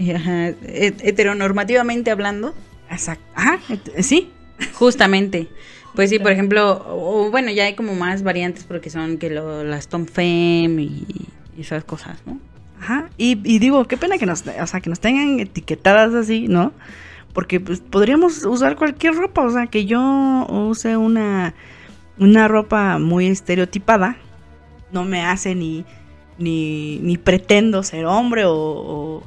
Ajá, 0.14 0.48
heteronormativamente 0.62 2.10
hablando. 2.10 2.54
Exacto. 2.90 3.24
Ajá, 3.34 3.58
et- 3.68 4.02
sí. 4.02 4.30
Justamente. 4.74 5.48
Pues 5.94 6.10
sí, 6.10 6.18
por 6.18 6.30
ejemplo, 6.30 6.84
o, 6.88 7.30
bueno, 7.30 7.50
ya 7.50 7.64
hay 7.64 7.74
como 7.74 7.94
más 7.94 8.22
variantes 8.22 8.64
porque 8.64 8.90
son 8.90 9.18
que 9.18 9.30
lo, 9.30 9.64
las 9.64 9.88
Tom 9.88 10.06
Fem 10.06 10.78
y, 10.78 11.04
y 11.56 11.60
esas 11.60 11.84
cosas, 11.84 12.18
¿no? 12.26 12.38
Ajá. 12.80 13.10
Y, 13.18 13.38
y 13.44 13.58
digo, 13.58 13.84
qué 13.86 13.96
pena 13.96 14.16
que 14.16 14.26
nos, 14.26 14.44
o 14.46 14.66
sea, 14.66 14.80
que 14.80 14.88
nos 14.88 15.00
tengan 15.00 15.40
etiquetadas 15.40 16.14
así, 16.14 16.46
¿no? 16.48 16.72
Porque 17.32 17.60
pues 17.60 17.80
podríamos 17.80 18.44
usar 18.44 18.76
cualquier 18.76 19.14
ropa, 19.14 19.42
o 19.42 19.50
sea, 19.50 19.66
que 19.66 19.84
yo 19.84 20.46
use 20.48 20.96
una, 20.96 21.54
una 22.18 22.48
ropa 22.48 22.98
muy 22.98 23.26
estereotipada, 23.26 24.16
no 24.92 25.04
me 25.04 25.22
hace 25.24 25.54
ni, 25.54 25.84
ni, 26.38 26.98
ni 27.00 27.18
pretendo 27.18 27.82
ser 27.82 28.06
hombre 28.06 28.44
o, 28.46 28.52
o 28.54 29.22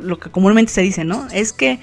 lo 0.00 0.18
que 0.18 0.30
comúnmente 0.30 0.72
se 0.72 0.82
dice, 0.82 1.04
¿no? 1.04 1.28
Es 1.32 1.52
que 1.52 1.78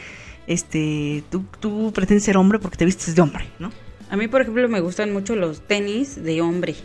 este 0.47 1.23
tú, 1.30 1.43
tú 1.59 1.91
pretendes 1.93 2.23
ser 2.23 2.38
hombre 2.38 2.59
porque 2.59 2.78
te 2.78 2.86
vistes 2.86 3.15
de 3.15 3.21
hombre, 3.21 3.45
¿no? 3.59 3.71
A 4.09 4.15
mí, 4.15 4.28
por 4.28 4.41
ejemplo, 4.41 4.67
me 4.69 4.80
gustan 4.80 5.11
mucho 5.11 5.36
los 5.36 5.61
tenis 5.61 6.23
de 6.23 6.41
hombre. 6.41 6.75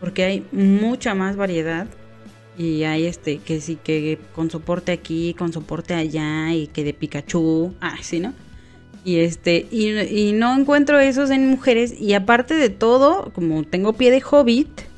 Porque 0.00 0.24
hay 0.24 0.46
mucha 0.52 1.14
más 1.14 1.36
variedad. 1.36 1.86
Y 2.58 2.82
hay 2.82 3.06
este, 3.06 3.38
que 3.38 3.60
sí, 3.60 3.78
que 3.82 4.18
con 4.34 4.50
soporte 4.50 4.92
aquí, 4.92 5.34
con 5.34 5.52
soporte 5.52 5.94
allá, 5.94 6.52
y 6.52 6.66
que 6.66 6.84
de 6.84 6.92
Pikachu. 6.92 7.74
Ah, 7.80 7.96
sí, 8.02 8.20
¿no? 8.20 8.34
Y 9.04 9.20
este, 9.20 9.66
y, 9.70 9.98
y 9.98 10.32
no 10.32 10.58
encuentro 10.58 10.98
esos 10.98 11.30
en 11.30 11.48
mujeres. 11.48 11.94
Y 11.98 12.14
aparte 12.14 12.54
de 12.54 12.68
todo, 12.68 13.30
como 13.32 13.62
tengo 13.62 13.92
pie 13.92 14.10
de 14.10 14.22
hobbit, 14.28 14.89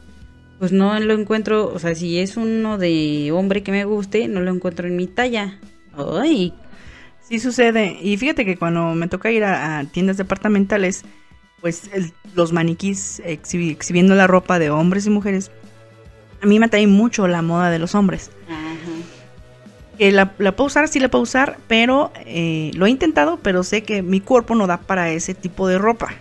pues 0.63 0.71
no 0.71 0.97
lo 1.01 1.15
encuentro. 1.15 1.73
O 1.75 1.81
sea, 1.81 1.93
si 1.97 2.21
es 2.21 2.37
uno 2.37 2.79
de 2.79 3.33
hombre 3.35 3.65
que 3.65 3.73
me 3.73 3.85
guste, 3.85 4.29
no 4.29 4.39
lo 4.39 4.53
encuentro 4.53 4.87
en 4.87 4.95
mi 4.95 5.09
talla. 5.09 5.59
Ay, 5.97 6.55
Sí 7.29 7.41
sucede. 7.41 7.99
Y 8.01 8.17
fíjate 8.17 8.45
que 8.45 8.57
cuando 8.57 8.95
me 8.95 9.09
toca 9.09 9.33
ir 9.33 9.43
a, 9.43 9.81
a 9.81 9.85
tiendas 9.87 10.19
departamentales, 10.19 11.03
pues 11.61 11.91
el- 11.93 12.13
los 12.37 12.53
maniquís 12.53 13.21
exhibi- 13.25 13.73
exhibiendo 13.73 14.15
la 14.15 14.29
ropa 14.29 14.61
de 14.61 14.71
hombres 14.71 15.05
y 15.07 15.11
mujeres, 15.11 15.51
a 16.41 16.47
mí 16.47 16.61
me 16.61 16.67
atrae 16.67 16.87
mucho 16.87 17.27
la 17.27 17.43
moda 17.43 17.71
de 17.71 17.81
los 17.81 17.97
hombres. 17.97 18.31
ajá. 18.49 19.97
que 19.99 20.13
la, 20.13 20.33
la 20.39 20.55
puedo 20.55 20.69
usar, 20.69 20.87
sí 20.87 21.01
la 21.01 21.09
puedo 21.11 21.23
usar, 21.25 21.59
pero 21.67 22.13
eh, 22.25 22.71
lo 22.75 22.87
he 22.87 22.91
intentado, 22.91 23.39
pero 23.43 23.65
sé 23.65 23.83
que 23.83 24.03
mi 24.03 24.21
cuerpo 24.21 24.55
no 24.55 24.69
da 24.69 24.79
para 24.79 25.11
ese 25.11 25.35
tipo 25.35 25.67
de 25.67 25.79
ropa. 25.79 26.15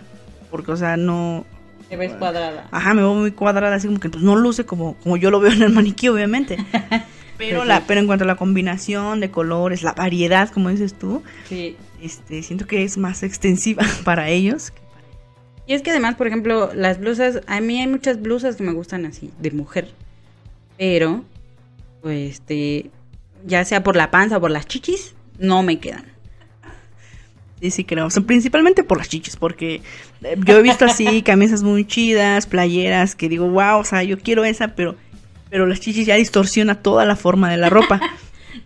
Porque, 0.50 0.72
o 0.72 0.76
sea, 0.76 0.96
no... 0.96 1.46
Te 1.92 1.98
ves 1.98 2.12
cuadrada. 2.14 2.68
Ajá, 2.70 2.94
me 2.94 3.02
veo 3.02 3.12
muy 3.12 3.32
cuadrada, 3.32 3.76
así 3.76 3.86
como 3.86 4.00
que 4.00 4.08
pues, 4.08 4.24
no 4.24 4.34
luce 4.34 4.64
como, 4.64 4.94
como 4.96 5.18
yo 5.18 5.30
lo 5.30 5.40
veo 5.40 5.52
en 5.52 5.60
el 5.62 5.68
maniquí, 5.68 6.08
obviamente. 6.08 6.56
Pero, 7.36 7.58
Pues 7.58 7.68
la, 7.68 7.86
pero 7.86 8.00
en 8.00 8.06
cuanto 8.06 8.24
a 8.24 8.26
la 8.26 8.36
combinación 8.36 9.20
de 9.20 9.30
colores, 9.30 9.82
la 9.82 9.92
variedad, 9.92 10.48
como 10.48 10.70
dices 10.70 10.94
tú, 10.94 11.22
Sí. 11.50 11.76
este, 12.00 12.42
siento 12.42 12.66
que 12.66 12.82
es 12.82 12.96
más 12.96 13.22
extensiva 13.22 13.82
para 14.04 14.30
ellos. 14.30 14.72
Y 15.66 15.74
es 15.74 15.82
que 15.82 15.90
además, 15.90 16.14
por 16.14 16.26
ejemplo, 16.28 16.72
las 16.72 16.98
blusas, 16.98 17.40
a 17.46 17.60
mí 17.60 17.78
hay 17.78 17.88
muchas 17.88 18.22
blusas 18.22 18.56
que 18.56 18.62
me 18.62 18.72
gustan 18.72 19.04
así, 19.04 19.30
de 19.38 19.50
mujer. 19.50 19.90
Pero, 20.78 21.24
pues, 22.00 22.30
este, 22.36 22.90
ya 23.44 23.66
sea 23.66 23.82
por 23.82 23.96
la 23.96 24.10
panza 24.10 24.38
o 24.38 24.40
por 24.40 24.50
las 24.50 24.66
chichis, 24.66 25.14
no 25.38 25.62
me 25.62 25.78
quedan. 25.78 26.06
Sí, 27.62 27.70
sí, 27.70 27.84
creo. 27.84 28.06
O 28.06 28.10
sea, 28.10 28.22
principalmente 28.24 28.82
por 28.82 28.98
las 28.98 29.08
chichis, 29.08 29.36
porque 29.36 29.82
eh, 30.22 30.36
yo 30.44 30.58
he 30.58 30.62
visto 30.62 30.84
así 30.84 31.22
camisas 31.24 31.62
muy 31.62 31.86
chidas, 31.86 32.46
playeras, 32.46 33.14
que 33.14 33.28
digo, 33.28 33.48
wow, 33.48 33.78
o 33.78 33.84
sea, 33.84 34.02
yo 34.02 34.18
quiero 34.18 34.44
esa, 34.44 34.74
pero, 34.74 34.96
pero 35.48 35.66
las 35.66 35.78
chichis 35.80 36.04
ya 36.06 36.16
distorsiona 36.16 36.74
toda 36.74 37.04
la 37.06 37.14
forma 37.16 37.50
de 37.50 37.56
la 37.56 37.70
ropa. 37.70 38.00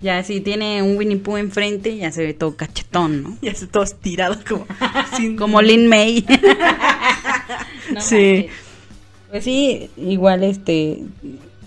Ya 0.03 0.23
si 0.25 0.41
tiene 0.41 0.83
un 0.83 0.97
Winnie 0.99 1.17
Pooh 1.17 1.37
enfrente, 1.37 1.97
ya 1.97 2.11
se 2.11 2.23
ve 2.27 2.35
todo 2.35 2.57
cachetón, 2.57 3.23
¿no? 3.23 3.39
ya 3.43 3.55
se 3.55 3.67
todo 3.69 3.85
estirado 3.85 4.37
como... 4.47 4.67
sin- 5.17 5.37
Como 5.37 5.63
Lin 5.63 5.87
May. 5.89 6.27
No 7.93 8.01
Sí. 8.01 8.49
Pues 9.31 9.45
sí, 9.45 9.89
igual 9.97 10.43
este. 10.43 10.99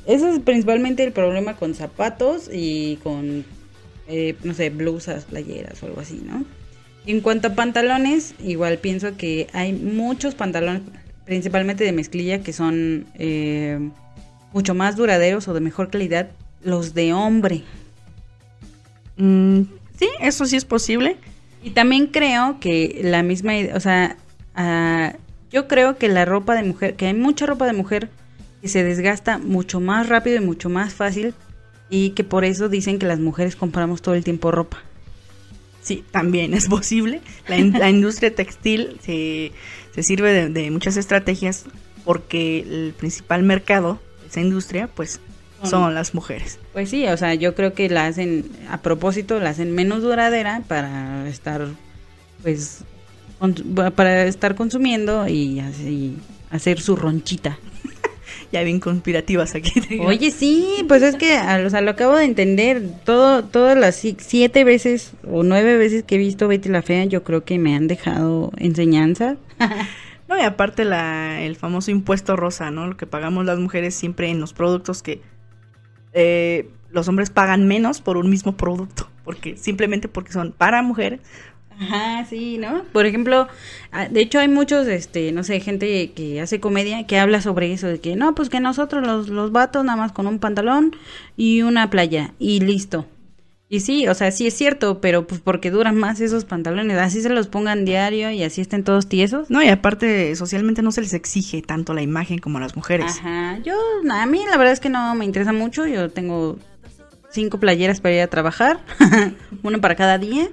Ese 0.06 0.30
es 0.32 0.40
principalmente 0.42 1.04
el 1.04 1.12
problema 1.14 1.56
con 1.56 1.74
zapatos 1.76 2.50
y 2.52 2.98
con, 3.04 3.46
eh, 4.08 4.36
no 4.44 4.54
sé, 4.54 4.70
blusas, 4.70 5.24
playeras 5.24 5.82
o 5.82 5.86
algo 5.88 6.02
así, 6.02 6.22
¿no? 6.24 6.44
En 7.10 7.22
cuanto 7.22 7.48
a 7.48 7.56
pantalones, 7.56 8.36
igual 8.40 8.78
pienso 8.78 9.18
que 9.18 9.48
hay 9.52 9.74
muchos 9.74 10.36
pantalones, 10.36 10.84
principalmente 11.26 11.84
de 11.84 11.92
mezclilla, 11.92 12.44
que 12.44 12.54
son 12.54 13.08
eh, 13.16 13.80
mucho 14.54 14.76
más 14.76 14.96
duraderos 14.96 15.48
o 15.48 15.56
de 15.56 15.60
mejor 15.60 15.90
calidad, 15.90 16.30
los 16.62 16.94
de 16.94 17.14
hombre. 17.14 17.64
Mm, 19.18 19.62
sí, 19.98 20.08
eso 20.22 20.46
sí 20.46 20.56
es 20.56 20.66
posible. 20.66 21.18
Y 21.64 21.72
también 21.72 22.06
creo 22.06 22.60
que 22.60 23.02
la 23.04 23.24
misma, 23.24 23.54
o 23.74 23.80
sea, 23.80 24.16
ah, 24.54 25.14
yo 25.50 25.68
creo 25.68 25.98
que 25.98 26.10
la 26.10 26.26
ropa 26.26 26.54
de 26.54 26.62
mujer, 26.62 26.94
que 26.94 27.08
hay 27.08 27.16
mucha 27.16 27.48
ropa 27.48 27.66
de 27.66 27.74
mujer 27.74 28.12
que 28.62 28.68
se 28.68 28.84
desgasta 28.84 29.40
mucho 29.40 29.80
más 29.80 30.10
rápido 30.10 30.38
y 30.38 30.46
mucho 30.46 30.70
más 30.70 30.94
fácil 30.94 31.34
y 31.90 32.12
que 32.12 32.24
por 32.24 32.46
eso 32.46 32.70
dicen 32.70 33.00
que 33.00 33.08
las 33.08 33.20
mujeres 33.20 33.56
compramos 33.56 34.04
todo 34.04 34.14
el 34.14 34.24
tiempo 34.24 34.52
ropa. 34.52 34.84
Sí, 35.90 36.04
también 36.12 36.54
es 36.54 36.68
posible. 36.68 37.20
La, 37.48 37.58
in- 37.58 37.74
la 37.74 37.90
industria 37.90 38.34
textil 38.36 38.98
se, 39.04 39.52
se 39.96 40.04
sirve 40.04 40.32
de, 40.32 40.50
de 40.50 40.70
muchas 40.70 40.98
estrategias 40.98 41.66
porque 42.06 42.60
el 42.60 42.94
principal 42.98 43.42
mercado 43.44 44.00
de 44.22 44.28
esa 44.28 44.40
industria, 44.42 44.88
pues, 44.88 45.20
Son- 45.64 45.96
las 45.96 46.14
mujeres. 46.14 46.60
Pues 46.74 46.90
sí, 46.92 47.08
o 47.08 47.18
sea, 47.18 47.34
yo 47.34 47.56
creo 47.56 47.74
que 47.74 47.90
la 47.90 48.06
hacen 48.06 48.46
a 48.70 48.82
propósito, 48.82 49.40
la 49.40 49.50
hacen 49.50 49.74
menos 49.74 50.04
duradera 50.04 50.62
para 50.68 51.28
estar, 51.28 51.68
pues, 52.44 52.84
para 53.96 54.26
estar 54.26 54.54
consumiendo 54.56 55.28
y 55.28 55.60
así 55.60 56.18
hacer 56.52 56.80
su 56.80 56.96
ronchita. 56.96 57.58
Ya 58.52 58.64
bien 58.64 58.80
conspirativas 58.80 59.54
aquí. 59.56 59.72
Oye, 60.00 60.32
sí, 60.32 60.84
pues 60.88 61.04
es 61.04 61.16
que, 61.16 61.34
a- 61.38 61.62
o 61.66 61.70
sea, 61.70 61.82
lo 61.82 61.92
acabo 61.92 62.16
de 62.18 62.26
entender. 62.26 62.82
Todo, 63.06 63.44
todas 63.44 63.78
las 63.78 63.96
si- 63.96 64.18
siete 64.20 64.64
veces 64.64 65.14
o 65.30 65.44
nueve 65.44 65.78
veces 65.78 66.04
que 66.04 66.16
he 66.16 66.18
visto 66.18 66.48
Betty 66.48 66.70
la 66.70 66.82
Fea, 66.82 67.06
yo 67.06 67.24
creo 67.24 67.44
que 67.44 67.60
me 67.60 67.76
han 67.76 67.88
dejado 67.88 68.52
enseñanza. 68.58 69.38
No, 70.28 70.38
y 70.38 70.42
aparte 70.42 70.86
la, 70.86 71.42
el 71.42 71.56
famoso 71.56 71.90
impuesto 71.90 72.36
rosa, 72.36 72.70
¿no? 72.70 72.86
Lo 72.86 72.96
que 72.98 73.08
pagamos 73.08 73.46
las 73.48 73.58
mujeres 73.58 73.96
siempre 73.96 74.30
en 74.30 74.40
los 74.40 74.54
productos 74.54 75.02
que 75.02 75.22
eh, 76.14 76.70
los 76.92 77.08
hombres 77.08 77.32
pagan 77.32 77.68
menos 77.68 78.00
por 78.02 78.16
un 78.16 78.30
mismo 78.30 78.56
producto. 78.56 79.10
Porque, 79.24 79.58
simplemente 79.58 80.08
porque 80.08 80.32
son 80.32 80.52
para 80.52 80.84
mujeres. 80.84 81.20
Ajá, 81.80 82.26
sí, 82.26 82.58
¿no? 82.58 82.84
Por 82.92 83.06
ejemplo, 83.06 83.48
ah, 83.92 84.08
de 84.10 84.20
hecho 84.20 84.40
hay 84.40 84.50
muchos, 84.50 84.88
este, 84.88 85.32
no 85.32 85.44
sé, 85.44 85.60
gente 85.62 86.12
que 86.12 86.42
hace 86.42 86.60
comedia 86.60 87.08
que 87.08 87.18
habla 87.18 87.42
sobre 87.42 87.72
eso, 87.72 87.88
de 87.88 88.00
que 88.00 88.16
no, 88.16 88.36
pues 88.36 88.50
que 88.50 88.60
nosotros 88.60 89.06
los, 89.06 89.30
los 89.30 89.52
vatos 89.52 89.86
nada 89.86 89.98
más 89.98 90.12
con 90.12 90.28
un 90.28 90.40
pantalón 90.40 90.96
y 91.38 91.62
una 91.62 91.90
playa 91.90 92.34
y 92.38 92.60
listo. 92.60 93.06
Y 93.72 93.82
sí, 93.82 94.08
o 94.08 94.16
sea, 94.16 94.32
sí 94.32 94.48
es 94.48 94.56
cierto, 94.56 95.00
pero 95.00 95.28
pues 95.28 95.42
porque 95.42 95.70
duran 95.70 95.96
más 95.96 96.20
esos 96.20 96.44
pantalones, 96.44 96.98
así 96.98 97.22
se 97.22 97.30
los 97.30 97.48
pongan 97.48 97.86
diario 97.86 98.32
y 98.32 98.44
así 98.44 98.62
estén 98.62 98.84
todos 98.84 99.08
tiesos. 99.08 99.50
No, 99.52 99.62
y 99.62 99.70
aparte 99.70 100.36
socialmente 100.36 100.82
no 100.82 100.92
se 100.92 101.02
les 101.02 101.14
exige 101.14 101.62
tanto 101.62 101.94
la 101.94 102.02
imagen 102.02 102.40
como 102.40 102.58
a 102.58 102.62
las 102.62 102.76
mujeres. 102.76 103.20
Ajá, 103.20 103.60
yo, 103.60 103.76
a 104.10 104.26
mí 104.26 104.44
la 104.50 104.58
verdad 104.58 104.74
es 104.74 104.80
que 104.80 104.90
no 104.90 105.14
me 105.14 105.24
interesa 105.24 105.54
mucho, 105.54 105.86
yo 105.86 106.10
tengo 106.10 106.58
cinco 107.30 107.60
playeras 107.60 108.02
para 108.02 108.16
ir 108.16 108.22
a 108.22 108.28
trabajar, 108.28 108.80
una 109.64 109.78
para 109.78 109.96
cada 109.96 110.18
día 110.18 110.50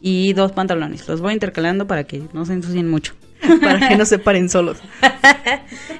y 0.00 0.32
dos 0.32 0.52
pantalones, 0.52 1.06
los 1.08 1.20
voy 1.20 1.34
intercalando 1.34 1.86
para 1.86 2.04
que 2.04 2.22
no 2.32 2.44
se 2.44 2.54
ensucien 2.54 2.88
mucho. 2.88 3.14
para 3.60 3.88
que 3.88 3.96
no 3.96 4.04
se 4.04 4.18
paren 4.18 4.48
solos. 4.48 4.78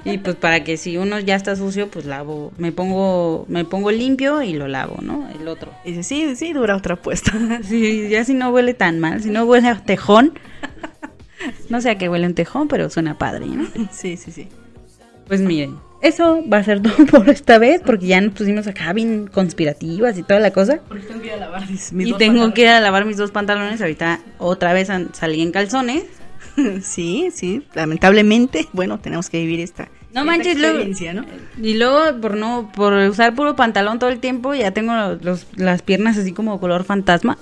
Y 0.04 0.18
pues 0.18 0.36
para 0.36 0.64
que 0.64 0.76
si 0.76 0.96
uno 0.96 1.18
ya 1.18 1.34
está 1.34 1.54
sucio, 1.54 1.88
pues 1.90 2.06
lavo, 2.06 2.52
me 2.56 2.72
pongo, 2.72 3.44
me 3.48 3.64
pongo 3.64 3.90
limpio 3.90 4.42
y 4.42 4.54
lo 4.54 4.66
lavo, 4.66 4.98
¿no? 5.02 5.28
El 5.28 5.48
otro. 5.48 5.72
Y 5.84 5.90
dice, 5.90 6.02
sí, 6.02 6.36
sí, 6.36 6.52
dura 6.52 6.76
otra 6.76 6.96
puesta. 6.96 7.32
Sí, 7.62 8.08
ya 8.08 8.24
si 8.24 8.32
no 8.32 8.50
huele 8.50 8.72
tan 8.74 9.00
mal, 9.00 9.22
si 9.22 9.28
no 9.28 9.44
huele 9.44 9.68
a 9.68 9.84
tejón, 9.84 10.38
no 11.68 11.80
sé 11.80 11.90
a 11.90 11.98
qué 11.98 12.08
huele 12.08 12.26
un 12.26 12.34
tejón, 12.34 12.68
pero 12.68 12.88
suena 12.88 13.18
padre, 13.18 13.46
¿no? 13.46 13.66
sí, 13.92 14.16
sí, 14.16 14.30
sí. 14.30 14.48
Pues 15.26 15.40
miren, 15.40 15.76
eso 16.02 16.42
va 16.50 16.58
a 16.58 16.64
ser 16.64 16.80
todo 16.82 17.06
por 17.06 17.28
esta 17.28 17.58
vez, 17.58 17.80
porque 17.84 18.06
ya 18.06 18.20
nos 18.20 18.34
pusimos 18.34 18.66
acá 18.66 18.92
bien 18.92 19.26
conspirativas 19.26 20.16
y 20.18 20.22
toda 20.22 20.40
la 20.40 20.52
cosa. 20.52 20.80
Porque 20.88 21.04
tengo 21.06 21.20
que 21.20 21.26
ir 21.28 21.32
a 21.34 21.36
lavar 21.38 21.68
mis, 21.70 21.92
mis 21.92 22.06
y 22.08 22.10
dos 22.10 22.18
tengo 22.18 22.32
pantalones. 22.34 22.54
que 22.54 22.62
ir 22.62 22.68
a 22.68 22.80
lavar 22.80 23.04
mis 23.04 23.16
dos 23.16 23.30
pantalones. 23.30 23.80
Ahorita 23.80 24.20
otra 24.38 24.72
vez 24.72 24.88
salí 25.12 25.42
en 25.42 25.52
calzones. 25.52 26.04
Sí, 26.82 27.28
sí, 27.32 27.64
lamentablemente, 27.74 28.66
bueno, 28.72 28.98
tenemos 28.98 29.30
que 29.30 29.38
vivir 29.38 29.60
esta, 29.60 29.84
No 30.12 30.20
esta 30.20 30.24
manches, 30.24 30.58
luego- 30.58 30.78
experiencia, 30.78 31.14
¿no? 31.14 31.24
Y 31.62 31.74
luego, 31.74 32.20
por 32.20 32.36
no, 32.36 32.72
por 32.74 32.94
usar 32.94 33.32
puro 33.36 33.54
pantalón 33.54 34.00
todo 34.00 34.10
el 34.10 34.18
tiempo, 34.18 34.54
ya 34.54 34.72
tengo 34.72 34.92
los, 35.22 35.46
las 35.54 35.82
piernas 35.82 36.16
así 36.18 36.32
como 36.32 36.58
color 36.58 36.82
fantasma. 36.82 37.38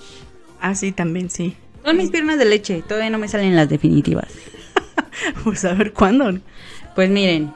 Ah, 0.60 0.74
sí, 0.74 0.92
también, 0.92 1.30
sí. 1.30 1.56
Son 1.82 1.96
mis 1.96 2.10
piernas 2.10 2.38
de 2.38 2.44
leche, 2.44 2.82
todavía 2.86 3.08
no 3.08 3.16
me 3.16 3.28
salen 3.28 3.56
las 3.56 3.68
definitivas. 3.70 4.28
Pues 5.44 5.64
a 5.64 5.72
ver 5.72 5.92
cuándo. 5.94 6.38
Pues 6.94 7.08
miren, 7.08 7.52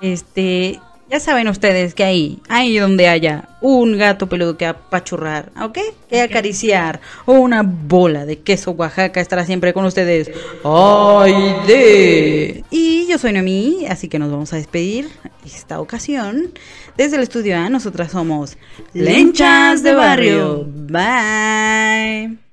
este, 0.00 0.80
ya 1.10 1.20
saben 1.20 1.48
ustedes 1.48 1.94
que 1.94 2.04
ahí, 2.04 2.38
ahí 2.48 2.76
donde 2.76 3.08
haya 3.08 3.48
un 3.60 3.96
gato 3.96 4.28
peludo 4.28 4.56
que 4.56 4.66
apachurrar, 4.66 5.50
¿ok? 5.60 5.78
Que 6.08 6.20
acariciar, 6.20 7.00
o 7.24 7.32
una 7.32 7.62
bola 7.62 8.26
de 8.26 8.40
queso 8.40 8.72
Oaxaca 8.72 9.20
estará 9.20 9.46
siempre 9.46 9.72
con 9.72 9.84
ustedes. 9.84 10.30
¡Ay, 10.64 11.32
de! 11.66 12.64
Y 12.70 13.06
yo 13.08 13.18
soy 13.18 13.32
Noemí, 13.32 13.86
así 13.88 14.08
que 14.08 14.18
nos 14.18 14.30
vamos 14.30 14.52
a 14.52 14.56
despedir 14.56 15.08
esta 15.44 15.80
ocasión. 15.80 16.52
Desde 16.96 17.16
el 17.16 17.22
estudio 17.22 17.56
A, 17.56 17.70
nosotras 17.70 18.12
somos 18.12 18.58
Lenchas 18.92 19.82
de 19.82 19.94
Barrio. 19.94 20.64
Bye. 20.66 22.47